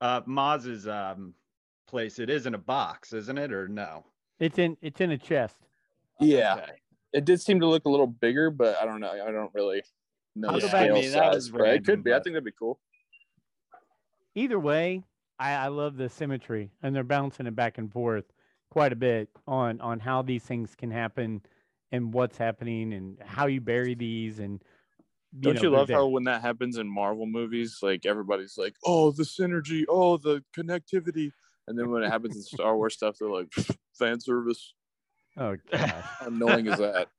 uh 0.00 0.22
Maz's 0.26 0.88
um 0.88 1.34
place, 1.86 2.18
it 2.18 2.30
is 2.30 2.46
in 2.46 2.54
a 2.54 2.58
box, 2.58 3.12
isn't 3.12 3.36
it, 3.38 3.52
or 3.52 3.68
no? 3.68 4.04
It's 4.38 4.58
in 4.58 4.76
it's 4.80 5.00
in 5.00 5.10
a 5.10 5.18
chest. 5.18 5.56
Yeah, 6.18 6.54
okay. 6.54 6.72
it 7.12 7.24
did 7.24 7.40
seem 7.40 7.60
to 7.60 7.66
look 7.66 7.84
a 7.84 7.90
little 7.90 8.06
bigger, 8.06 8.50
but 8.50 8.76
I 8.80 8.84
don't 8.84 9.00
know. 9.00 9.10
I 9.10 9.30
don't 9.30 9.52
really 9.54 9.82
know 10.34 10.56
yeah. 10.56 10.68
scale 10.68 10.96
I 10.96 11.00
mean, 11.00 11.10
size, 11.10 11.50
right? 11.50 11.74
It 11.74 11.84
could 11.84 12.02
be. 12.02 12.12
I 12.12 12.20
think 12.20 12.34
that'd 12.34 12.44
be 12.44 12.52
cool. 12.58 12.78
Either 14.34 14.58
way, 14.58 15.02
I, 15.38 15.52
I 15.52 15.68
love 15.68 15.96
the 15.96 16.08
symmetry, 16.08 16.70
and 16.82 16.94
they're 16.94 17.04
bouncing 17.04 17.46
it 17.46 17.56
back 17.56 17.78
and 17.78 17.92
forth 17.92 18.24
quite 18.70 18.92
a 18.92 18.96
bit 18.96 19.28
on 19.46 19.80
on 19.80 19.98
how 19.98 20.22
these 20.22 20.44
things 20.44 20.74
can 20.74 20.90
happen 20.90 21.42
and 21.92 22.14
what's 22.14 22.38
happening 22.38 22.92
and 22.92 23.18
how 23.24 23.46
you 23.46 23.60
bury 23.60 23.94
these 23.94 24.38
and 24.38 24.62
you 25.32 25.40
don't 25.40 25.54
know, 25.56 25.62
you 25.62 25.70
love 25.70 25.88
how 25.88 26.06
when 26.06 26.24
that 26.24 26.42
happens 26.42 26.76
in 26.78 26.88
Marvel 26.88 27.26
movies, 27.26 27.78
like 27.82 28.06
everybody's 28.06 28.56
like, 28.58 28.74
"Oh, 28.84 29.10
the 29.10 29.22
synergy, 29.22 29.84
oh, 29.88 30.16
the 30.16 30.42
connectivity," 30.56 31.30
and 31.68 31.78
then 31.78 31.90
when 31.90 32.02
it 32.02 32.10
happens 32.10 32.36
in 32.36 32.42
Star 32.42 32.76
Wars 32.76 32.94
stuff, 32.94 33.16
they're 33.18 33.30
like, 33.30 33.52
"Fan 33.98 34.20
service." 34.20 34.74
Oh, 35.36 35.56
gosh. 35.70 35.90
how 35.90 36.26
annoying 36.26 36.66
is 36.66 36.78
that? 36.78 37.08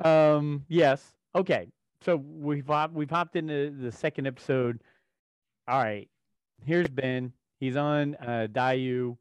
Um. 0.00 0.64
Yes. 0.68 1.02
Okay 1.34 1.72
so 2.02 2.16
we've 2.16 2.66
hop, 2.66 2.92
we've 2.92 3.10
hopped 3.10 3.36
into 3.36 3.70
the 3.70 3.92
second 3.92 4.26
episode. 4.26 4.80
All 5.66 5.82
right, 5.82 6.08
here's 6.64 6.88
Ben. 6.88 7.32
He's 7.60 7.76
on 7.76 8.14
uh, 8.16 8.46
Daiyu, 8.50 9.16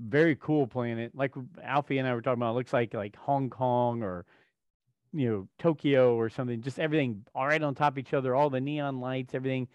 very 0.00 0.36
cool 0.36 0.66
planet. 0.66 1.12
Like 1.14 1.34
Alfie 1.62 1.98
and 1.98 2.08
I 2.08 2.14
were 2.14 2.22
talking 2.22 2.40
about, 2.40 2.52
it 2.52 2.56
looks 2.56 2.72
like 2.72 2.94
like 2.94 3.16
Hong 3.16 3.50
Kong 3.50 4.02
or 4.02 4.24
you 5.12 5.28
know 5.28 5.48
Tokyo 5.58 6.14
or 6.14 6.28
something. 6.28 6.62
Just 6.62 6.78
everything 6.78 7.24
all 7.34 7.46
right 7.46 7.62
on 7.62 7.74
top 7.74 7.94
of 7.94 7.98
each 7.98 8.14
other. 8.14 8.34
All 8.34 8.50
the 8.50 8.60
neon 8.60 9.00
lights, 9.00 9.34
everything. 9.34 9.68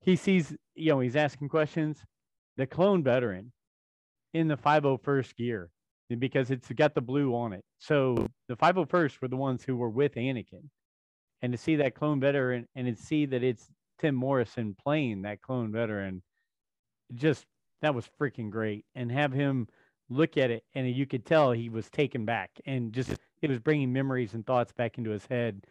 He 0.00 0.16
sees, 0.16 0.54
you 0.74 0.90
know, 0.90 1.00
he's 1.00 1.16
asking 1.16 1.48
questions. 1.48 1.98
The 2.56 2.66
clone 2.66 3.02
veteran 3.02 3.52
in 4.34 4.48
the 4.48 4.56
501st 4.56 5.36
gear 5.36 5.70
because 6.18 6.50
it's 6.50 6.70
got 6.72 6.94
the 6.94 7.00
blue 7.00 7.34
on 7.34 7.52
it. 7.52 7.64
So 7.78 8.26
the 8.48 8.56
501st 8.56 9.20
were 9.20 9.28
the 9.28 9.36
ones 9.36 9.62
who 9.64 9.76
were 9.76 9.90
with 9.90 10.14
Anakin. 10.14 10.70
And 11.42 11.52
to 11.52 11.58
see 11.58 11.76
that 11.76 11.94
clone 11.94 12.20
veteran 12.20 12.66
and 12.74 12.86
to 12.86 13.00
see 13.00 13.26
that 13.26 13.42
it's 13.42 13.68
Tim 14.00 14.14
Morrison 14.14 14.74
playing 14.80 15.22
that 15.22 15.42
clone 15.42 15.70
veteran, 15.70 16.22
just 17.14 17.44
that 17.82 17.94
was 17.94 18.08
freaking 18.20 18.50
great. 18.50 18.84
And 18.94 19.12
have 19.12 19.32
him 19.32 19.68
look 20.08 20.36
at 20.36 20.50
it 20.50 20.64
and 20.74 20.90
you 20.90 21.06
could 21.06 21.26
tell 21.26 21.52
he 21.52 21.68
was 21.68 21.90
taken 21.90 22.24
back 22.24 22.50
and 22.64 22.92
just 22.92 23.10
it 23.42 23.50
was 23.50 23.58
bringing 23.58 23.92
memories 23.92 24.34
and 24.34 24.46
thoughts 24.46 24.72
back 24.72 24.98
into 24.98 25.10
his 25.10 25.26
head. 25.26 25.64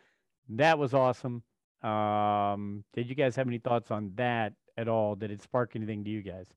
That 0.49 0.80
was 0.80 0.93
awesome. 0.93 1.43
Um, 1.84 2.84
did 2.93 3.07
you 3.09 3.15
guys 3.15 3.36
have 3.36 3.47
any 3.47 3.59
thoughts 3.59 3.91
on 3.91 4.11
that 4.15 4.53
at 4.78 4.88
all? 4.88 5.15
Did 5.15 5.32
it 5.32 5.41
spark 5.41 5.76
anything 5.76 6.03
to 6.03 6.09
you 6.09 6.22
guys? 6.22 6.47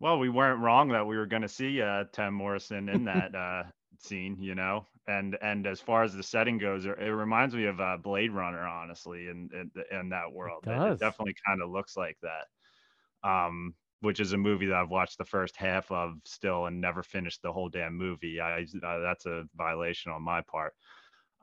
Well, 0.00 0.18
we 0.18 0.28
weren't 0.28 0.60
wrong 0.60 0.88
that 0.90 1.06
we 1.06 1.16
were 1.16 1.26
going 1.26 1.42
to 1.42 1.48
see 1.48 1.80
uh, 1.80 2.04
Tim 2.12 2.34
Morrison 2.34 2.88
in 2.88 3.04
that 3.04 3.34
uh, 3.34 3.62
scene, 3.98 4.36
you 4.38 4.54
know. 4.54 4.86
And 5.06 5.36
and 5.40 5.66
as 5.66 5.80
far 5.80 6.02
as 6.02 6.14
the 6.14 6.22
setting 6.22 6.58
goes, 6.58 6.86
it, 6.86 6.98
it 6.98 7.12
reminds 7.12 7.54
me 7.54 7.66
of 7.66 7.80
uh, 7.80 7.96
Blade 8.02 8.32
Runner, 8.32 8.66
honestly, 8.66 9.28
in 9.28 9.50
in, 9.52 9.70
in 9.98 10.08
that 10.10 10.32
world. 10.32 10.64
It, 10.66 10.70
it, 10.70 10.92
it 10.92 10.98
definitely 11.00 11.36
kind 11.46 11.62
of 11.62 11.70
looks 11.70 11.96
like 11.96 12.18
that. 12.22 13.28
Um, 13.28 13.74
which 14.04 14.20
is 14.20 14.32
a 14.32 14.36
movie 14.36 14.66
that 14.66 14.76
I've 14.76 14.90
watched 14.90 15.18
the 15.18 15.24
first 15.24 15.56
half 15.56 15.90
of 15.90 16.14
still 16.24 16.66
and 16.66 16.80
never 16.80 17.02
finished 17.02 17.42
the 17.42 17.52
whole 17.52 17.68
damn 17.68 17.96
movie. 17.96 18.40
I 18.40 18.66
uh, 18.86 18.98
that's 19.00 19.26
a 19.26 19.44
violation 19.56 20.12
on 20.12 20.22
my 20.22 20.42
part. 20.42 20.74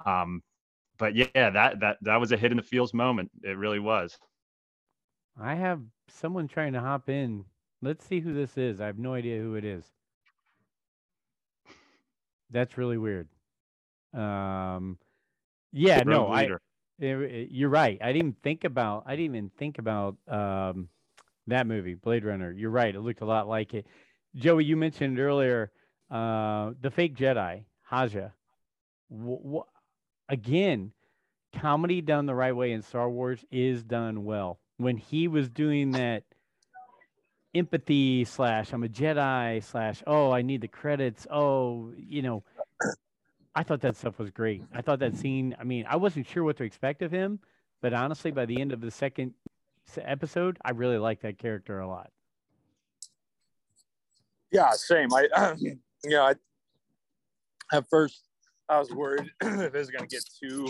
Um, 0.06 0.42
but 0.98 1.16
yeah, 1.16 1.50
that 1.50 1.80
that 1.82 1.98
that 2.02 2.20
was 2.20 2.32
a 2.32 2.38
hit 2.38 2.52
in 2.52 2.58
the 2.58 2.64
fields 2.64 2.94
moment. 2.94 3.32
It 3.44 3.58
really 3.58 3.80
was. 3.80 4.18
I 5.40 5.56
have 5.56 5.82
someone 6.08 6.48
trying 6.48 6.74
to 6.74 6.82
hop 6.82 7.10
in 7.10 7.46
Let's 7.82 8.06
see 8.06 8.20
who 8.20 8.34
this 8.34 8.58
is. 8.58 8.80
I 8.80 8.86
have 8.86 9.00
no 9.00 9.14
idea 9.14 9.42
who 9.42 9.56
it 9.56 9.66
is. 9.66 9.84
That's 12.52 12.78
really 12.78 12.98
weird. 12.98 13.28
Um, 14.14 15.00
yeah, 15.72 16.04
no, 16.06 16.28
I. 16.28 16.50
It, 17.00 17.18
it, 17.18 17.48
you're 17.52 17.70
right. 17.70 17.98
I 18.02 18.14
didn't 18.14 18.38
think 18.44 18.66
about. 18.66 19.04
I 19.08 19.16
didn't 19.16 19.36
even 19.36 19.52
think 19.58 19.80
about 19.80 20.16
um, 20.28 20.90
that 21.52 21.68
movie, 21.68 21.96
Blade 21.96 22.26
Runner. 22.26 22.52
You're 22.52 22.72
right. 22.72 22.94
It 22.94 23.00
looked 23.00 23.22
a 23.22 23.26
lot 23.26 23.48
like 23.48 23.74
it. 23.74 23.86
Joey, 24.36 24.66
you 24.66 24.78
mentioned 24.78 25.20
earlier 25.20 25.72
uh, 26.10 26.72
the 26.82 26.92
fake 26.92 27.16
Jedi, 27.16 27.64
Haja. 27.84 28.30
W- 29.10 29.64
again, 30.30 30.92
comedy 31.58 32.02
done 32.02 32.26
the 32.26 32.36
right 32.36 32.56
way 32.56 32.72
in 32.72 32.82
Star 32.82 33.10
Wars 33.10 33.44
is 33.52 33.84
done 33.84 34.24
well. 34.26 34.60
When 34.78 34.98
he 34.98 35.28
was 35.28 35.50
doing 35.50 35.92
that 35.92 36.24
empathy 37.54 38.24
slash 38.24 38.72
I'm 38.72 38.84
a 38.84 38.88
Jedi 38.88 39.62
slash 39.62 40.02
oh 40.08 40.32
I 40.32 40.42
need 40.42 40.62
the 40.62 40.70
credits 40.70 41.28
oh 41.30 41.92
you 41.98 42.22
know 42.22 42.46
I 43.54 43.64
thought 43.64 43.82
that 43.82 43.98
stuff 43.98 44.18
was 44.18 44.30
great. 44.32 44.64
I 44.74 44.82
thought 44.82 45.00
that 45.00 45.16
scene. 45.18 45.56
I 45.60 45.64
mean, 45.64 45.86
I 45.88 45.98
wasn't 45.98 46.28
sure 46.28 46.44
what 46.44 46.58
to 46.58 46.64
expect 46.64 47.02
of 47.02 47.12
him, 47.12 47.40
but 47.82 47.94
honestly, 47.94 48.32
by 48.32 48.46
the 48.46 48.62
end 48.62 48.72
of 48.72 48.82
the 48.82 48.92
second 48.92 49.34
episode, 49.98 50.58
I 50.64 50.72
really 50.72 50.98
like 50.98 51.22
that 51.22 51.38
character 51.38 51.80
a 51.80 51.88
lot. 51.88 52.12
Yeah, 54.52 54.72
same. 54.72 55.14
I, 55.14 55.28
uh, 55.36 55.56
you 55.60 55.78
know, 56.06 56.24
I 56.24 56.36
at 57.74 57.86
first 57.90 58.28
I 58.70 58.80
was 58.80 58.92
worried 58.92 59.30
if 59.42 59.74
it 59.74 59.74
was 59.74 59.90
going 59.90 60.08
to 60.08 60.16
get 60.16 60.24
too 60.42 60.70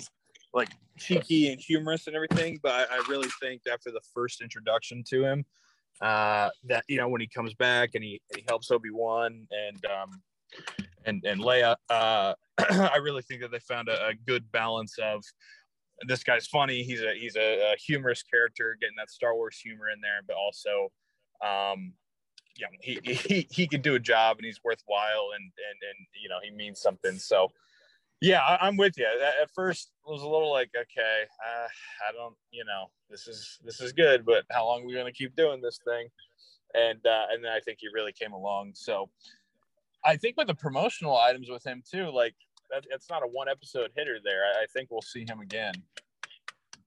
like 0.53 0.69
cheeky 0.97 1.51
and 1.51 1.59
humorous 1.59 2.07
and 2.07 2.15
everything, 2.15 2.59
but 2.61 2.71
I, 2.71 2.95
I 2.95 3.03
really 3.09 3.29
think 3.41 3.61
after 3.71 3.91
the 3.91 4.01
first 4.13 4.41
introduction 4.41 5.03
to 5.09 5.23
him, 5.23 5.45
uh, 6.01 6.49
that 6.65 6.83
you 6.87 6.97
know 6.97 7.07
when 7.07 7.21
he 7.21 7.27
comes 7.27 7.53
back 7.53 7.91
and 7.95 8.03
he 8.03 8.21
and 8.29 8.39
he 8.39 8.45
helps 8.47 8.71
Obi 8.71 8.89
Wan 8.91 9.47
and 9.51 9.85
um, 9.85 10.21
and 11.05 11.23
and 11.25 11.41
Leia. 11.41 11.75
Uh, 11.89 12.33
I 12.57 12.97
really 12.97 13.21
think 13.21 13.41
that 13.41 13.51
they 13.51 13.59
found 13.59 13.87
a, 13.87 14.07
a, 14.07 14.13
good 14.27 14.51
balance 14.51 14.97
of 15.01 15.23
this 16.07 16.23
guy's 16.23 16.47
funny. 16.47 16.83
He's 16.83 17.01
a 17.01 17.13
he's 17.13 17.35
a, 17.35 17.73
a, 17.73 17.75
humorous 17.77 18.23
character, 18.23 18.77
getting 18.79 18.95
that 18.97 19.09
Star 19.09 19.35
Wars 19.35 19.59
humor 19.59 19.89
in 19.89 20.01
there, 20.01 20.21
but 20.27 20.35
also, 20.35 20.91
um, 21.45 21.93
you 22.57 22.65
know, 22.65 22.71
he 22.81 22.99
he 23.03 23.47
he 23.51 23.67
can 23.67 23.81
do 23.81 23.95
a 23.95 23.99
job 23.99 24.37
and 24.37 24.45
he's 24.45 24.59
worthwhile 24.63 25.29
and 25.35 25.43
and 25.43 25.77
and 25.89 26.07
you 26.21 26.29
know 26.29 26.37
he 26.43 26.51
means 26.51 26.79
something. 26.79 27.17
So 27.17 27.49
yeah, 28.21 28.41
I, 28.41 28.67
am 28.67 28.77
with 28.77 28.97
you. 28.97 29.07
At 29.41 29.49
first, 29.49 29.91
it 30.07 30.11
was 30.11 30.21
a 30.21 30.27
little 30.27 30.51
like, 30.51 30.69
okay, 30.75 31.23
uh, 31.43 31.67
I 32.07 32.11
don't, 32.13 32.35
you 32.51 32.63
know, 32.63 32.91
this 33.09 33.27
is 33.27 33.57
this 33.65 33.81
is 33.81 33.93
good, 33.93 34.23
but 34.25 34.45
how 34.51 34.65
long 34.65 34.83
are 34.83 34.85
we 34.85 34.93
to 34.93 35.11
keep 35.11 35.35
doing 35.35 35.59
this 35.59 35.79
thing? 35.83 36.07
And 36.75 36.99
uh, 37.05 37.25
and 37.31 37.43
then 37.43 37.51
I 37.51 37.59
think 37.61 37.79
he 37.81 37.87
really 37.91 38.13
came 38.13 38.31
along. 38.31 38.73
So 38.75 39.09
I 40.05 40.17
think 40.17 40.37
with 40.37 40.47
the 40.47 40.53
promotional 40.53 41.17
items 41.17 41.49
with 41.49 41.65
him 41.65 41.81
too, 41.89 42.11
like 42.11 42.35
that, 42.71 42.85
it's 42.89 43.09
not 43.09 43.23
a 43.23 43.27
one 43.27 43.49
episode 43.49 43.91
hitter 43.95 44.17
there. 44.23 44.43
I, 44.43 44.63
I 44.63 44.65
think 44.73 44.89
we'll 44.91 45.01
see 45.01 45.25
him 45.27 45.39
again. 45.39 45.73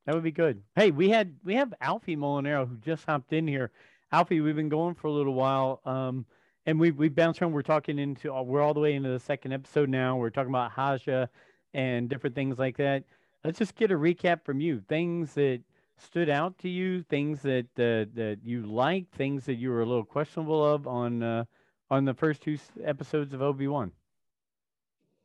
That 0.07 0.15
would 0.15 0.25
be 0.25 0.33
good. 0.33 0.63
Hey, 0.77 0.91
we 0.91 1.09
had 1.09 1.35
we 1.45 1.55
have 1.55 1.73
Alfie 1.81 2.17
Molinaro 2.17 2.69
who 2.69 2.77
just 2.77 3.07
hopped 3.07 3.33
in 3.33 3.49
here. 3.49 3.71
Alfie, 4.13 4.41
we've 4.41 4.57
been 4.57 4.69
going 4.69 4.95
for 4.95 5.07
a 5.07 5.13
little 5.13 5.35
while. 5.35 5.81
Um, 5.85 6.27
and 6.67 6.79
we 6.79 6.91
we 6.91 7.09
bounced 7.09 7.41
around. 7.41 7.53
We're 7.53 7.63
talking 7.63 7.99
into 7.99 8.33
we're 8.43 8.63
all 8.63 8.75
the 8.75 8.81
way 8.81 8.95
into 8.95 9.11
the 9.11 9.21
second 9.21 9.53
episode 9.53 9.89
now. 9.89 10.17
We're 10.17 10.31
talking 10.31 10.51
about 10.51 10.73
Haja 10.73 11.29
and 11.73 12.09
different 12.09 12.35
things 12.35 12.59
like 12.59 12.77
that. 12.79 13.05
Let's 13.45 13.59
just 13.59 13.75
get 13.75 13.91
a 13.91 13.95
recap 13.95 14.45
from 14.45 14.61
you. 14.61 14.81
Things 14.89 15.35
that 15.35 15.61
stood 15.99 16.29
out 16.29 16.59
to 16.59 16.69
you, 16.69 17.03
things 17.03 17.43
that 17.43 17.67
uh, 17.79 18.11
that 18.15 18.39
you 18.43 18.67
liked, 18.67 19.15
things 19.15 19.45
that 19.47 19.55
you 19.55 19.71
were 19.71 19.83
a 19.83 19.87
little 19.87 20.05
questionable 20.05 20.65
of 20.65 20.87
on 20.87 21.23
uh, 21.23 21.45
on 21.91 22.05
the 22.05 22.15
first 22.15 22.43
two 22.43 22.59
episodes 22.83 23.35
of 23.35 23.43
Obi 23.43 23.69
Wan. 23.69 23.93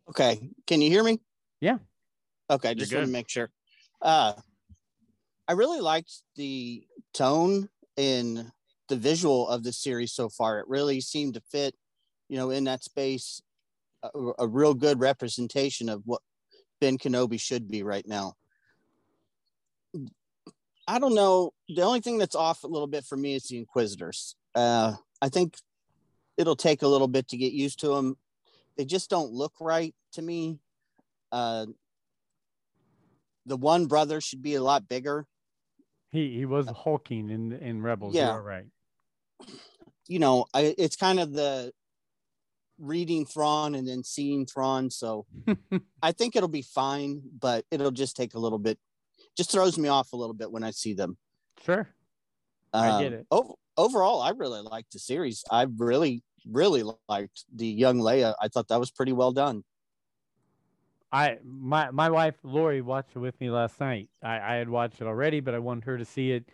Okay, 0.09 0.49
can 0.65 0.81
you 0.81 0.89
hear 0.89 1.03
me? 1.03 1.19
Yeah. 1.61 1.77
Okay, 2.49 2.73
just 2.73 2.93
want 2.93 3.05
to 3.05 3.11
make 3.11 3.29
sure. 3.29 3.51
Uh, 4.01 4.33
I 5.47 5.53
really 5.53 5.81
liked 5.81 6.11
the 6.35 6.83
tone 7.13 7.69
in 7.95 8.51
the 8.87 8.95
visual 8.95 9.47
of 9.47 9.63
the 9.63 9.71
series 9.71 10.13
so 10.13 10.29
far. 10.29 10.59
It 10.59 10.67
really 10.67 10.99
seemed 11.01 11.35
to 11.35 11.41
fit, 11.51 11.75
you 12.27 12.37
know, 12.37 12.49
in 12.49 12.63
that 12.63 12.83
space, 12.83 13.41
a, 14.01 14.09
a 14.39 14.47
real 14.47 14.73
good 14.73 14.99
representation 14.99 15.89
of 15.89 16.01
what 16.05 16.21
Ben 16.81 16.97
Kenobi 16.97 17.39
should 17.39 17.69
be 17.69 17.83
right 17.83 18.07
now. 18.07 18.33
I 20.87 20.97
don't 20.97 21.13
know. 21.13 21.53
The 21.67 21.83
only 21.83 21.99
thing 21.99 22.17
that's 22.17 22.35
off 22.35 22.63
a 22.63 22.67
little 22.67 22.87
bit 22.87 23.05
for 23.05 23.15
me 23.15 23.35
is 23.35 23.43
the 23.43 23.59
Inquisitors. 23.59 24.35
Uh, 24.55 24.93
I 25.21 25.29
think 25.29 25.55
it'll 26.37 26.55
take 26.55 26.81
a 26.81 26.87
little 26.87 27.07
bit 27.07 27.27
to 27.27 27.37
get 27.37 27.53
used 27.53 27.79
to 27.81 27.89
them. 27.89 28.17
They 28.79 28.85
just 28.85 29.09
don't 29.09 29.33
look 29.33 29.51
right 29.59 29.93
to 30.13 30.21
me. 30.21 30.59
Uh, 31.31 31.67
the 33.45 33.57
one 33.57 33.85
brother 33.85 34.21
should 34.21 34.41
be 34.41 34.55
a 34.55 34.63
lot 34.63 34.87
bigger. 34.87 35.27
He 36.09 36.37
he 36.37 36.45
was 36.45 36.67
hulking 36.67 37.29
in 37.29 37.51
in 37.51 37.81
Rebels. 37.83 38.15
Yeah, 38.15 38.37
right 38.37 38.65
you 40.09 40.19
know, 40.19 40.45
I, 40.53 40.73
it's 40.77 40.97
kind 40.97 41.19
of 41.19 41.31
the 41.31 41.71
reading 42.79 43.25
Thrawn 43.25 43.75
and 43.75 43.87
then 43.87 44.03
seeing 44.03 44.45
Thrawn. 44.45 44.89
So 44.89 45.25
I 46.01 46.11
think 46.11 46.35
it'll 46.35 46.49
be 46.49 46.63
fine, 46.63 47.21
but 47.39 47.63
it'll 47.71 47.91
just 47.91 48.17
take 48.17 48.33
a 48.33 48.39
little 48.39 48.57
bit. 48.57 48.77
Just 49.37 49.51
throws 49.51 49.77
me 49.77 49.87
off 49.87 50.11
a 50.11 50.17
little 50.17 50.33
bit 50.33 50.51
when 50.51 50.63
I 50.63 50.71
see 50.71 50.93
them. 50.93 51.17
Sure, 51.63 51.87
um, 52.73 52.83
I 52.83 53.01
get 53.03 53.13
it. 53.13 53.27
Oh, 53.31 53.55
overall, 53.77 54.21
I 54.21 54.31
really 54.31 54.61
like 54.61 54.85
the 54.91 54.99
series. 54.99 55.43
I 55.49 55.67
really, 55.77 56.23
really 56.45 56.83
liked 57.07 57.45
the 57.53 57.67
young 57.67 57.99
Leia. 57.99 58.35
I 58.41 58.47
thought 58.47 58.67
that 58.69 58.79
was 58.79 58.91
pretty 58.91 59.13
well 59.13 59.31
done. 59.31 59.63
I 61.11 61.37
my 61.43 61.89
my 61.91 62.09
wife 62.09 62.35
Lori 62.43 62.81
watched 62.81 63.15
it 63.15 63.19
with 63.19 63.39
me 63.41 63.49
last 63.49 63.79
night. 63.79 64.09
I, 64.21 64.39
I 64.39 64.55
had 64.55 64.69
watched 64.69 65.01
it 65.01 65.07
already, 65.07 65.39
but 65.39 65.55
I 65.55 65.59
wanted 65.59 65.85
her 65.85 65.97
to 65.97 66.05
see 66.05 66.31
it 66.31 66.45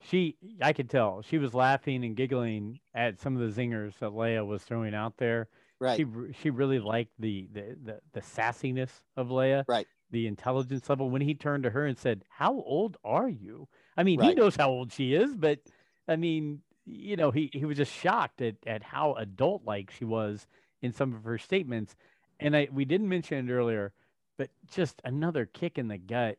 she 0.00 0.36
I 0.62 0.72
could 0.72 0.88
tell 0.88 1.22
she 1.22 1.38
was 1.38 1.54
laughing 1.54 2.04
and 2.04 2.16
giggling 2.16 2.80
at 2.94 3.20
some 3.20 3.36
of 3.36 3.42
the 3.54 3.60
zingers 3.60 3.98
that 3.98 4.10
Leia 4.10 4.46
was 4.46 4.62
throwing 4.62 4.94
out 4.94 5.16
there. 5.18 5.48
Right. 5.78 5.96
She 5.96 6.06
she 6.40 6.50
really 6.50 6.78
liked 6.78 7.12
the 7.18 7.48
the 7.52 7.76
the, 7.82 8.00
the 8.12 8.20
sassiness 8.20 8.90
of 9.16 9.28
Leia. 9.28 9.64
Right. 9.68 9.86
The 10.10 10.26
intelligence 10.26 10.88
level 10.88 11.08
when 11.08 11.22
he 11.22 11.34
turned 11.34 11.62
to 11.64 11.70
her 11.70 11.86
and 11.86 11.96
said, 11.96 12.24
"How 12.28 12.54
old 12.54 12.96
are 13.04 13.28
you?" 13.28 13.68
I 13.96 14.02
mean, 14.02 14.18
right. 14.18 14.30
he 14.30 14.34
knows 14.34 14.56
how 14.56 14.70
old 14.70 14.92
she 14.92 15.14
is, 15.14 15.36
but 15.36 15.60
I 16.08 16.16
mean, 16.16 16.62
you 16.90 17.16
know, 17.16 17.30
he 17.30 17.50
he 17.52 17.64
was 17.64 17.76
just 17.76 17.92
shocked 17.92 18.42
at 18.42 18.56
at 18.66 18.82
how 18.82 19.14
adult 19.14 19.62
like 19.64 19.90
she 19.90 20.04
was 20.04 20.46
in 20.82 20.92
some 20.92 21.14
of 21.14 21.24
her 21.24 21.38
statements. 21.38 21.96
And 22.38 22.56
I 22.56 22.68
we 22.72 22.84
didn't 22.84 23.08
mention 23.08 23.48
it 23.48 23.52
earlier, 23.52 23.92
but 24.36 24.50
just 24.70 25.00
another 25.04 25.46
kick 25.46 25.78
in 25.78 25.88
the 25.88 25.98
gut 25.98 26.38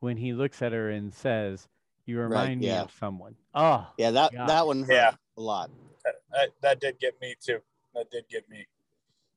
when 0.00 0.16
he 0.16 0.32
looks 0.32 0.62
at 0.62 0.72
her 0.72 0.90
and 0.90 1.12
says, 1.12 1.68
"You 2.06 2.18
remind 2.18 2.60
right, 2.60 2.68
yeah. 2.68 2.78
me 2.78 2.84
of 2.84 2.92
someone." 2.98 3.36
Oh, 3.54 3.86
yeah, 3.98 4.10
that 4.10 4.32
gosh. 4.32 4.48
that 4.48 4.66
one 4.66 4.82
hurt 4.82 4.92
yeah. 4.92 5.12
a 5.36 5.40
lot. 5.40 5.70
That, 6.04 6.14
that, 6.32 6.50
that, 6.60 6.80
did 6.80 6.98
get 6.98 7.18
me 7.20 7.34
too. 7.40 7.60
That 7.94 8.10
did 8.10 8.24
get 8.28 8.48
me. 8.50 8.66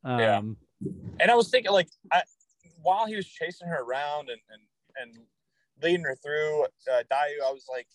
Um, 0.03 0.19
yeah, 0.19 0.41
and 1.19 1.31
I 1.31 1.35
was 1.35 1.49
thinking 1.49 1.71
like, 1.71 1.87
I, 2.11 2.23
while 2.81 3.05
he 3.05 3.15
was 3.15 3.25
chasing 3.25 3.67
her 3.67 3.81
around 3.81 4.29
and 4.29 4.41
and 4.49 4.61
and 5.01 5.25
leading 5.81 6.03
her 6.03 6.15
through 6.15 6.63
uh, 6.63 7.03
Daiyu, 7.11 7.45
I 7.45 7.51
was 7.51 7.65
like, 7.69 7.87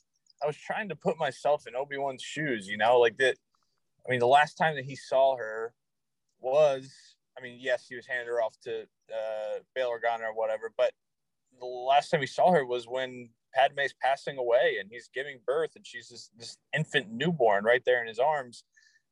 I 0.42 0.46
was 0.46 0.56
trying 0.56 0.88
to 0.88 0.96
put 0.96 1.18
myself 1.18 1.66
in 1.66 1.76
Obi 1.76 1.96
Wan's 1.96 2.22
shoes. 2.22 2.68
You 2.68 2.76
know, 2.76 2.98
like 2.98 3.18
that. 3.18 3.36
I 4.06 4.10
mean, 4.10 4.20
the 4.20 4.26
last 4.26 4.54
time 4.54 4.74
that 4.74 4.84
he 4.84 4.96
saw 4.96 5.36
her 5.36 5.74
was, 6.40 6.90
I 7.38 7.40
mean, 7.40 7.58
yes, 7.60 7.86
he 7.88 7.94
was 7.94 8.06
handing 8.06 8.26
her 8.26 8.42
off 8.42 8.56
to 8.64 8.82
uh, 8.82 9.58
Bail 9.76 9.90
Organa 9.90 10.22
or 10.22 10.34
whatever, 10.34 10.72
but 10.76 10.92
the 11.60 11.66
last 11.66 12.10
time 12.10 12.20
he 12.20 12.26
saw 12.26 12.50
her 12.50 12.66
was 12.66 12.86
when 12.88 13.28
Padme's 13.54 13.94
passing 14.02 14.38
away 14.38 14.78
and 14.80 14.88
he's 14.90 15.08
giving 15.14 15.38
birth 15.46 15.70
and 15.76 15.86
she's 15.86 16.08
this, 16.08 16.30
this 16.36 16.58
infant 16.74 17.12
newborn 17.12 17.64
right 17.64 17.82
there 17.84 18.02
in 18.02 18.08
his 18.08 18.18
arms. 18.18 18.64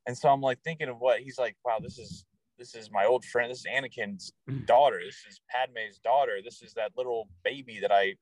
And 0.07 0.17
so 0.17 0.29
I'm 0.29 0.41
like 0.41 0.61
thinking 0.63 0.89
of 0.89 0.99
what 0.99 1.21
he's 1.21 1.39
like, 1.39 1.57
wow, 1.65 1.79
this 1.81 1.99
is 1.99 2.25
this 2.59 2.75
is 2.75 2.91
my 2.91 3.07
old 3.07 3.25
friend. 3.25 3.51
This 3.51 3.61
is 3.61 3.67
Anakin's 3.67 4.33
daughter. 4.67 5.01
This 5.03 5.25
is 5.29 5.41
Padme's 5.49 5.99
daughter. 5.99 6.41
This 6.45 6.61
is 6.61 6.75
that 6.75 6.93
little 6.95 7.29
baby 7.43 7.79
that 7.81 7.91
I 7.91 8.17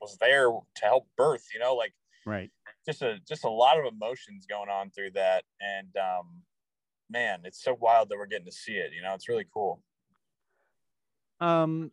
was 0.00 0.16
there 0.20 0.48
to 0.48 0.84
help 0.84 1.06
birth, 1.18 1.46
you 1.52 1.60
know, 1.60 1.74
like 1.74 1.92
right. 2.26 2.50
Just 2.86 3.02
a 3.02 3.18
just 3.26 3.44
a 3.44 3.50
lot 3.50 3.78
of 3.78 3.84
emotions 3.92 4.46
going 4.48 4.68
on 4.68 4.90
through 4.90 5.12
that. 5.12 5.44
And 5.60 5.96
um 5.96 6.42
man, 7.10 7.40
it's 7.44 7.62
so 7.62 7.76
wild 7.78 8.08
that 8.08 8.16
we're 8.16 8.26
getting 8.26 8.46
to 8.46 8.52
see 8.52 8.72
it. 8.72 8.92
You 8.94 9.02
know, 9.02 9.14
it's 9.14 9.28
really 9.28 9.46
cool. 9.52 9.82
Um 11.40 11.90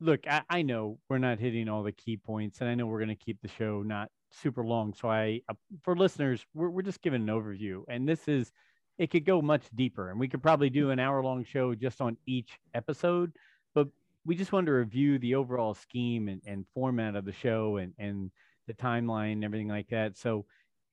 look, 0.00 0.26
I, 0.28 0.42
I, 0.48 0.62
know 0.62 0.98
we're 1.08 1.18
not 1.18 1.38
hitting 1.38 1.68
all 1.68 1.82
the 1.82 1.92
key 1.92 2.16
points, 2.16 2.60
and 2.60 2.68
I 2.68 2.74
know 2.74 2.86
we're 2.86 2.98
going 2.98 3.16
to 3.16 3.24
keep 3.24 3.40
the 3.40 3.48
show 3.48 3.82
not 3.82 4.10
super 4.30 4.64
long. 4.64 4.94
So 4.94 5.08
I, 5.08 5.40
uh, 5.48 5.54
for 5.82 5.96
listeners, 5.96 6.44
we're 6.54 6.70
we're 6.70 6.82
just 6.82 7.02
giving 7.02 7.22
an 7.22 7.28
overview, 7.28 7.82
and 7.88 8.08
this 8.08 8.28
is 8.28 8.52
it 8.98 9.10
could 9.10 9.24
go 9.24 9.42
much 9.42 9.64
deeper, 9.74 10.10
and 10.10 10.18
we 10.18 10.28
could 10.28 10.42
probably 10.42 10.70
do 10.70 10.90
an 10.90 10.98
hour 10.98 11.22
long 11.22 11.44
show 11.44 11.74
just 11.74 12.00
on 12.00 12.16
each 12.26 12.58
episode. 12.74 13.32
But 13.74 13.88
we 14.24 14.34
just 14.34 14.52
want 14.52 14.66
to 14.66 14.72
review 14.72 15.18
the 15.18 15.34
overall 15.34 15.74
scheme 15.74 16.28
and, 16.28 16.42
and 16.46 16.64
format 16.74 17.16
of 17.16 17.24
the 17.24 17.32
show 17.32 17.76
and 17.76 17.92
and 17.98 18.30
the 18.66 18.74
timeline 18.74 19.32
and 19.32 19.44
everything 19.44 19.68
like 19.68 19.88
that. 19.88 20.16
So 20.16 20.44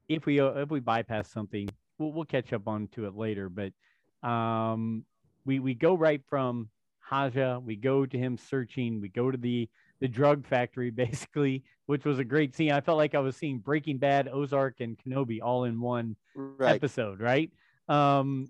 if 0.08 0.26
we 0.26 0.40
uh, 0.40 0.52
if 0.54 0.70
we 0.70 0.80
bypass 0.80 1.30
something, 1.30 1.70
we'll 1.98 2.12
we'll 2.12 2.26
catch 2.26 2.54
up 2.54 2.68
on 2.68 2.88
to 2.90 3.06
it 3.06 3.16
later. 3.16 3.50
But 3.50 3.74
um, 4.28 5.06
we 5.46 5.60
we 5.60 5.74
go 5.74 5.96
right 5.96 6.22
from 6.30 6.70
Haja. 7.00 7.60
We 7.60 7.76
go 7.76 8.06
to 8.06 8.18
him 8.18 8.38
searching. 8.38 9.02
We 9.02 9.10
go 9.10 9.32
to 9.32 9.38
the 9.38 9.70
the 10.00 10.08
drug 10.08 10.46
factory, 10.46 10.90
basically, 10.92 11.64
which 11.86 12.06
was 12.06 12.20
a 12.20 12.24
great 12.24 12.56
scene. 12.56 12.72
I 12.72 12.82
felt 12.82 12.98
like 12.98 13.16
I 13.16 13.20
was 13.20 13.36
seeing 13.36 13.60
Breaking 13.60 13.98
Bad, 13.98 14.28
Ozark, 14.28 14.80
and 14.80 14.98
Kenobi 14.98 15.40
all 15.42 15.66
in 15.66 15.80
one 15.80 16.16
right. 16.36 16.76
episode, 16.76 17.22
right? 17.22 17.52
Um, 17.88 18.50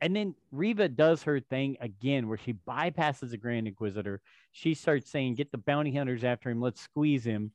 and 0.00 0.16
then 0.16 0.34
Reva 0.50 0.88
does 0.88 1.22
her 1.22 1.38
thing 1.38 1.76
again, 1.80 2.26
where 2.28 2.38
she 2.38 2.54
bypasses 2.54 3.30
the 3.30 3.36
Grand 3.36 3.68
Inquisitor. 3.68 4.20
She 4.50 4.74
starts 4.74 5.10
saying, 5.10 5.36
"Get 5.36 5.52
the 5.52 5.58
bounty 5.58 5.94
hunters 5.94 6.24
after 6.24 6.50
him. 6.50 6.60
Let's 6.60 6.80
squeeze 6.80 7.24
him." 7.24 7.52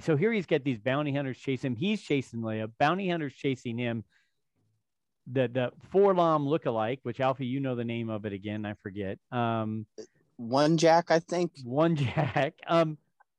So 0.00 0.16
here 0.16 0.32
he's 0.32 0.46
got 0.46 0.64
these 0.64 0.78
bounty 0.78 1.14
hunters 1.14 1.38
chasing 1.38 1.72
him. 1.72 1.76
He's 1.76 2.00
chasing 2.00 2.40
Leia. 2.40 2.70
Bounty 2.78 3.10
hunters 3.10 3.34
chasing 3.34 3.76
him 3.76 4.04
the 5.30 5.48
the 5.48 5.72
4-LOM 5.92 6.46
lookalike, 6.46 7.00
which 7.02 7.20
Alfie, 7.20 7.46
you 7.46 7.60
know 7.60 7.74
the 7.74 7.84
name 7.84 8.08
of 8.08 8.24
it 8.24 8.32
again. 8.32 8.64
I 8.64 8.74
forget. 8.74 9.18
Um, 9.30 9.86
one 10.36 10.76
Jack, 10.76 11.10
I 11.10 11.18
think. 11.20 11.52
One 11.64 11.96
Jack. 11.96 12.54
Um, 12.66 12.98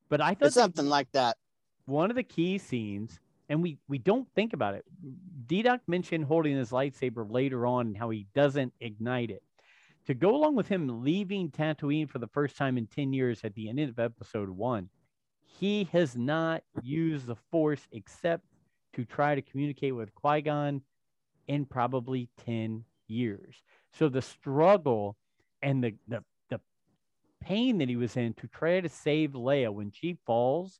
but 0.09 0.21
I 0.21 0.33
thought 0.33 0.53
something 0.53 0.85
like 0.85 1.11
that. 1.13 1.37
One 1.85 2.09
of 2.09 2.15
the 2.15 2.23
key 2.23 2.57
scenes, 2.57 3.19
and 3.49 3.61
we 3.61 3.77
we 3.87 3.97
don't 3.97 4.27
think 4.35 4.53
about 4.53 4.75
it. 4.75 4.85
D 5.47 5.61
Doc 5.61 5.81
mentioned 5.87 6.25
holding 6.25 6.55
his 6.55 6.71
lightsaber 6.71 7.29
later 7.29 7.65
on 7.65 7.87
and 7.87 7.97
how 7.97 8.09
he 8.09 8.27
doesn't 8.33 8.73
ignite 8.79 9.31
it. 9.31 9.43
To 10.07 10.13
go 10.13 10.35
along 10.35 10.55
with 10.55 10.67
him 10.67 11.03
leaving 11.03 11.49
Tatooine 11.49 12.09
for 12.09 12.19
the 12.19 12.27
first 12.27 12.57
time 12.57 12.77
in 12.77 12.87
10 12.87 13.13
years 13.13 13.41
at 13.45 13.55
the 13.55 13.69
end 13.69 13.79
of 13.79 13.99
episode 13.99 14.49
one, 14.49 14.89
he 15.59 15.87
has 15.91 16.15
not 16.15 16.63
used 16.81 17.27
the 17.27 17.35
force 17.51 17.87
except 17.91 18.43
to 18.93 19.05
try 19.05 19.35
to 19.35 19.41
communicate 19.41 19.95
with 19.95 20.13
Qui 20.15 20.41
Gon 20.41 20.81
in 21.47 21.65
probably 21.65 22.29
10 22.45 22.83
years. 23.07 23.55
So 23.91 24.09
the 24.09 24.21
struggle 24.21 25.15
and 25.61 25.83
the, 25.83 25.95
the, 26.07 26.23
the 26.49 26.59
pain 27.41 27.77
that 27.79 27.89
he 27.89 27.95
was 27.95 28.17
in 28.17 28.33
to 28.35 28.47
try 28.47 28.79
to 28.79 28.89
save 28.89 29.31
Leia 29.31 29.73
when 29.73 29.91
she 29.91 30.17
falls 30.25 30.79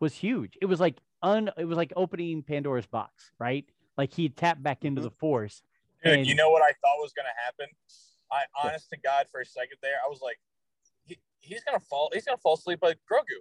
was 0.00 0.14
huge. 0.14 0.58
It 0.60 0.66
was 0.66 0.80
like 0.80 0.98
un, 1.22 1.50
it 1.56 1.64
was 1.64 1.76
like 1.76 1.92
opening 1.96 2.42
Pandora's 2.42 2.86
box, 2.86 3.30
right? 3.38 3.64
Like 3.96 4.12
he 4.12 4.28
tapped 4.28 4.62
back 4.62 4.84
into 4.84 5.00
mm-hmm. 5.00 5.08
the 5.08 5.14
force. 5.18 5.62
Dude, 6.04 6.14
and, 6.14 6.26
you 6.26 6.34
know 6.34 6.50
what 6.50 6.62
I 6.62 6.72
thought 6.72 6.96
was 6.98 7.12
going 7.12 7.26
to 7.26 7.44
happen? 7.44 7.66
I 8.32 8.44
honest 8.64 8.88
to 8.90 8.96
God, 8.96 9.26
for 9.30 9.40
a 9.40 9.46
second 9.46 9.76
there, 9.82 9.96
I 10.04 10.08
was 10.08 10.20
like, 10.22 10.38
he, 11.04 11.18
he's 11.40 11.62
gonna 11.64 11.78
fall. 11.78 12.10
He's 12.12 12.24
gonna 12.24 12.38
fall 12.38 12.54
asleep 12.54 12.78
like 12.82 12.98
Grogu. 13.10 13.38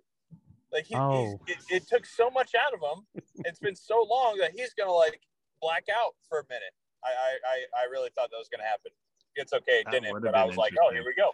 Like 0.72 0.86
he, 0.86 0.96
oh. 0.96 1.40
it, 1.48 1.58
it, 1.70 1.88
took 1.88 2.06
so 2.06 2.30
much 2.30 2.52
out 2.56 2.74
of 2.74 2.80
him. 2.80 3.24
it's 3.46 3.60
been 3.60 3.76
so 3.76 4.06
long 4.10 4.38
that 4.40 4.52
he's 4.56 4.74
gonna 4.74 4.92
like 4.92 5.20
black 5.62 5.86
out 5.94 6.16
for 6.30 6.40
a 6.40 6.44
minute. 6.50 6.74
I 7.04 7.10
I, 7.10 7.82
I 7.82 7.92
really 7.92 8.10
thought 8.16 8.30
that 8.32 8.38
was 8.38 8.50
going 8.50 8.62
to 8.62 8.68
happen. 8.68 8.92
It's 9.36 9.54
okay, 9.54 9.84
it 9.86 9.92
didn't. 9.92 10.22
But 10.22 10.36
I 10.36 10.46
was 10.46 10.58
like, 10.58 10.74
oh, 10.82 10.92
here 10.92 11.04
we 11.06 11.14
go. 11.16 11.32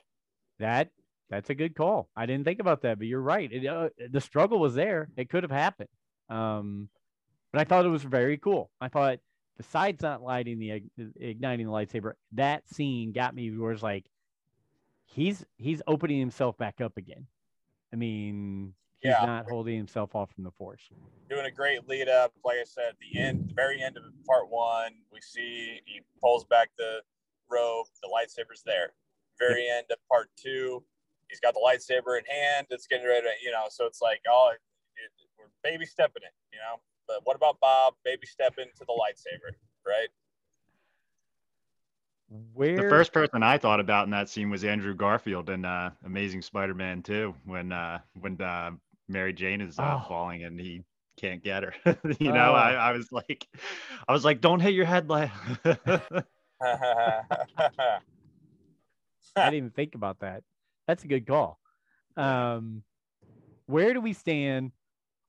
That 0.59 0.89
that's 1.29 1.49
a 1.49 1.55
good 1.55 1.75
call. 1.75 2.09
I 2.15 2.25
didn't 2.25 2.45
think 2.45 2.59
about 2.59 2.81
that, 2.83 2.97
but 2.97 3.07
you're 3.07 3.21
right. 3.21 3.51
It, 3.51 3.65
uh, 3.65 3.89
the 4.11 4.21
struggle 4.21 4.59
was 4.59 4.75
there. 4.75 5.09
It 5.17 5.29
could 5.29 5.43
have 5.43 5.51
happened. 5.51 5.89
Um, 6.29 6.89
but 7.51 7.61
I 7.61 7.63
thought 7.63 7.85
it 7.85 7.89
was 7.89 8.03
very 8.03 8.37
cool. 8.37 8.69
I 8.79 8.87
thought 8.87 9.19
besides 9.57 10.01
not 10.01 10.21
lighting 10.21 10.59
the 10.59 10.83
igniting 11.19 11.65
the 11.65 11.71
lightsaber, 11.71 12.13
that 12.33 12.67
scene 12.69 13.11
got 13.11 13.35
me. 13.35 13.49
Where 13.55 13.71
it's 13.71 13.83
like 13.83 14.05
he's 15.05 15.45
he's 15.57 15.81
opening 15.87 16.19
himself 16.19 16.57
back 16.57 16.81
up 16.81 16.97
again. 16.97 17.27
I 17.91 17.95
mean, 17.95 18.73
he's 19.01 19.11
yeah. 19.11 19.25
not 19.25 19.49
holding 19.49 19.77
himself 19.77 20.15
off 20.15 20.31
from 20.33 20.43
the 20.43 20.51
force. 20.51 20.81
Doing 21.29 21.45
a 21.45 21.51
great 21.51 21.87
lead 21.87 22.09
up. 22.09 22.33
Like 22.43 22.57
I 22.61 22.63
said, 22.63 22.89
at 22.89 22.95
the 22.99 23.19
end, 23.19 23.49
the 23.49 23.53
very 23.53 23.81
end 23.81 23.97
of 23.97 24.03
part 24.25 24.49
one, 24.49 24.91
we 25.11 25.19
see 25.21 25.81
he 25.85 26.01
pulls 26.21 26.45
back 26.45 26.69
the 26.77 27.01
robe, 27.49 27.87
the 28.01 28.09
lightsaber's 28.09 28.63
there. 28.65 28.93
Very 29.39 29.65
yep. 29.65 29.77
end 29.77 29.85
of 29.91 29.97
part 30.09 30.29
two, 30.35 30.83
he's 31.29 31.39
got 31.39 31.53
the 31.53 31.61
lightsaber 31.61 32.17
in 32.17 32.25
hand. 32.25 32.67
It's 32.69 32.87
getting 32.87 33.07
ready 33.07 33.21
to, 33.21 33.33
you 33.43 33.51
know, 33.51 33.65
so 33.69 33.85
it's 33.85 34.01
like, 34.01 34.21
oh, 34.29 34.51
it, 34.53 34.59
it, 35.03 35.11
we're 35.37 35.45
baby 35.63 35.85
stepping 35.85 36.23
it, 36.23 36.33
you 36.51 36.59
know. 36.59 36.79
But 37.07 37.21
what 37.23 37.35
about 37.35 37.59
Bob 37.59 37.93
baby 38.03 38.25
stepping 38.25 38.67
to 38.77 38.85
the 38.85 38.93
lightsaber, 38.93 39.53
right? 39.85 40.09
Where 42.53 42.75
the 42.75 42.89
first 42.89 43.13
person 43.13 43.41
I 43.41 43.57
thought 43.57 43.79
about 43.79 44.03
in 44.05 44.11
that 44.11 44.27
scene 44.27 44.49
was 44.49 44.65
Andrew 44.65 44.93
Garfield 44.93 45.49
in 45.49 45.63
uh, 45.63 45.91
Amazing 46.05 46.41
Spider-Man 46.41 47.01
2 47.01 47.33
when 47.45 47.71
uh, 47.71 47.99
when 48.19 48.41
uh, 48.41 48.71
Mary 49.07 49.33
Jane 49.33 49.61
is 49.61 49.79
uh, 49.79 49.99
oh. 50.01 50.07
falling 50.07 50.43
and 50.43 50.59
he 50.59 50.83
can't 51.19 51.43
get 51.43 51.63
her. 51.63 51.73
you 52.19 52.31
know, 52.31 52.51
oh. 52.51 52.55
I, 52.55 52.73
I 52.73 52.91
was 52.93 53.11
like, 53.11 53.47
I 54.07 54.13
was 54.13 54.23
like, 54.25 54.41
don't 54.41 54.59
hit 54.59 54.73
your 54.73 54.85
head, 54.85 55.09
like. 55.09 55.31
I 55.65 57.21
didn't 59.35 59.53
even 59.53 59.69
think 59.71 59.95
about 59.95 60.19
that. 60.19 60.43
That's 60.87 61.03
a 61.03 61.07
good 61.07 61.27
call. 61.27 61.59
Um, 62.15 62.83
where 63.65 63.93
do 63.93 64.01
we 64.01 64.13
stand 64.13 64.71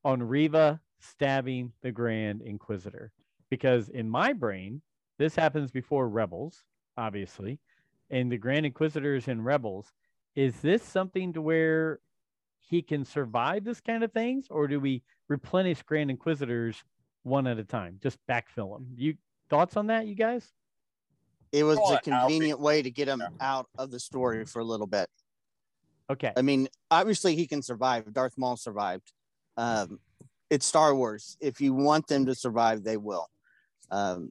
on 0.05 0.22
Reva 0.22 0.81
stabbing 1.01 1.72
the 1.83 1.91
Grand 1.93 2.43
Inquisitor? 2.43 3.12
Because 3.51 3.89
in 3.89 4.09
my 4.09 4.33
brain, 4.33 4.81
this 5.18 5.35
happens 5.35 5.70
before 5.70 6.09
Rebels, 6.09 6.62
obviously, 6.97 7.59
and 8.11 8.31
the 8.31 8.39
Grand 8.39 8.66
Inquisitors 8.66 9.29
and 9.29 9.45
Rebels. 9.45 9.93
Is 10.37 10.61
this 10.61 10.83
something 10.83 11.33
to 11.33 11.43
where 11.43 11.99
he 12.69 12.83
can 12.83 13.05
survive 13.05 13.64
this 13.64 13.81
kind 13.81 14.05
of 14.05 14.12
things, 14.12 14.47
or 14.51 14.69
do 14.69 14.79
we 14.79 15.03
replenish 15.29 15.83
Grand 15.83 16.11
Inquisitors 16.11 16.83
one 17.23 17.47
at 17.47 17.59
a 17.59 17.64
time, 17.64 17.99
just 18.03 18.19
backfill 18.29 18.75
them? 18.75 18.89
You 18.97 19.14
thoughts 19.49 19.77
on 19.77 19.87
that, 19.87 20.07
you 20.07 20.14
guys? 20.14 20.53
It 21.51 21.64
was 21.64 21.79
a 21.91 21.99
convenient 21.99 22.61
way 22.61 22.83
to 22.83 22.91
get 22.91 23.09
him 23.09 23.23
out 23.41 23.66
of 23.79 23.91
the 23.91 23.99
story 23.99 24.45
for 24.45 24.61
a 24.61 24.64
little 24.64 24.87
bit. 24.87 25.09
Okay. 26.11 26.33
I 26.37 26.43
mean, 26.43 26.69
obviously 26.91 27.37
he 27.37 27.47
can 27.47 27.62
survive. 27.62 28.12
Darth 28.12 28.37
Maul 28.37 28.57
survived. 28.57 29.12
Um, 29.57 29.99
it's 30.51 30.66
Star 30.66 30.95
Wars. 30.95 31.37
If 31.41 31.61
you 31.61 31.73
want 31.73 32.07
them 32.07 32.27
to 32.27 32.35
survive, 32.35 32.85
they 32.85 32.99
will. 32.99 33.27
Um, 33.91 34.31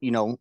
you 0.00 0.10
know, 0.10 0.38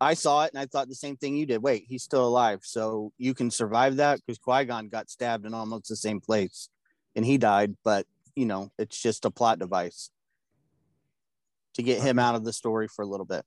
I 0.00 0.14
saw 0.14 0.44
it 0.44 0.52
and 0.52 0.60
I 0.60 0.66
thought 0.66 0.88
the 0.88 0.94
same 0.94 1.16
thing 1.16 1.36
you 1.36 1.46
did. 1.46 1.62
Wait, 1.62 1.84
he's 1.88 2.02
still 2.02 2.26
alive. 2.26 2.60
So 2.62 3.12
you 3.18 3.34
can 3.34 3.50
survive 3.50 3.96
that 3.96 4.20
because 4.20 4.38
Qui 4.38 4.64
Gon 4.64 4.88
got 4.88 5.10
stabbed 5.10 5.44
in 5.44 5.54
almost 5.54 5.88
the 5.88 5.96
same 5.96 6.20
place 6.20 6.68
and 7.16 7.24
he 7.24 7.38
died. 7.38 7.76
But, 7.84 8.06
you 8.36 8.46
know, 8.46 8.70
it's 8.78 9.00
just 9.00 9.24
a 9.24 9.30
plot 9.30 9.58
device 9.58 10.10
to 11.74 11.82
get 11.82 12.00
him 12.00 12.18
out 12.18 12.34
of 12.34 12.44
the 12.44 12.52
story 12.52 12.88
for 12.88 13.02
a 13.02 13.06
little 13.06 13.26
bit. 13.26 13.44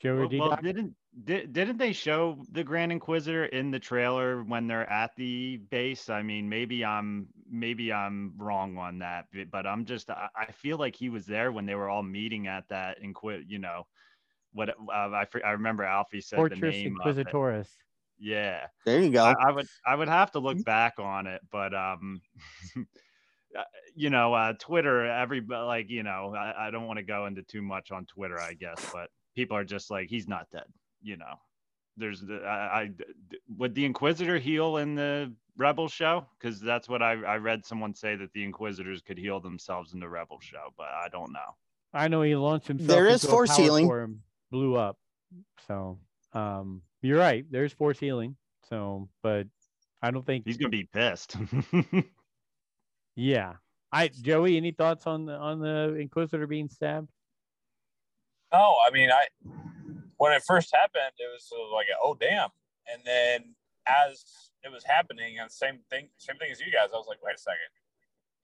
Joe 0.00 0.26
well, 0.30 0.48
well, 0.48 0.58
didn't 0.62 0.94
Did, 1.24 1.52
didn't 1.52 1.78
they 1.78 1.92
show 1.92 2.44
the 2.52 2.62
Grand 2.62 2.92
Inquisitor 2.92 3.46
in 3.46 3.72
the 3.72 3.80
trailer 3.80 4.44
when 4.44 4.68
they're 4.68 4.88
at 4.88 5.10
the 5.16 5.56
base? 5.56 6.08
I 6.08 6.22
mean, 6.22 6.48
maybe 6.48 6.84
I'm 6.84 7.26
maybe 7.50 7.92
I'm 7.92 8.32
wrong 8.36 8.78
on 8.78 9.00
that, 9.00 9.26
but 9.50 9.66
I'm 9.66 9.84
just 9.84 10.08
I, 10.10 10.28
I 10.36 10.52
feel 10.52 10.78
like 10.78 10.94
he 10.94 11.08
was 11.08 11.26
there 11.26 11.50
when 11.50 11.66
they 11.66 11.74
were 11.74 11.88
all 11.88 12.04
meeting 12.04 12.46
at 12.46 12.68
that 12.68 12.98
inquit. 13.02 13.46
You 13.48 13.58
know, 13.58 13.86
what 14.52 14.70
uh, 14.70 14.92
I 14.92 15.26
I 15.44 15.50
remember 15.50 15.84
Alfie 15.84 16.20
said 16.20 16.36
Fortress 16.36 16.60
the 16.60 16.70
name 16.70 16.96
Inquisitorius. 16.96 17.68
Yeah, 18.18 18.66
there 18.84 19.00
you 19.00 19.10
go. 19.10 19.24
I, 19.24 19.34
I, 19.48 19.52
would 19.52 19.68
I 19.86 19.94
would 19.94 20.08
have 20.08 20.32
to 20.32 20.40
look 20.40 20.56
mm-hmm. 20.56 20.62
back 20.62 20.94
on 20.98 21.26
it, 21.26 21.40
but 21.50 21.74
um. 21.74 22.20
Uh, 23.58 23.62
you 23.94 24.10
know, 24.10 24.34
uh, 24.34 24.52
Twitter, 24.60 25.06
every 25.06 25.40
like, 25.40 25.88
you 25.88 26.02
know, 26.02 26.34
I, 26.36 26.68
I 26.68 26.70
don't 26.70 26.86
want 26.86 26.98
to 26.98 27.02
go 27.02 27.24
into 27.24 27.42
too 27.42 27.62
much 27.62 27.90
on 27.90 28.04
Twitter, 28.04 28.38
I 28.38 28.52
guess, 28.52 28.76
but 28.92 29.08
people 29.34 29.56
are 29.56 29.64
just 29.64 29.90
like, 29.90 30.10
he's 30.10 30.28
not 30.28 30.46
dead 30.52 30.66
you 31.02 31.16
know, 31.16 31.34
there's 31.96 32.20
the 32.20 32.42
I, 32.44 32.82
I 32.82 32.90
would 33.56 33.74
the 33.74 33.84
Inquisitor 33.84 34.38
heal 34.38 34.78
in 34.78 34.94
the 34.94 35.32
Rebel 35.56 35.88
show 35.88 36.26
because 36.38 36.60
that's 36.60 36.88
what 36.88 37.02
I 37.02 37.12
I 37.12 37.36
read 37.36 37.64
someone 37.64 37.94
say 37.94 38.16
that 38.16 38.32
the 38.32 38.44
Inquisitors 38.44 39.02
could 39.02 39.18
heal 39.18 39.40
themselves 39.40 39.94
in 39.94 40.00
the 40.00 40.08
Rebel 40.08 40.38
show, 40.40 40.72
but 40.76 40.86
I 40.86 41.08
don't 41.10 41.32
know. 41.32 41.56
I 41.92 42.08
know 42.08 42.22
he 42.22 42.36
launched 42.36 42.68
himself. 42.68 42.88
There 42.88 43.06
is 43.06 43.24
force 43.24 43.56
healing. 43.56 44.20
Form, 44.50 44.60
blew 44.60 44.76
up. 44.76 44.96
So 45.66 45.98
um, 46.32 46.82
you're 47.02 47.18
right. 47.18 47.44
There's 47.50 47.72
force 47.72 47.98
healing. 47.98 48.36
So, 48.68 49.08
but 49.22 49.46
I 50.02 50.10
don't 50.10 50.26
think 50.26 50.44
he's 50.46 50.56
gonna 50.56 50.70
be 50.70 50.88
pissed. 50.92 51.36
yeah. 53.16 53.54
I 53.90 54.08
Joey, 54.08 54.56
any 54.56 54.72
thoughts 54.72 55.06
on 55.06 55.24
the 55.26 55.34
on 55.34 55.60
the 55.60 55.96
Inquisitor 55.98 56.46
being 56.46 56.68
stabbed? 56.68 57.08
Oh, 58.52 58.76
I 58.86 58.90
mean, 58.90 59.10
I 59.10 59.26
when 60.18 60.32
it 60.32 60.42
first 60.46 60.74
happened, 60.74 61.12
it 61.18 61.28
was 61.32 61.50
like, 61.72 61.86
oh 62.02 62.16
damn. 62.18 62.50
And 62.92 63.02
then 63.04 63.54
as 63.86 64.24
it 64.62 64.72
was 64.72 64.84
happening, 64.84 65.38
and 65.38 65.50
same 65.50 65.78
thing, 65.90 66.08
same 66.18 66.36
thing 66.36 66.50
as 66.50 66.60
you 66.60 66.72
guys, 66.72 66.88
I 66.92 66.96
was 66.96 67.06
like, 67.08 67.22
wait 67.22 67.36
a 67.36 67.38
second. 67.38 67.58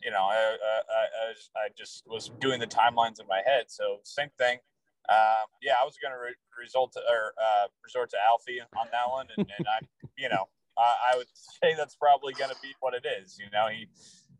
You 0.02 0.10
know, 0.10 0.22
I, 0.22 0.34
I, 0.34 1.64
I, 1.64 1.68
just 1.78 2.02
was 2.06 2.30
doing 2.40 2.60
the 2.60 2.66
timelines 2.66 3.20
in 3.20 3.26
my 3.26 3.40
head. 3.46 3.64
So 3.68 4.00
same 4.02 4.28
thing. 4.38 4.58
Um, 5.08 5.46
yeah, 5.60 5.74
I 5.80 5.84
was 5.84 5.96
going 6.00 6.12
to 6.12 6.20
re- 6.20 6.44
result 6.58 6.92
to, 6.94 7.00
or 7.00 7.34
uh, 7.36 7.68
resort 7.84 8.10
to 8.10 8.16
Alfie 8.28 8.60
on 8.60 8.86
that 8.92 9.10
one, 9.10 9.26
and, 9.36 9.46
and 9.58 9.66
I, 9.68 9.84
you 10.16 10.28
know, 10.28 10.48
I, 10.78 11.12
I 11.12 11.16
would 11.16 11.28
say 11.34 11.74
that's 11.76 11.96
probably 11.96 12.32
going 12.34 12.50
to 12.50 12.56
be 12.62 12.72
what 12.80 12.94
it 12.94 13.04
is. 13.04 13.38
You 13.38 13.46
know, 13.52 13.68
he, 13.68 13.86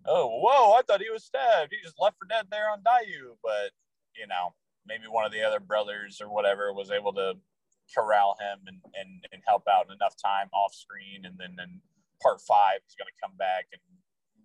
oh, 0.06 0.40
whoa, 0.40 0.72
I 0.72 0.82
thought 0.82 1.02
he 1.02 1.10
was 1.10 1.24
stabbed. 1.24 1.72
He 1.72 1.82
just 1.82 2.00
left 2.00 2.16
for 2.18 2.26
dead 2.26 2.46
there 2.50 2.70
on 2.70 2.80
Daiyu, 2.80 3.36
but 3.42 3.72
you 4.16 4.26
know, 4.26 4.54
maybe 4.86 5.04
one 5.08 5.24
of 5.24 5.32
the 5.32 5.42
other 5.42 5.60
brothers 5.60 6.20
or 6.20 6.32
whatever 6.32 6.72
was 6.72 6.90
able 6.90 7.12
to 7.14 7.34
corral 7.92 8.36
him 8.40 8.60
and, 8.66 8.80
and, 8.94 9.26
and 9.32 9.42
help 9.46 9.64
out 9.68 9.92
enough 9.92 10.14
time 10.16 10.48
off 10.52 10.74
screen. 10.74 11.24
And 11.24 11.36
then, 11.38 11.54
then 11.56 11.80
part 12.22 12.40
five 12.40 12.80
is 12.88 12.96
going 12.96 13.08
to 13.08 13.20
come 13.20 13.36
back 13.36 13.66
and 13.72 13.80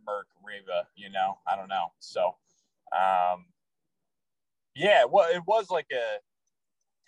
murk 0.05 0.27
Reva. 0.43 0.87
you 0.95 1.09
know, 1.09 1.39
I 1.47 1.55
don't 1.55 1.69
know. 1.69 1.93
So, 1.99 2.35
um, 2.95 3.45
yeah, 4.75 5.03
well, 5.05 5.27
it 5.29 5.41
was 5.45 5.69
like 5.69 5.87
a, 5.91 6.19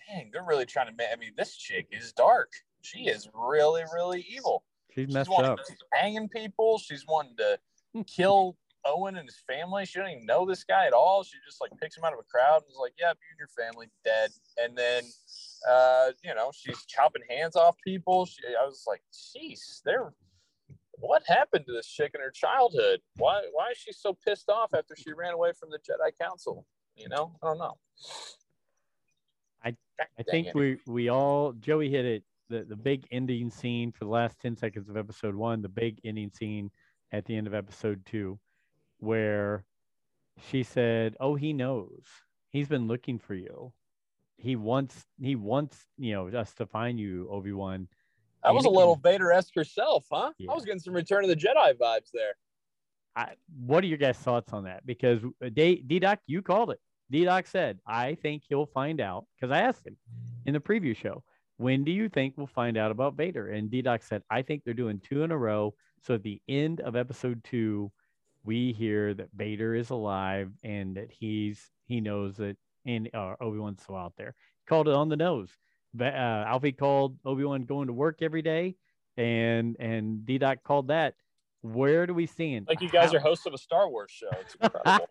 dang, 0.08 0.30
they're 0.32 0.44
really 0.44 0.66
trying 0.66 0.88
to 0.88 0.94
make, 0.94 1.08
I 1.12 1.16
mean, 1.16 1.32
this 1.38 1.56
chick 1.56 1.88
is 1.92 2.12
dark. 2.14 2.52
She 2.82 3.08
is 3.08 3.30
really, 3.34 3.84
really 3.94 4.26
evil. 4.30 4.64
She's 4.94 5.14
messed 5.14 5.30
She's 5.30 5.40
up. 5.40 5.60
Hanging 5.94 6.28
people. 6.28 6.78
She's 6.78 7.06
wanting 7.08 7.38
to 7.38 7.60
kill 8.06 8.58
Owen 8.86 9.16
and 9.16 9.28
his 9.28 9.38
family. 9.48 9.86
She 9.86 10.00
didn't 10.00 10.12
even 10.12 10.26
know 10.26 10.46
this 10.46 10.64
guy 10.64 10.86
at 10.86 10.94
all. 10.94 11.24
She 11.24 11.38
just 11.46 11.62
like 11.62 11.72
picks 11.80 11.98
him 11.98 12.04
out 12.04 12.14
of 12.14 12.20
a 12.20 12.24
crowd 12.24 12.64
and 12.64 12.72
is 12.72 12.78
like, 12.80 12.94
"Yeah, 13.00 13.10
you 13.10 13.28
and 13.32 13.40
your 13.40 13.48
family 13.48 13.88
dead." 14.04 14.32
And 14.58 14.78
then, 14.78 15.04
uh, 15.70 16.12
you 16.24 16.34
know, 16.34 16.52
she's 16.54 16.86
chopping 16.86 17.22
hands 17.30 17.56
off 17.56 17.76
people. 17.86 18.26
She, 18.26 18.42
I 18.60 18.66
was 18.66 18.84
like, 18.88 19.02
"Jeez, 19.14 19.82
they're 19.86 20.14
what 20.96 21.24
happened 21.28 21.66
to 21.68 21.74
this 21.74 21.88
chick 21.88 22.12
in 22.14 22.22
her 22.22 22.32
childhood? 22.32 23.02
Why 23.18 23.44
why 23.54 23.72
is 23.72 23.78
she 23.78 23.92
so 23.92 24.18
pissed 24.26 24.50
off 24.50 24.74
after 24.74 24.96
she 24.96 25.14
ran 25.14 25.34
away 25.34 25.52
from 25.58 25.70
the 25.70 25.78
Jedi 25.78 26.12
Council? 26.20 26.66
You 26.96 27.10
know, 27.10 27.34
I 27.42 27.48
don't 27.48 27.58
know." 27.58 27.78
I 29.64 29.76
I 30.18 30.24
think 30.24 30.48
it. 30.48 30.56
we 30.56 30.78
we 30.88 31.10
all 31.10 31.54
Joey 31.54 31.90
hit 31.90 32.06
it. 32.06 32.24
The, 32.50 32.66
the 32.66 32.76
big 32.76 33.08
ending 33.12 33.50
scene 33.50 33.94
for 33.94 34.04
the 34.04 34.12
last 34.12 34.38
10 34.42 34.58
seconds 34.58 34.90
of 34.90 34.98
episode 34.98 35.36
one, 35.36 35.62
the 35.62 35.70
big 35.70 36.02
ending 36.04 36.30
scene 36.30 36.70
at 37.14 37.24
the 37.24 37.38
end 37.38 37.48
of 37.48 37.54
episode 37.54 38.06
two 38.06 38.40
where 39.00 39.64
she 40.50 40.64
said, 40.64 41.16
"Oh, 41.20 41.36
he 41.36 41.54
knows. 41.54 42.04
He's 42.50 42.68
been 42.68 42.88
looking 42.88 43.20
for 43.20 43.34
you. 43.34 43.74
He 44.38 44.56
wants 44.56 45.06
he 45.20 45.36
wants 45.36 45.86
you 45.98 46.14
know 46.14 46.28
us 46.30 46.54
to 46.56 46.66
find 46.66 47.00
you, 47.00 47.28
Obi 47.30 47.52
Wan." 47.52 47.88
That 48.44 48.56
was 48.56 48.66
a 48.66 48.70
little 48.70 48.96
Vader 48.96 49.32
esque 49.32 49.54
herself, 49.56 50.08
huh? 50.12 50.32
Yeah. 50.40 50.52
I 50.52 50.56
was 50.56 50.66
getting 50.66 50.80
some 50.80 50.96
Return 50.96 51.24
of 51.24 51.30
the 51.30 51.36
Jedi 51.36 51.74
vibes 51.76 52.10
there. 52.12 52.34
I, 53.16 53.34
what 53.66 53.84
are 53.84 53.88
your 53.88 53.98
guys' 53.98 54.18
thoughts 54.18 54.54
on 54.54 54.64
that? 54.64 54.86
Because 54.86 55.20
D 55.54 56.00
Doc, 56.00 56.20
you 56.28 56.42
called 56.42 56.72
it. 56.72 56.80
D 57.10 57.26
Doc 57.26 57.46
said, 57.48 57.80
"I 57.86 58.16
think 58.16 58.44
he'll 58.48 58.66
find 58.66 59.02
out." 59.02 59.26
Because 59.36 59.52
I 59.52 59.62
asked 59.62 59.86
him 59.86 59.98
in 60.46 60.54
the 60.54 60.60
preview 60.60 60.96
show, 60.96 61.24
"When 61.58 61.84
do 61.84 61.92
you 61.92 62.08
think 62.10 62.36
we'll 62.38 62.48
find 62.48 62.78
out 62.78 62.92
about 62.92 63.16
Vader?" 63.16 63.50
And 63.50 63.70
D 63.70 63.82
Doc 63.82 64.02
said, 64.04 64.24
"I 64.30 64.42
think 64.42 64.64
they're 64.64 64.74
doing 64.74 65.00
two 65.00 65.24
in 65.24 65.32
a 65.32 65.38
row. 65.38 65.74
So 66.04 66.16
at 66.16 66.24
the 66.24 66.42
end 66.48 66.80
of 66.82 66.96
episode 66.96 67.44
two, 67.44 67.92
we 68.44 68.74
hear 68.74 69.14
that 69.14 69.30
Vader 69.36 69.76
is 69.76 69.90
alive 69.90 70.52
and 70.64 70.96
that 70.96 71.12
he's 71.12 71.70
he 71.86 72.02
knows 72.02 72.38
that 72.38 72.58
and 72.86 73.10
uh, 73.14 73.36
Obi 73.42 73.60
Wan's 73.60 73.84
still 73.84 73.98
out 73.98 74.14
there. 74.18 74.34
Called 74.68 74.88
it 74.88 74.96
on 74.96 75.10
the 75.10 75.18
nose. 75.18 75.50
But, 75.94 76.16
Uh, 76.16 76.46
Alfie 76.48 76.72
called 76.72 77.18
Obi 77.26 77.44
Wan 77.44 77.66
going 77.66 77.88
to 77.88 77.94
work 77.94 78.22
every 78.22 78.42
day, 78.42 78.78
and 79.18 79.76
and 79.80 80.26
D 80.26 80.38
Doc 80.38 80.64
called 80.64 80.88
that. 80.88 81.16
Where 81.62 82.08
do 82.08 82.14
we 82.14 82.26
stand? 82.26 82.68
Like 82.68 82.82
you 82.82 82.90
guys 82.90 83.12
How? 83.12 83.18
are 83.18 83.20
hosts 83.20 83.46
of 83.46 83.54
a 83.54 83.58
Star 83.58 83.90
Wars 83.90 84.12
show. 84.12 84.30
It's 84.40 84.56
incredible. 84.56 85.08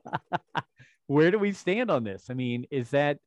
Where 1.07 1.31
do 1.31 1.39
we 1.39 1.53
stand 1.53 1.91
on 1.91 2.05
this? 2.05 2.27
I 2.31 2.35
mean, 2.35 2.67
is 2.71 2.91
that 2.91 3.19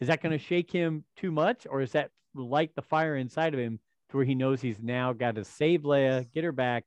is 0.00 0.08
that 0.08 0.22
going 0.22 0.32
to 0.32 0.44
shake 0.44 0.70
him 0.70 1.04
too 1.16 1.30
much, 1.30 1.66
or 1.68 1.80
is 1.80 1.92
that 1.92 2.10
light 2.34 2.74
the 2.74 2.82
fire 2.82 3.16
inside 3.16 3.54
of 3.54 3.60
him 3.60 3.80
to 4.10 4.16
where 4.16 4.26
he 4.26 4.34
knows 4.34 4.60
he's 4.60 4.80
now 4.82 5.12
got 5.12 5.36
to 5.36 5.44
save 5.44 5.82
Leia, 5.82 6.30
get 6.32 6.44
her 6.44 6.52
back, 6.52 6.86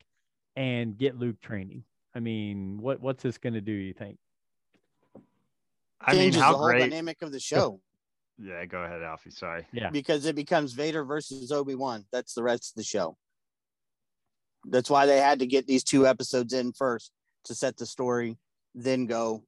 and 0.56 0.98
get 0.98 1.18
Luke 1.18 1.40
training? 1.42 1.84
I 2.16 2.20
mean, 2.20 2.78
what 2.82 3.02
what's 3.02 3.24
this 3.24 3.38
going 3.38 3.54
to 3.54 3.62
do? 3.62 3.72
You 3.72 3.94
think? 3.94 4.18
I 6.02 6.14
mean, 6.14 6.34
how 6.34 6.52
the 6.52 6.58
whole 6.58 6.68
great 6.68 6.80
dynamic 6.80 7.22
of 7.22 7.32
the 7.32 7.40
show. 7.40 7.82
Yeah, 8.42 8.64
go 8.66 8.84
ahead, 8.84 9.02
Alfie. 9.02 9.32
Sorry. 9.32 9.68
Yeah, 9.74 9.90
because 9.90 10.26
it 10.26 10.36
becomes 10.36 10.74
Vader 10.74 11.04
versus 11.04 11.52
Obi 11.52 11.76
Wan. 11.76 12.06
That's 12.12 12.34
the 12.34 12.44
rest 12.44 12.72
of 12.72 12.76
the 12.76 12.84
show. 12.84 13.18
That's 14.70 14.90
why 14.90 15.06
they 15.06 15.20
had 15.20 15.40
to 15.40 15.48
get 15.48 15.68
these 15.68 15.84
two 15.84 16.08
episodes 16.08 16.54
in 16.54 16.74
first 16.74 17.12
to 17.46 17.56
set 17.56 17.78
the 17.78 17.86
story, 17.86 18.38
then 18.76 19.06
go 19.06 19.44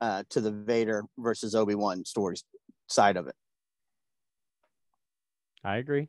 uh, 0.00 0.24
to 0.30 0.40
the 0.40 0.50
Vader 0.50 1.04
versus 1.18 1.54
Obi 1.54 1.74
Wan 1.74 2.04
stories 2.04 2.44
side 2.86 3.16
of 3.16 3.26
it. 3.26 3.34
I 5.64 5.76
agree. 5.76 6.08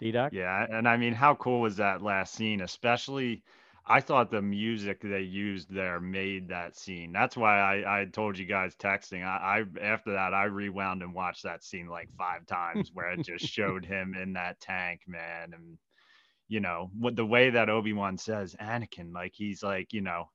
D-Doc? 0.00 0.32
Yeah, 0.32 0.64
and 0.70 0.88
I 0.88 0.96
mean, 0.96 1.12
how 1.12 1.34
cool 1.34 1.60
was 1.60 1.76
that 1.76 2.02
last 2.02 2.34
scene, 2.34 2.60
especially 2.60 3.42
I 3.90 4.00
thought 4.00 4.30
the 4.30 4.42
music 4.42 5.00
they 5.02 5.22
used 5.22 5.74
there 5.74 5.98
made 5.98 6.48
that 6.48 6.76
scene. 6.76 7.10
That's 7.10 7.36
why 7.36 7.58
I, 7.58 8.02
I 8.02 8.04
told 8.04 8.38
you 8.38 8.44
guys 8.44 8.74
texting. 8.76 9.24
I, 9.24 9.60
I 9.60 9.82
after 9.82 10.12
that 10.12 10.34
I 10.34 10.44
rewound 10.44 11.02
and 11.02 11.14
watched 11.14 11.44
that 11.44 11.64
scene 11.64 11.88
like 11.88 12.10
five 12.18 12.46
times 12.46 12.90
where 12.92 13.10
it 13.10 13.24
just 13.24 13.46
showed 13.46 13.86
him 13.86 14.14
in 14.14 14.34
that 14.34 14.60
tank, 14.60 15.00
man, 15.06 15.54
and 15.54 15.78
you 16.48 16.60
know 16.60 16.90
what 16.98 17.16
the 17.16 17.26
way 17.26 17.50
that 17.50 17.68
Obi 17.68 17.92
Wan 17.92 18.18
says 18.18 18.56
Anakin, 18.60 19.12
like 19.12 19.32
he's 19.34 19.62
like 19.62 19.92
you 19.92 20.00
know, 20.00 20.30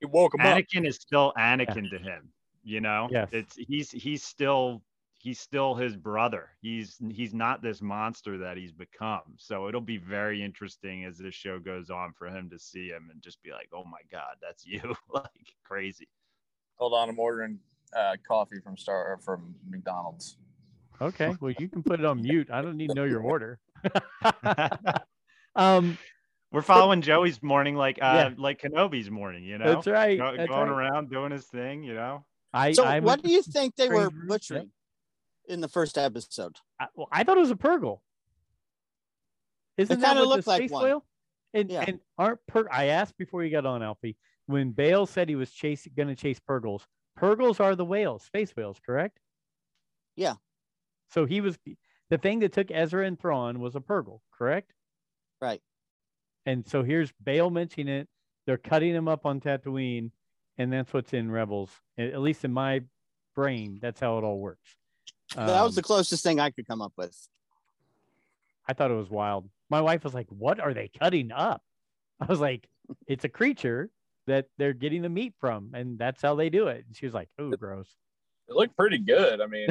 he 0.00 0.06
woke 0.06 0.34
him 0.34 0.40
Anakin 0.40 0.80
up. 0.80 0.86
is 0.86 0.96
still 0.96 1.32
Anakin 1.38 1.84
yeah. 1.90 1.98
to 1.98 2.04
him. 2.04 2.32
You 2.64 2.80
know, 2.80 3.08
yes. 3.10 3.28
it's 3.32 3.56
he's 3.56 3.90
he's 3.90 4.22
still 4.22 4.82
he's 5.18 5.40
still 5.40 5.74
his 5.74 5.96
brother. 5.96 6.50
He's 6.60 6.96
he's 7.10 7.34
not 7.34 7.62
this 7.62 7.82
monster 7.82 8.38
that 8.38 8.56
he's 8.56 8.72
become. 8.72 9.34
So 9.36 9.68
it'll 9.68 9.80
be 9.80 9.98
very 9.98 10.42
interesting 10.42 11.04
as 11.04 11.18
this 11.18 11.34
show 11.34 11.58
goes 11.58 11.90
on 11.90 12.12
for 12.12 12.28
him 12.28 12.48
to 12.50 12.58
see 12.58 12.88
him 12.88 13.10
and 13.12 13.22
just 13.22 13.42
be 13.42 13.50
like, 13.50 13.68
"Oh 13.72 13.84
my 13.84 14.00
god, 14.10 14.36
that's 14.40 14.66
you!" 14.66 14.94
like 15.12 15.54
crazy. 15.64 16.08
Hold 16.76 16.94
on, 16.94 17.08
I'm 17.08 17.18
ordering 17.18 17.58
uh, 17.96 18.16
coffee 18.26 18.60
from 18.62 18.76
Star 18.76 19.18
from 19.24 19.54
McDonald's. 19.68 20.36
Okay, 21.00 21.34
well 21.40 21.54
you 21.58 21.68
can 21.68 21.82
put 21.82 22.00
it 22.00 22.06
on 22.06 22.22
mute. 22.22 22.48
I 22.50 22.62
don't 22.62 22.76
need 22.76 22.88
to 22.88 22.94
know 22.94 23.04
your 23.04 23.22
order. 23.22 23.58
um, 25.58 25.98
we're 26.50 26.62
following 26.62 27.02
Joey's 27.02 27.42
morning 27.42 27.74
like 27.74 27.98
uh 28.00 28.30
yeah. 28.30 28.34
like 28.38 28.62
Kenobi's 28.62 29.10
morning, 29.10 29.44
you 29.44 29.58
know. 29.58 29.74
That's 29.74 29.86
right. 29.86 30.18
Go, 30.18 30.34
that's 30.36 30.48
going 30.48 30.70
right. 30.70 30.90
around 30.90 31.10
doing 31.10 31.32
his 31.32 31.44
thing, 31.44 31.82
you 31.82 31.94
know. 31.94 32.24
I 32.52 32.72
so 32.72 32.84
I'm 32.84 33.04
what 33.04 33.22
do 33.22 33.30
you 33.30 33.42
think 33.42 33.76
they 33.76 33.88
were 33.88 34.10
butchering? 34.10 34.70
in 35.48 35.60
the 35.60 35.68
first 35.68 35.98
episode. 35.98 36.56
I, 36.78 36.86
well, 36.94 37.08
I 37.10 37.24
thought 37.24 37.38
it 37.38 37.40
was 37.40 37.50
a 37.50 37.56
Purrgil. 37.56 38.00
Isn't 39.76 39.98
it 39.98 40.00
that 40.00 40.16
what 40.16 40.28
looked 40.28 40.44
the 40.44 40.54
space 40.54 40.70
like 40.70 40.84
whale? 40.84 41.04
And, 41.54 41.70
yeah. 41.70 41.84
and 41.86 42.00
aren't 42.18 42.40
per? 42.46 42.68
I 42.70 42.86
asked 42.86 43.16
before 43.16 43.42
you 43.42 43.50
got 43.50 43.66
on, 43.66 43.82
Alfie. 43.82 44.16
When 44.46 44.72
Bail 44.72 45.06
said 45.06 45.28
he 45.28 45.36
was 45.36 45.50
chasing, 45.50 45.92
going 45.96 46.08
to 46.08 46.14
chase 46.14 46.40
Purrgils. 46.40 46.82
Purrgils 47.18 47.60
are 47.60 47.74
the 47.74 47.84
whales, 47.84 48.24
space 48.24 48.54
whales, 48.54 48.78
correct? 48.84 49.18
Yeah. 50.14 50.34
So 51.10 51.24
he 51.24 51.40
was. 51.40 51.58
the 52.10 52.18
thing 52.18 52.40
that 52.40 52.52
took 52.52 52.70
Ezra 52.70 53.06
and 53.06 53.18
Thrawn 53.18 53.60
was 53.60 53.76
a 53.76 53.80
Purrgil, 53.80 54.20
correct? 54.36 54.72
Right. 55.40 55.60
And 56.46 56.66
so 56.66 56.82
here's 56.82 57.12
Bail 57.22 57.50
mentioning 57.50 57.94
it. 57.94 58.08
They're 58.46 58.56
cutting 58.56 58.94
him 58.94 59.08
up 59.08 59.26
on 59.26 59.40
Tatooine, 59.40 60.10
and 60.56 60.72
that's 60.72 60.92
what's 60.92 61.12
in 61.12 61.30
Rebels. 61.30 61.70
At 61.98 62.20
least 62.20 62.44
in 62.44 62.52
my 62.52 62.82
brain, 63.34 63.78
that's 63.82 64.00
how 64.00 64.18
it 64.18 64.24
all 64.24 64.38
works. 64.38 64.76
Um, 65.36 65.46
that 65.46 65.62
was 65.62 65.74
the 65.74 65.80
um, 65.80 65.84
closest 65.84 66.22
thing 66.22 66.40
I 66.40 66.50
could 66.50 66.66
come 66.66 66.80
up 66.80 66.92
with. 66.96 67.14
I 68.66 68.72
thought 68.72 68.90
it 68.90 68.94
was 68.94 69.10
wild. 69.10 69.48
My 69.68 69.80
wife 69.82 70.04
was 70.04 70.14
like, 70.14 70.26
"What 70.30 70.60
are 70.60 70.72
they 70.72 70.88
cutting 70.88 71.30
up?" 71.32 71.62
I 72.20 72.24
was 72.24 72.40
like, 72.40 72.66
"It's 73.06 73.24
a 73.24 73.28
creature 73.28 73.90
that 74.26 74.46
they're 74.56 74.72
getting 74.72 75.02
the 75.02 75.08
meat 75.08 75.34
from, 75.38 75.72
and 75.74 75.98
that's 75.98 76.22
how 76.22 76.34
they 76.34 76.48
do 76.48 76.68
it." 76.68 76.84
And 76.86 76.96
she 76.96 77.04
was 77.04 77.14
like, 77.14 77.28
"Oh, 77.38 77.50
gross." 77.50 77.94
It 78.48 78.54
looked 78.54 78.76
pretty 78.76 78.98
good. 78.98 79.42
I 79.42 79.46
mean, 79.46 79.68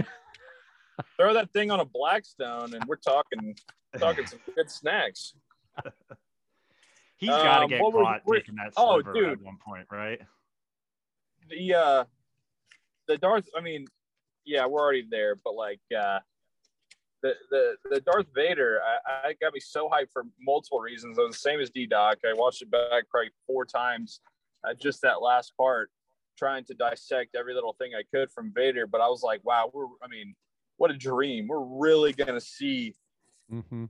throw 1.17 1.33
that 1.33 1.51
thing 1.51 1.71
on 1.71 1.79
a 1.79 1.85
blackstone, 1.85 2.75
and 2.75 2.85
we're 2.85 2.97
talking 2.97 3.55
talking 3.97 4.25
some 4.27 4.39
good 4.55 4.69
snacks. 4.69 5.33
He's 7.17 7.29
got 7.29 7.57
to 7.57 7.63
um, 7.63 7.69
get 7.69 7.81
caught 7.81 8.21
taking 8.31 8.55
that 8.55 8.73
oh, 8.77 9.01
dude. 9.01 9.29
at 9.29 9.41
one 9.41 9.57
point, 9.65 9.87
right? 9.91 10.21
The 11.49 11.73
uh, 11.73 12.03
the 13.07 13.17
Darth. 13.17 13.47
I 13.57 13.61
mean, 13.61 13.87
yeah, 14.45 14.65
we're 14.67 14.81
already 14.81 15.05
there, 15.09 15.35
but 15.35 15.55
like 15.55 15.79
uh, 15.97 16.19
the 17.23 17.33
the 17.49 17.75
the 17.89 18.01
Darth 18.01 18.27
Vader, 18.35 18.81
I, 18.85 19.29
I 19.29 19.33
got 19.41 19.53
me 19.53 19.59
so 19.59 19.89
hyped 19.89 20.11
for 20.11 20.23
multiple 20.39 20.79
reasons. 20.79 21.17
I 21.17 21.23
was 21.23 21.35
the 21.35 21.39
same 21.39 21.59
as 21.59 21.71
D 21.71 21.87
Doc. 21.87 22.19
I 22.23 22.33
watched 22.33 22.61
it 22.61 22.69
back 22.69 23.09
probably 23.09 23.31
four 23.47 23.65
times. 23.65 24.19
Uh, 24.63 24.73
just 24.73 25.01
that 25.01 25.21
last 25.21 25.55
part, 25.57 25.89
trying 26.37 26.65
to 26.65 26.73
dissect 26.73 27.35
every 27.35 27.53
little 27.53 27.73
thing 27.73 27.91
I 27.97 28.03
could 28.13 28.31
from 28.31 28.51
Vader. 28.53 28.85
But 28.85 29.01
I 29.01 29.07
was 29.07 29.23
like, 29.23 29.43
wow, 29.43 29.71
we're. 29.73 29.85
I 30.03 30.07
mean, 30.07 30.35
what 30.77 30.91
a 30.91 30.97
dream! 30.97 31.47
We're 31.47 31.63
really 31.63 32.13
gonna 32.13 32.41
see 32.41 32.93
mm-hmm. 33.51 33.85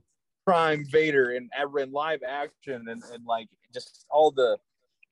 Prime 0.48 0.82
Vader 0.90 1.32
and 1.32 1.50
ever 1.54 1.80
in 1.80 1.92
live 1.92 2.20
action 2.26 2.86
and 2.88 3.02
and 3.12 3.26
like 3.26 3.48
just 3.74 4.06
all 4.10 4.30
the 4.30 4.56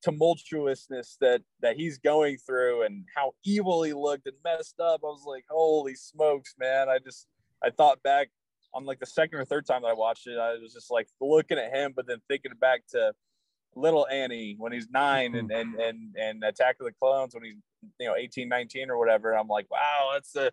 tumultuousness 0.03 1.15
that 1.21 1.43
that 1.61 1.75
he's 1.75 1.99
going 1.99 2.37
through 2.39 2.81
and 2.81 3.05
how 3.15 3.33
evil 3.45 3.83
he 3.83 3.93
looked 3.93 4.25
and 4.25 4.35
messed 4.43 4.79
up. 4.79 5.01
I 5.03 5.05
was 5.05 5.25
like, 5.27 5.45
holy 5.47 5.93
smokes, 5.93 6.55
man! 6.57 6.89
I 6.89 6.97
just 6.97 7.27
I 7.63 7.69
thought 7.69 8.01
back 8.01 8.29
on 8.73 8.85
like 8.85 8.99
the 8.99 9.05
second 9.05 9.37
or 9.37 9.45
third 9.45 9.67
time 9.67 9.83
that 9.83 9.89
I 9.89 9.93
watched 9.93 10.25
it. 10.25 10.39
I 10.39 10.57
was 10.57 10.73
just 10.73 10.89
like 10.89 11.07
looking 11.21 11.59
at 11.59 11.71
him, 11.71 11.93
but 11.95 12.07
then 12.07 12.17
thinking 12.27 12.53
back 12.59 12.87
to 12.93 13.13
little 13.75 14.07
Annie 14.07 14.55
when 14.57 14.71
he's 14.71 14.89
9 14.89 15.35
and 15.35 15.51
and 15.51 15.75
and 15.75 16.15
and 16.19 16.43
Attack 16.43 16.77
of 16.79 16.87
the 16.87 16.93
Clones 16.99 17.35
when 17.35 17.43
he's 17.43 17.57
you 17.99 18.07
know 18.07 18.15
18, 18.15 18.49
19 18.49 18.89
or 18.89 18.97
whatever. 18.97 19.37
I'm 19.37 19.47
like, 19.47 19.69
wow, 19.69 20.09
that's 20.13 20.31
the 20.31 20.51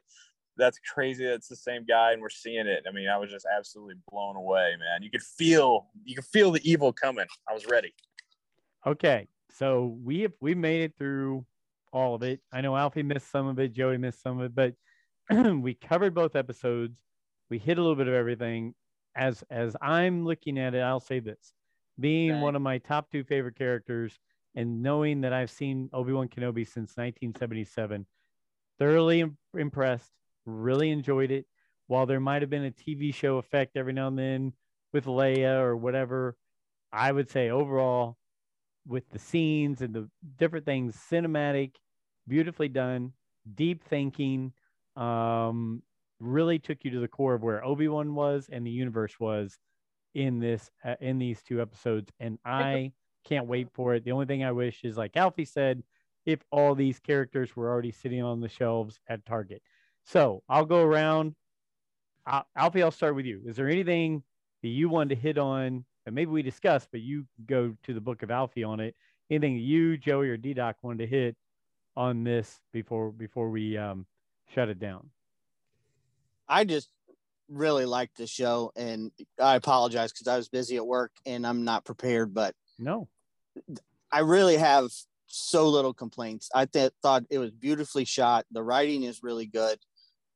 that's 0.57 0.78
crazy. 0.78 1.24
That's 1.24 1.48
the 1.48 1.57
same 1.57 1.84
guy, 1.84 2.12
and 2.12 2.22
we're 2.22 2.28
seeing 2.28 2.66
it. 2.66 2.84
I 2.88 2.92
mean, 2.92 3.09
I 3.09 3.16
was 3.18 3.30
just 3.30 3.46
absolutely 3.57 3.96
blown 4.11 4.36
away, 4.36 4.72
man. 4.78 5.02
You 5.02 5.11
could 5.11 5.22
feel 5.22 5.86
you 6.05 6.14
could 6.14 6.26
feel 6.26 6.50
the 6.50 6.61
evil 6.68 6.92
coming. 6.92 7.26
I 7.48 7.55
was 7.55 7.66
ready. 7.66 7.94
Okay, 8.86 9.28
so 9.50 9.96
we 10.02 10.20
have 10.20 10.32
we 10.40 10.55
made 10.55 10.82
it 10.82 10.94
through 10.98 11.44
all 11.92 12.14
of 12.14 12.22
it. 12.22 12.40
I 12.52 12.61
know 12.61 12.76
Alfie 12.76 13.02
missed 13.02 13.30
some 13.30 13.46
of 13.46 13.59
it, 13.59 13.72
Joey 13.72 13.98
missed 13.98 14.22
some 14.22 14.40
of 14.40 14.46
it, 14.46 14.55
but 14.55 14.74
we 15.61 15.74
covered 15.74 16.14
both 16.14 16.36
episodes. 16.36 16.98
We 17.50 17.59
hit 17.59 17.78
a 17.78 17.80
little 17.80 17.96
bit 17.96 18.09
of 18.09 18.14
everything. 18.14 18.74
As 19.16 19.44
as 19.50 19.76
I'm 19.80 20.24
looking 20.24 20.59
at 20.59 20.74
it, 20.74 20.80
I'll 20.80 21.00
say 21.00 21.20
this: 21.20 21.52
being 21.98 22.32
okay. 22.32 22.40
one 22.40 22.57
of 22.57 22.62
my 22.62 22.78
top 22.78 23.11
two 23.11 23.24
favorite 23.24 23.57
characters, 23.57 24.18
and 24.55 24.82
knowing 24.82 25.22
that 25.22 25.32
I've 25.32 25.50
seen 25.50 25.88
Obi 25.92 26.12
Wan 26.12 26.28
Kenobi 26.28 26.66
since 26.66 26.96
1977, 26.96 28.07
thoroughly 28.78 29.24
impressed. 29.57 30.11
Really 30.47 30.90
enjoyed 30.90 31.30
it. 31.30 31.47
While 31.86 32.07
there 32.07 32.20
might 32.20 32.42
have 32.42 32.51
been 32.51 32.64
a 32.64 32.70
TV 32.70 33.12
show 33.12 33.38
effect 33.38 33.76
every 33.76 33.92
now 33.92 34.09
and 34.09 34.18
then 34.18 34.53
with 34.92 35.05
Leia 35.05 35.61
or 35.61 35.76
whatever, 35.76 36.36
I 36.92 37.12
would 37.12 37.30
say 37.30 37.51
overall 37.51 38.16
with 38.86 39.09
the 39.11 39.18
scenes 39.18 39.82
and 39.82 39.95
the 39.95 40.09
different 40.38 40.64
things, 40.64 40.97
cinematic, 41.11 41.72
beautifully 42.26 42.68
done, 42.68 43.12
deep 43.55 43.82
thinking, 43.84 44.53
um, 44.97 45.82
really 46.20 46.59
took 46.59 46.84
you 46.84 46.90
to 46.92 47.01
the 47.01 47.09
core 47.09 47.34
of 47.34 47.42
where 47.42 47.64
Obi 47.64 47.88
Wan 47.88 48.14
was 48.14 48.49
and 48.51 48.66
the 48.66 48.70
universe 48.70 49.18
was 49.18 49.59
in 50.14 50.38
this 50.38 50.70
uh, 50.84 50.95
in 51.01 51.18
these 51.18 51.42
two 51.42 51.61
episodes, 51.61 52.11
and 52.20 52.38
I 52.45 52.92
can't 53.24 53.47
wait 53.47 53.68
for 53.72 53.95
it. 53.95 54.05
The 54.05 54.12
only 54.12 54.26
thing 54.26 54.45
I 54.45 54.53
wish 54.53 54.84
is, 54.84 54.97
like 54.97 55.16
Alfie 55.16 55.45
said, 55.45 55.82
if 56.24 56.40
all 56.51 56.74
these 56.74 57.01
characters 57.01 57.57
were 57.57 57.70
already 57.70 57.90
sitting 57.90 58.22
on 58.22 58.40
the 58.40 58.49
shelves 58.49 59.01
at 59.09 59.26
Target. 59.26 59.62
So 60.05 60.42
I'll 60.48 60.66
go 60.66 60.82
around. 60.82 61.34
Alfie, 62.57 62.82
I'll 62.82 62.90
start 62.90 63.14
with 63.14 63.26
you. 63.26 63.42
Is 63.46 63.57
there 63.57 63.68
anything 63.68 64.22
that 64.62 64.68
you 64.68 64.88
wanted 64.88 65.14
to 65.14 65.20
hit 65.20 65.36
on 65.36 65.84
and 66.07 66.14
maybe 66.14 66.30
we 66.30 66.42
discussed, 66.42 66.88
but 66.90 67.00
you 67.00 67.26
go 67.46 67.74
to 67.84 67.94
the 67.94 68.00
book 68.00 68.22
of 68.22 68.30
Alfie 68.30 68.64
on 68.64 68.80
it. 68.80 68.94
Anything 69.30 69.57
you, 69.57 69.96
Joey, 69.96 70.28
or 70.28 70.36
D 70.36 70.52
Doc 70.52 70.76
wanted 70.82 70.98
to 70.98 71.07
hit 71.07 71.36
on 71.96 72.24
this 72.24 72.61
before 72.72 73.11
before 73.11 73.48
we 73.48 73.78
um, 73.78 74.07
shut 74.55 74.68
it 74.68 74.78
down? 74.78 75.09
I 76.46 76.64
just 76.64 76.90
really 77.48 77.86
liked 77.86 78.18
the 78.18 78.26
show, 78.26 78.70
and 78.76 79.11
I 79.40 79.57
apologize 79.57 80.12
because 80.12 80.28
I 80.28 80.36
was 80.36 80.48
busy 80.48 80.76
at 80.76 80.86
work 80.86 81.12
and 81.24 81.46
I'm 81.46 81.64
not 81.64 81.86
prepared. 81.86 82.34
But 82.34 82.55
no, 82.78 83.09
I 84.12 84.20
really 84.20 84.59
have 84.59 84.90
so 85.26 85.68
little 85.68 85.94
complaints. 85.94 86.50
I 86.55 86.66
th- 86.66 86.92
thought 87.02 87.24
it 87.30 87.38
was 87.38 87.50
beautifully 87.50 88.05
shot. 88.05 88.44
The 88.50 88.62
writing 88.62 89.05
is 89.05 89.22
really 89.22 89.46
good. 89.46 89.78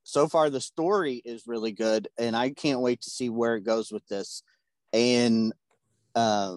So 0.08 0.26
far, 0.26 0.48
the 0.48 0.62
story 0.62 1.20
is 1.22 1.42
really 1.46 1.72
good, 1.72 2.08
and 2.16 2.34
I 2.34 2.48
can't 2.48 2.80
wait 2.80 3.02
to 3.02 3.10
see 3.10 3.28
where 3.28 3.56
it 3.56 3.64
goes 3.66 3.92
with 3.92 4.08
this 4.08 4.42
and 4.90 5.52
uh, 6.14 6.56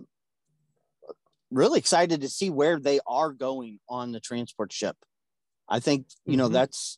really 1.52 1.78
excited 1.78 2.22
to 2.22 2.30
see 2.30 2.50
where 2.50 2.80
they 2.80 3.02
are 3.06 3.34
going 3.34 3.82
on 3.90 4.14
the 4.14 4.22
transport 4.22 4.72
ship. 4.72 4.96
I 5.68 5.82
think 5.82 6.06
you 6.26 6.38
know 6.38 6.46
mm-hmm. 6.46 6.54
that's 6.54 6.98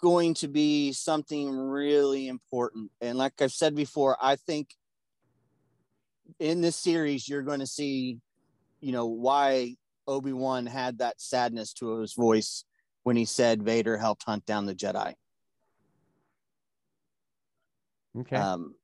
going 0.00 0.32
to 0.36 0.48
be 0.48 0.92
something 0.94 1.54
really 1.54 2.26
important. 2.26 2.90
And 3.02 3.18
like 3.18 3.34
I've 3.42 3.52
said 3.52 3.76
before, 3.76 4.16
I 4.22 4.36
think 4.36 4.70
in 6.38 6.62
this 6.62 6.76
series 6.76 7.28
you're 7.28 7.42
going 7.42 7.60
to 7.60 7.66
see, 7.66 8.16
you 8.80 8.92
know, 8.92 9.04
why 9.04 9.76
Obi 10.06 10.32
Wan 10.32 10.64
had 10.64 11.00
that 11.00 11.20
sadness 11.20 11.74
to 11.74 11.98
his 11.98 12.14
voice 12.14 12.64
when 13.08 13.16
he 13.16 13.24
said 13.24 13.62
Vader 13.62 13.96
helped 13.96 14.22
hunt 14.24 14.44
down 14.44 14.66
the 14.66 14.74
Jedi. 14.74 15.14
Okay. 18.20 18.36
Um, 18.36 18.74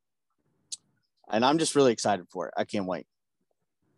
and 1.30 1.44
I'm 1.44 1.58
just 1.58 1.76
really 1.76 1.92
excited 1.92 2.24
for 2.30 2.48
it. 2.48 2.54
I 2.56 2.64
can't 2.64 2.86
wait. 2.86 3.06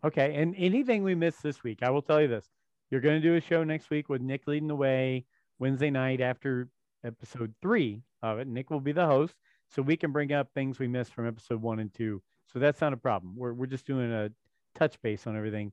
Okay, 0.03 0.35
and 0.35 0.53
anything 0.57 1.03
we 1.03 1.15
missed 1.15 1.41
this 1.41 1.63
week, 1.63 1.79
I 1.81 1.91
will 1.91 2.01
tell 2.01 2.21
you 2.21 2.27
this: 2.27 2.45
you're 2.91 2.99
going 2.99 3.21
to 3.21 3.25
do 3.25 3.35
a 3.35 3.39
show 3.39 3.63
next 3.63 3.89
week 3.89 4.09
with 4.09 4.21
Nick 4.21 4.47
leading 4.47 4.67
the 4.67 4.75
way 4.75 5.23
Wednesday 5.59 5.89
night 5.89 6.19
after 6.19 6.67
episode 7.05 7.53
three 7.61 8.01
of 8.21 8.39
it. 8.39 8.49
Nick 8.49 8.69
will 8.69 8.81
be 8.81 8.91
the 8.91 9.05
host, 9.05 9.33
so 9.69 9.81
we 9.81 9.95
can 9.95 10.11
bring 10.11 10.33
up 10.33 10.49
things 10.53 10.77
we 10.77 10.89
missed 10.89 11.13
from 11.13 11.25
episode 11.25 11.61
one 11.61 11.79
and 11.79 11.93
two. 11.93 12.21
So 12.51 12.59
that's 12.59 12.81
not 12.81 12.91
a 12.91 12.97
problem. 12.97 13.33
We're 13.37 13.53
we're 13.53 13.67
just 13.67 13.87
doing 13.87 14.11
a 14.11 14.29
touch 14.75 15.01
base 15.01 15.25
on 15.25 15.37
everything. 15.37 15.71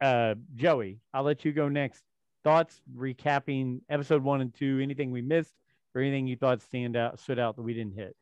Uh, 0.00 0.34
Joey, 0.56 0.98
I'll 1.14 1.22
let 1.22 1.44
you 1.44 1.52
go 1.52 1.68
next. 1.68 2.02
Thoughts 2.44 2.80
recapping 2.96 3.80
episode 3.88 4.22
one 4.22 4.40
and 4.40 4.54
two. 4.54 4.80
Anything 4.82 5.10
we 5.10 5.22
missed, 5.22 5.54
or 5.94 6.00
anything 6.00 6.26
you 6.26 6.36
thought 6.36 6.62
stand 6.62 6.96
out 6.96 7.18
stood 7.18 7.38
out 7.38 7.56
that 7.56 7.62
we 7.62 7.74
didn't 7.74 7.94
hit. 7.94 8.16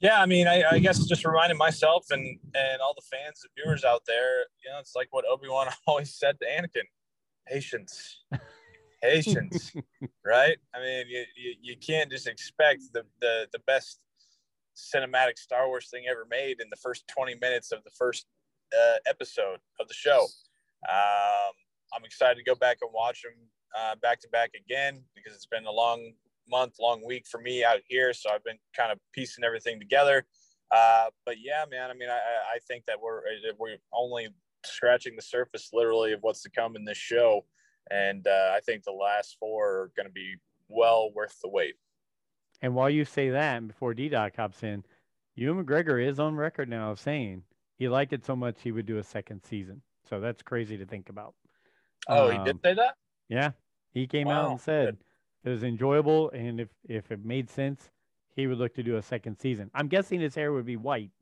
Yeah, 0.00 0.20
I 0.20 0.26
mean, 0.26 0.46
I, 0.46 0.62
I 0.72 0.78
guess 0.78 1.04
just 1.06 1.24
reminding 1.24 1.56
myself 1.56 2.06
and 2.10 2.38
and 2.54 2.80
all 2.82 2.94
the 2.94 3.02
fans 3.02 3.42
and 3.42 3.50
viewers 3.56 3.82
out 3.82 4.02
there, 4.06 4.40
you 4.62 4.70
know, 4.70 4.78
it's 4.78 4.94
like 4.94 5.08
what 5.10 5.24
Obi 5.28 5.48
Wan 5.48 5.68
always 5.86 6.14
said 6.14 6.36
to 6.40 6.46
Anakin: 6.46 6.84
patience, 7.46 8.20
patience, 9.02 9.72
right? 10.24 10.58
I 10.74 10.80
mean, 10.80 11.06
you, 11.08 11.24
you 11.34 11.54
you 11.62 11.76
can't 11.76 12.10
just 12.10 12.26
expect 12.26 12.82
the 12.92 13.04
the 13.20 13.46
the 13.52 13.60
best 13.60 14.00
cinematic 14.76 15.38
Star 15.38 15.66
Wars 15.66 15.88
thing 15.88 16.04
ever 16.10 16.26
made 16.28 16.60
in 16.60 16.68
the 16.68 16.76
first 16.76 17.04
twenty 17.08 17.34
minutes 17.40 17.72
of 17.72 17.82
the 17.84 17.90
first 17.98 18.26
uh, 18.74 18.96
episode 19.06 19.60
of 19.80 19.88
the 19.88 19.94
show. 19.94 20.26
Um, 20.90 21.54
I'm 21.94 22.04
excited 22.04 22.36
to 22.36 22.44
go 22.44 22.54
back 22.54 22.78
and 22.82 22.90
watch 22.92 23.22
them 23.22 23.32
uh, 23.76 23.94
back 23.96 24.20
to 24.20 24.28
back 24.28 24.50
again 24.54 25.02
because 25.14 25.34
it's 25.34 25.46
been 25.46 25.66
a 25.66 25.70
long 25.70 26.12
month 26.48 26.76
long 26.80 27.04
week 27.04 27.26
for 27.26 27.40
me 27.40 27.64
out 27.64 27.80
here. 27.88 28.12
So 28.12 28.30
I've 28.30 28.44
been 28.44 28.58
kind 28.76 28.92
of 28.92 28.98
piecing 29.12 29.44
everything 29.44 29.78
together. 29.78 30.24
Uh, 30.74 31.06
but 31.24 31.36
yeah, 31.40 31.64
man, 31.70 31.90
I 31.90 31.94
mean, 31.94 32.08
I, 32.08 32.14
I 32.14 32.58
think 32.66 32.84
that 32.86 33.00
we're, 33.00 33.22
we're 33.58 33.76
only 33.92 34.28
scratching 34.64 35.14
the 35.16 35.22
surface 35.22 35.70
literally 35.72 36.12
of 36.12 36.20
what's 36.22 36.42
to 36.42 36.50
come 36.50 36.76
in 36.76 36.84
this 36.84 36.98
show. 36.98 37.44
And 37.90 38.26
uh, 38.26 38.52
I 38.52 38.60
think 38.66 38.82
the 38.82 38.92
last 38.92 39.36
four 39.38 39.64
are 39.64 39.90
going 39.96 40.06
to 40.06 40.12
be 40.12 40.34
well 40.68 41.12
worth 41.14 41.38
the 41.40 41.48
wait. 41.48 41.74
And 42.62 42.74
while 42.74 42.90
you 42.90 43.04
say 43.04 43.30
that, 43.30 43.66
before 43.68 43.94
D 43.94 44.08
Doc 44.08 44.36
hops 44.36 44.62
in, 44.62 44.84
Ewan 45.36 45.64
McGregor 45.64 46.04
is 46.04 46.18
on 46.18 46.34
record 46.34 46.68
now 46.68 46.90
of 46.90 46.98
saying 46.98 47.42
he 47.78 47.88
liked 47.88 48.12
it 48.12 48.24
so 48.24 48.34
much 48.34 48.56
he 48.62 48.72
would 48.72 48.86
do 48.86 48.98
a 48.98 49.04
second 49.04 49.42
season. 49.44 49.82
So 50.08 50.18
that's 50.18 50.42
crazy 50.42 50.76
to 50.78 50.86
think 50.86 51.10
about. 51.10 51.34
Oh, 52.08 52.30
um, 52.30 52.32
he 52.32 52.38
did 52.44 52.54
um, 52.56 52.60
say 52.64 52.74
that? 52.74 52.94
Yeah. 53.28 53.50
He 53.92 54.06
came 54.06 54.28
wow. 54.28 54.42
out 54.42 54.50
and 54.52 54.60
said, 54.60 54.86
Good 54.86 54.98
it 55.46 55.50
was 55.50 55.62
enjoyable, 55.62 56.30
and 56.30 56.60
if 56.60 56.68
if 56.88 57.10
it 57.12 57.24
made 57.24 57.48
sense, 57.48 57.90
he 58.34 58.48
would 58.48 58.58
look 58.58 58.74
to 58.74 58.82
do 58.82 58.96
a 58.96 59.02
second 59.02 59.38
season. 59.38 59.70
I'm 59.74 59.86
guessing 59.86 60.20
his 60.20 60.34
hair 60.34 60.52
would 60.52 60.66
be 60.66 60.76
white 60.76 61.12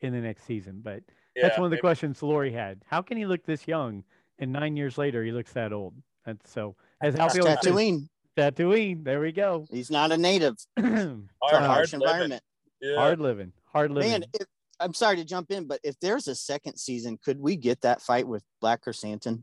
in 0.00 0.12
the 0.12 0.20
next 0.20 0.46
season, 0.46 0.80
but 0.82 1.02
yeah, 1.36 1.42
that's 1.42 1.58
one 1.58 1.66
of 1.66 1.70
the 1.70 1.76
maybe. 1.76 1.82
questions 1.82 2.22
Lori 2.22 2.50
had. 2.50 2.82
How 2.86 3.02
can 3.02 3.18
he 3.18 3.26
look 3.26 3.44
this 3.44 3.68
young 3.68 4.04
and 4.38 4.52
nine 4.52 4.74
years 4.74 4.96
later 4.96 5.22
he 5.22 5.32
looks 5.32 5.52
that 5.52 5.74
old? 5.74 5.94
That's 6.24 6.50
so 6.50 6.76
as 7.02 7.14
Alfie 7.14 7.40
Tatooine. 7.40 8.08
Says, 8.38 8.52
Tatooine. 8.54 9.04
There 9.04 9.20
we 9.20 9.32
go. 9.32 9.66
He's 9.70 9.90
not 9.90 10.12
a 10.12 10.16
native. 10.16 10.56
hard, 10.78 11.26
harsh 11.42 11.92
environment. 11.92 12.42
Yeah. 12.80 12.96
Hard 12.96 13.20
living. 13.20 13.52
Hard 13.66 13.90
living. 13.90 14.10
Man, 14.10 14.24
if, 14.32 14.46
I'm 14.80 14.94
sorry 14.94 15.16
to 15.16 15.24
jump 15.24 15.50
in, 15.50 15.66
but 15.66 15.80
if 15.82 15.98
there's 16.00 16.26
a 16.26 16.34
second 16.34 16.78
season, 16.78 17.18
could 17.22 17.38
we 17.38 17.56
get 17.56 17.82
that 17.82 18.00
fight 18.00 18.26
with 18.26 18.42
Black 18.62 18.82
Krrsantan, 18.82 19.42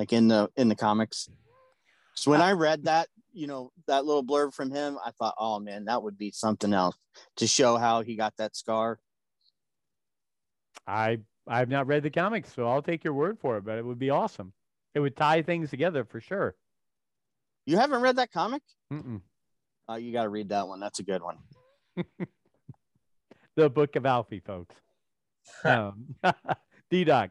like 0.00 0.14
in 0.14 0.28
the 0.28 0.48
in 0.56 0.68
the 0.68 0.74
comics? 0.74 1.28
So 2.14 2.30
when 2.30 2.40
I 2.40 2.52
read 2.52 2.84
that, 2.84 3.08
you 3.34 3.46
know, 3.46 3.70
that 3.86 4.06
little 4.06 4.24
blurb 4.24 4.54
from 4.54 4.70
him, 4.70 4.96
I 5.04 5.10
thought, 5.10 5.34
oh 5.38 5.60
man, 5.60 5.84
that 5.84 6.02
would 6.02 6.16
be 6.16 6.30
something 6.30 6.72
else 6.72 6.96
to 7.36 7.46
show 7.46 7.76
how 7.76 8.00
he 8.00 8.16
got 8.16 8.34
that 8.38 8.56
scar. 8.56 8.98
I 10.86 11.18
I've 11.46 11.68
not 11.68 11.86
read 11.86 12.02
the 12.02 12.10
comics, 12.10 12.50
so 12.54 12.66
I'll 12.66 12.80
take 12.80 13.04
your 13.04 13.12
word 13.12 13.38
for 13.40 13.58
it. 13.58 13.64
But 13.64 13.76
it 13.76 13.84
would 13.84 13.98
be 13.98 14.08
awesome. 14.08 14.54
It 14.94 15.00
would 15.00 15.16
tie 15.16 15.42
things 15.42 15.68
together 15.68 16.06
for 16.06 16.18
sure. 16.18 16.56
You 17.66 17.76
haven't 17.76 18.00
read 18.00 18.16
that 18.16 18.32
comic? 18.32 18.62
Mm-mm. 18.90 19.20
Oh, 19.86 19.96
you 19.96 20.12
got 20.12 20.22
to 20.22 20.30
read 20.30 20.48
that 20.48 20.66
one. 20.66 20.80
That's 20.80 21.00
a 21.00 21.02
good 21.02 21.22
one. 21.22 21.36
the 23.56 23.68
Book 23.68 23.96
of 23.96 24.06
Alfie, 24.06 24.40
folks. 24.40 24.74
um, 25.64 26.14
D 26.90 27.04
Doc. 27.04 27.30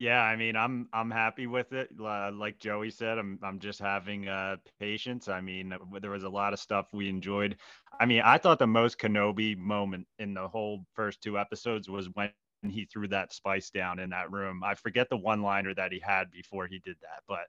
Yeah, 0.00 0.22
I 0.22 0.34
mean, 0.34 0.56
I'm 0.56 0.88
I'm 0.94 1.10
happy 1.10 1.46
with 1.46 1.72
it. 1.74 1.90
Uh, 2.00 2.32
like 2.32 2.58
Joey 2.58 2.90
said, 2.90 3.18
I'm 3.18 3.38
I'm 3.42 3.60
just 3.60 3.78
having 3.80 4.28
uh, 4.28 4.56
patience. 4.80 5.28
I 5.28 5.42
mean, 5.42 5.74
there 6.00 6.10
was 6.10 6.24
a 6.24 6.28
lot 6.30 6.54
of 6.54 6.58
stuff 6.60 6.88
we 6.94 7.08
enjoyed. 7.10 7.56
I 8.00 8.06
mean, 8.06 8.22
I 8.24 8.38
thought 8.38 8.58
the 8.58 8.66
most 8.66 8.98
Kenobi 8.98 9.56
moment 9.58 10.06
in 10.18 10.34
the 10.34 10.48
whole 10.48 10.86
first 10.94 11.22
two 11.22 11.38
episodes 11.38 11.90
was 11.90 12.08
when 12.14 12.32
he 12.68 12.86
threw 12.86 13.08
that 13.08 13.34
spice 13.34 13.70
down 13.70 13.98
in 14.00 14.10
that 14.10 14.32
room. 14.32 14.64
I 14.64 14.74
forget 14.74 15.08
the 15.10 15.18
one 15.18 15.42
liner 15.42 15.74
that 15.74 15.92
he 15.92 16.00
had 16.00 16.30
before 16.32 16.66
he 16.66 16.80
did 16.80 16.96
that, 17.02 17.22
but 17.28 17.46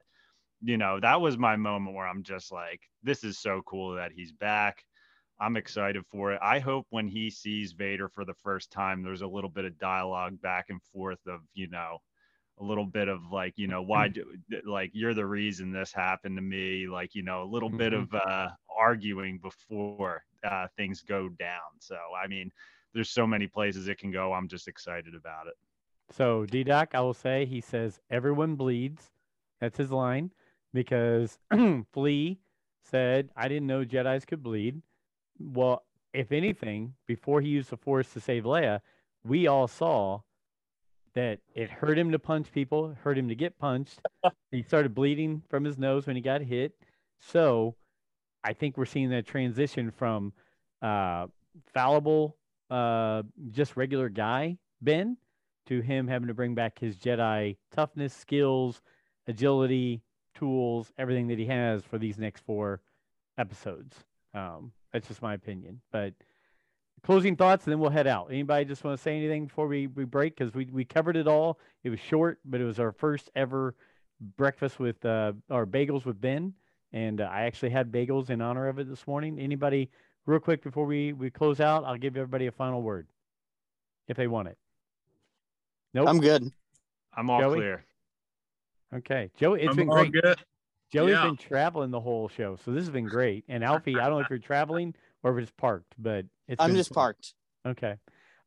you 0.62 0.78
know, 0.78 1.00
that 1.02 1.22
was 1.22 1.38
my 1.38 1.56
moment 1.58 1.96
where 1.96 2.08
I'm 2.08 2.24
just 2.24 2.52
like, 2.52 2.82
this 3.04 3.24
is 3.24 3.40
so 3.40 3.62
cool 3.66 3.96
that 3.96 4.12
he's 4.14 4.34
back. 4.34 4.84
I'm 5.40 5.58
excited 5.58 6.06
for 6.12 6.34
it. 6.34 6.40
I 6.44 6.60
hope 6.60 6.88
when 6.92 7.08
he 7.08 7.30
sees 7.32 7.74
Vader 7.74 8.10
for 8.10 8.26
the 8.26 8.36
first 8.44 8.72
time, 8.72 9.04
there's 9.04 9.24
a 9.24 9.28
little 9.28 9.50
bit 9.52 9.66
of 9.66 9.80
dialogue 9.80 10.42
back 10.42 10.68
and 10.70 10.82
forth 10.94 11.20
of, 11.28 11.42
you 11.56 11.68
know, 11.70 12.00
a 12.62 12.64
little 12.64 12.86
bit 12.86 13.08
of 13.08 13.20
like 13.32 13.54
you 13.58 13.68
know 13.68 13.82
why 13.82 14.08
mm-hmm. 14.08 14.32
do, 14.50 14.62
like 14.70 14.92
you're 14.94 15.14
the 15.14 15.26
reason 15.26 15.72
this 15.72 15.92
happened 15.92 16.38
to 16.38 16.42
me 16.42 16.88
like 16.88 17.16
you 17.16 17.24
know 17.24 17.44
a 17.44 17.50
little 17.50 17.70
mm-hmm. 17.70 17.78
bit 17.78 17.94
of 17.94 18.14
uh 18.14 18.50
arguing 18.78 19.40
before 19.40 20.24
uh 20.44 20.68
things 20.78 21.02
go 21.02 21.28
down 21.40 21.60
so 21.80 21.98
i 22.24 22.28
mean 22.28 22.52
there's 22.94 23.10
so 23.10 23.26
many 23.26 23.48
places 23.48 23.88
it 23.88 23.98
can 23.98 24.12
go 24.12 24.32
i'm 24.34 24.48
just 24.48 24.68
excited 24.68 25.16
about 25.16 25.48
it 25.48 25.56
so 26.12 26.46
d-doc 26.46 26.90
i 26.94 27.02
will 27.02 27.14
say 27.14 27.46
he 27.46 27.60
says 27.60 28.00
everyone 28.10 28.56
bleeds 28.56 29.10
that's 29.60 29.78
his 29.78 29.92
line 29.92 30.30
because 30.74 31.38
flea 31.92 32.40
said 32.84 33.30
i 33.36 33.48
didn't 33.48 33.68
know 33.68 33.84
jedis 33.84 34.26
could 34.26 34.44
bleed 34.44 34.82
well 35.40 35.84
if 36.14 36.32
anything 36.32 36.94
before 37.08 37.42
he 37.42 37.48
used 37.48 37.70
the 37.70 37.78
force 37.78 38.12
to 38.14 38.20
save 38.20 38.44
leia 38.44 38.80
we 39.24 39.48
all 39.48 39.68
saw 39.68 40.20
that 41.16 41.40
it 41.54 41.70
hurt 41.70 41.98
him 41.98 42.12
to 42.12 42.20
punch 42.20 42.52
people, 42.52 42.96
hurt 43.04 43.18
him 43.18 43.28
to 43.30 43.36
get 43.36 43.58
punched. 43.60 44.00
he 44.52 44.64
started 44.64 44.96
bleeding 44.96 45.42
from 45.50 45.64
his 45.64 45.78
nose 45.78 46.08
when 46.08 46.16
he 46.16 46.22
got 46.22 46.42
hit. 46.42 46.74
So 47.20 47.76
I 48.44 48.54
think 48.54 48.78
we're 48.78 48.86
seeing 48.86 49.10
that 49.10 49.26
transition 49.26 49.92
from 49.92 50.34
uh, 50.82 51.28
fallible, 51.74 52.38
uh, 52.70 53.24
just 53.52 53.76
regular 53.76 54.10
guy 54.10 54.58
Ben 54.82 55.18
to 55.68 55.82
him 55.82 56.08
having 56.08 56.28
to 56.28 56.34
bring 56.34 56.56
back 56.56 56.80
his 56.80 56.98
Jedi 56.98 57.58
toughness, 57.72 58.14
skills, 58.14 58.82
agility, 59.28 60.02
tools, 60.34 60.92
everything 60.98 61.28
that 61.28 61.38
he 61.38 61.46
has 61.46 61.84
for 61.84 61.98
these 61.98 62.18
next 62.18 62.42
four 62.46 62.82
episodes. 63.38 63.96
Um, 64.34 64.72
that's 64.92 65.08
just 65.08 65.22
my 65.22 65.34
opinion, 65.34 65.82
but 65.92 66.14
closing 67.04 67.36
thoughts 67.36 67.66
and 67.66 67.72
then 67.72 67.80
we'll 67.80 67.90
head 67.90 68.08
out. 68.08 68.28
Anybody 68.30 68.66
just 68.66 68.84
want 68.84 68.98
to 68.98 69.02
say 69.02 69.18
anything 69.18 69.46
before 69.46 69.68
we, 69.68 69.88
we 69.88 70.06
break? 70.06 70.36
Because 70.36 70.54
we, 70.54 70.66
we 70.66 70.86
covered 70.86 71.18
it 71.18 71.28
all. 71.28 71.60
It 71.84 71.90
was 71.90 72.00
short, 72.00 72.40
but 72.46 72.62
it 72.62 72.66
was 72.66 72.80
our 72.80 72.92
first 72.92 73.30
ever 73.36 73.76
breakfast 74.38 74.80
with 74.80 75.04
uh, 75.06 75.34
our 75.50 75.66
bagels 75.66 76.06
with 76.06 76.22
Ben. 76.22 76.54
And 76.94 77.22
uh, 77.22 77.30
I 77.32 77.44
actually 77.44 77.70
had 77.70 77.92
bagels 77.92 78.30
in 78.30 78.42
honor 78.42 78.68
of 78.68 78.78
it 78.80 78.90
this 78.90 79.08
morning. 79.08 79.40
Anybody, 79.40 79.90
real 80.26 80.40
quick 80.40 80.62
before 80.62 80.86
we, 80.86 81.14
we 81.14 81.30
close 81.30 81.60
out, 81.60 81.86
I'll 81.86 81.98
give 81.98 82.18
everybody 82.18 82.48
a 82.48 82.52
final 82.52 82.82
word 82.82 83.08
if 84.08 84.18
they 84.18 84.28
want 84.28 84.50
it. 84.50 84.58
Nope. 85.94 86.08
I'm 86.08 86.20
good. 86.20 86.52
I'm 87.16 87.30
all 87.30 87.40
Joey? 87.40 87.58
clear. 87.58 87.86
Okay. 88.94 89.32
Joe, 89.38 89.54
it's 89.54 89.70
I'm 89.70 89.76
been 89.76 89.88
great. 89.88 90.12
Good. 90.12 90.40
Joey's 90.92 91.14
yeah. 91.14 91.26
been 91.26 91.38
traveling 91.38 91.92
the 91.92 92.00
whole 92.00 92.28
show. 92.28 92.58
So 92.64 92.72
this 92.72 92.84
has 92.84 92.90
been 92.90 93.08
great. 93.08 93.46
And 93.48 93.64
Alfie, 93.64 93.98
I 93.98 94.10
don't 94.10 94.20
know 94.20 94.20
if 94.20 94.30
you're 94.30 94.40
traveling 94.40 94.94
or 95.24 95.38
if 95.38 95.44
it's 95.44 95.52
parked, 95.58 95.94
but 95.98 96.26
it's 96.52 96.62
I'm 96.62 96.76
just 96.76 96.90
fun. 96.90 96.96
parked. 96.96 97.34
Okay. 97.66 97.96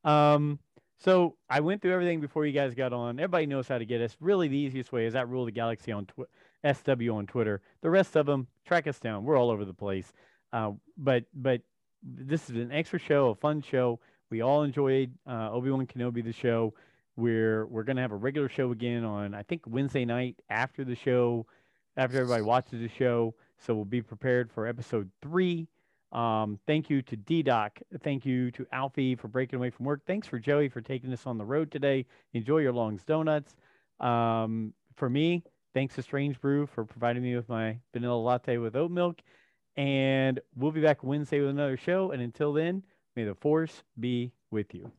Um, 0.04 0.58
so 0.98 1.36
I 1.50 1.60
went 1.60 1.82
through 1.82 1.92
everything 1.92 2.20
before 2.20 2.46
you 2.46 2.52
guys 2.52 2.74
got 2.74 2.92
on. 2.92 3.18
Everybody 3.18 3.46
knows 3.46 3.68
how 3.68 3.78
to 3.78 3.84
get 3.84 4.00
us. 4.00 4.16
Really, 4.20 4.48
the 4.48 4.56
easiest 4.56 4.92
way 4.92 5.06
is 5.06 5.12
that 5.14 5.28
Rule 5.28 5.44
the 5.44 5.50
Galaxy 5.50 5.92
on 5.92 6.06
tw- 6.06 6.28
SW 6.64 7.10
on 7.10 7.26
Twitter. 7.26 7.60
The 7.82 7.90
rest 7.90 8.16
of 8.16 8.26
them, 8.26 8.46
track 8.64 8.86
us 8.86 8.98
down. 9.00 9.24
We're 9.24 9.36
all 9.36 9.50
over 9.50 9.64
the 9.64 9.74
place. 9.74 10.12
Uh, 10.52 10.72
but 10.96 11.24
but 11.34 11.60
this 12.02 12.48
is 12.48 12.56
an 12.56 12.72
extra 12.72 12.98
show, 12.98 13.30
a 13.30 13.34
fun 13.34 13.62
show. 13.62 14.00
We 14.30 14.40
all 14.40 14.62
enjoyed 14.62 15.12
uh, 15.26 15.50
Obi 15.52 15.70
Wan 15.70 15.86
Kenobi 15.86 16.24
the 16.24 16.32
show. 16.32 16.74
We're 17.16 17.66
we're 17.66 17.84
gonna 17.84 18.02
have 18.02 18.12
a 18.12 18.16
regular 18.16 18.48
show 18.48 18.72
again 18.72 19.04
on 19.04 19.34
I 19.34 19.42
think 19.42 19.62
Wednesday 19.66 20.04
night 20.04 20.36
after 20.48 20.84
the 20.84 20.96
show, 20.96 21.46
after 21.96 22.18
everybody 22.18 22.42
watches 22.42 22.80
the 22.80 22.88
show. 22.88 23.34
So 23.58 23.74
we'll 23.74 23.84
be 23.84 24.02
prepared 24.02 24.50
for 24.50 24.66
episode 24.66 25.10
three. 25.22 25.68
Um, 26.14 26.60
thank 26.66 26.88
you 26.88 27.02
to 27.02 27.16
D 27.16 27.42
Doc. 27.42 27.80
Thank 28.02 28.24
you 28.24 28.50
to 28.52 28.66
Alfie 28.72 29.16
for 29.16 29.28
breaking 29.28 29.58
away 29.58 29.70
from 29.70 29.84
work. 29.84 30.00
Thanks 30.06 30.28
for 30.28 30.38
Joey 30.38 30.68
for 30.68 30.80
taking 30.80 31.12
us 31.12 31.26
on 31.26 31.38
the 31.38 31.44
road 31.44 31.70
today. 31.70 32.06
Enjoy 32.32 32.58
your 32.58 32.72
Long's 32.72 33.02
Donuts. 33.02 33.56
Um, 34.00 34.72
for 34.96 35.10
me, 35.10 35.42
thanks 35.74 35.96
to 35.96 36.02
Strange 36.02 36.40
Brew 36.40 36.66
for 36.66 36.84
providing 36.84 37.22
me 37.22 37.34
with 37.34 37.48
my 37.48 37.78
vanilla 37.92 38.16
latte 38.16 38.58
with 38.58 38.76
oat 38.76 38.92
milk. 38.92 39.20
And 39.76 40.38
we'll 40.54 40.70
be 40.70 40.80
back 40.80 41.02
Wednesday 41.02 41.40
with 41.40 41.50
another 41.50 41.76
show. 41.76 42.12
And 42.12 42.22
until 42.22 42.52
then, 42.52 42.84
may 43.16 43.24
the 43.24 43.34
force 43.34 43.82
be 43.98 44.32
with 44.52 44.72
you. 44.72 44.92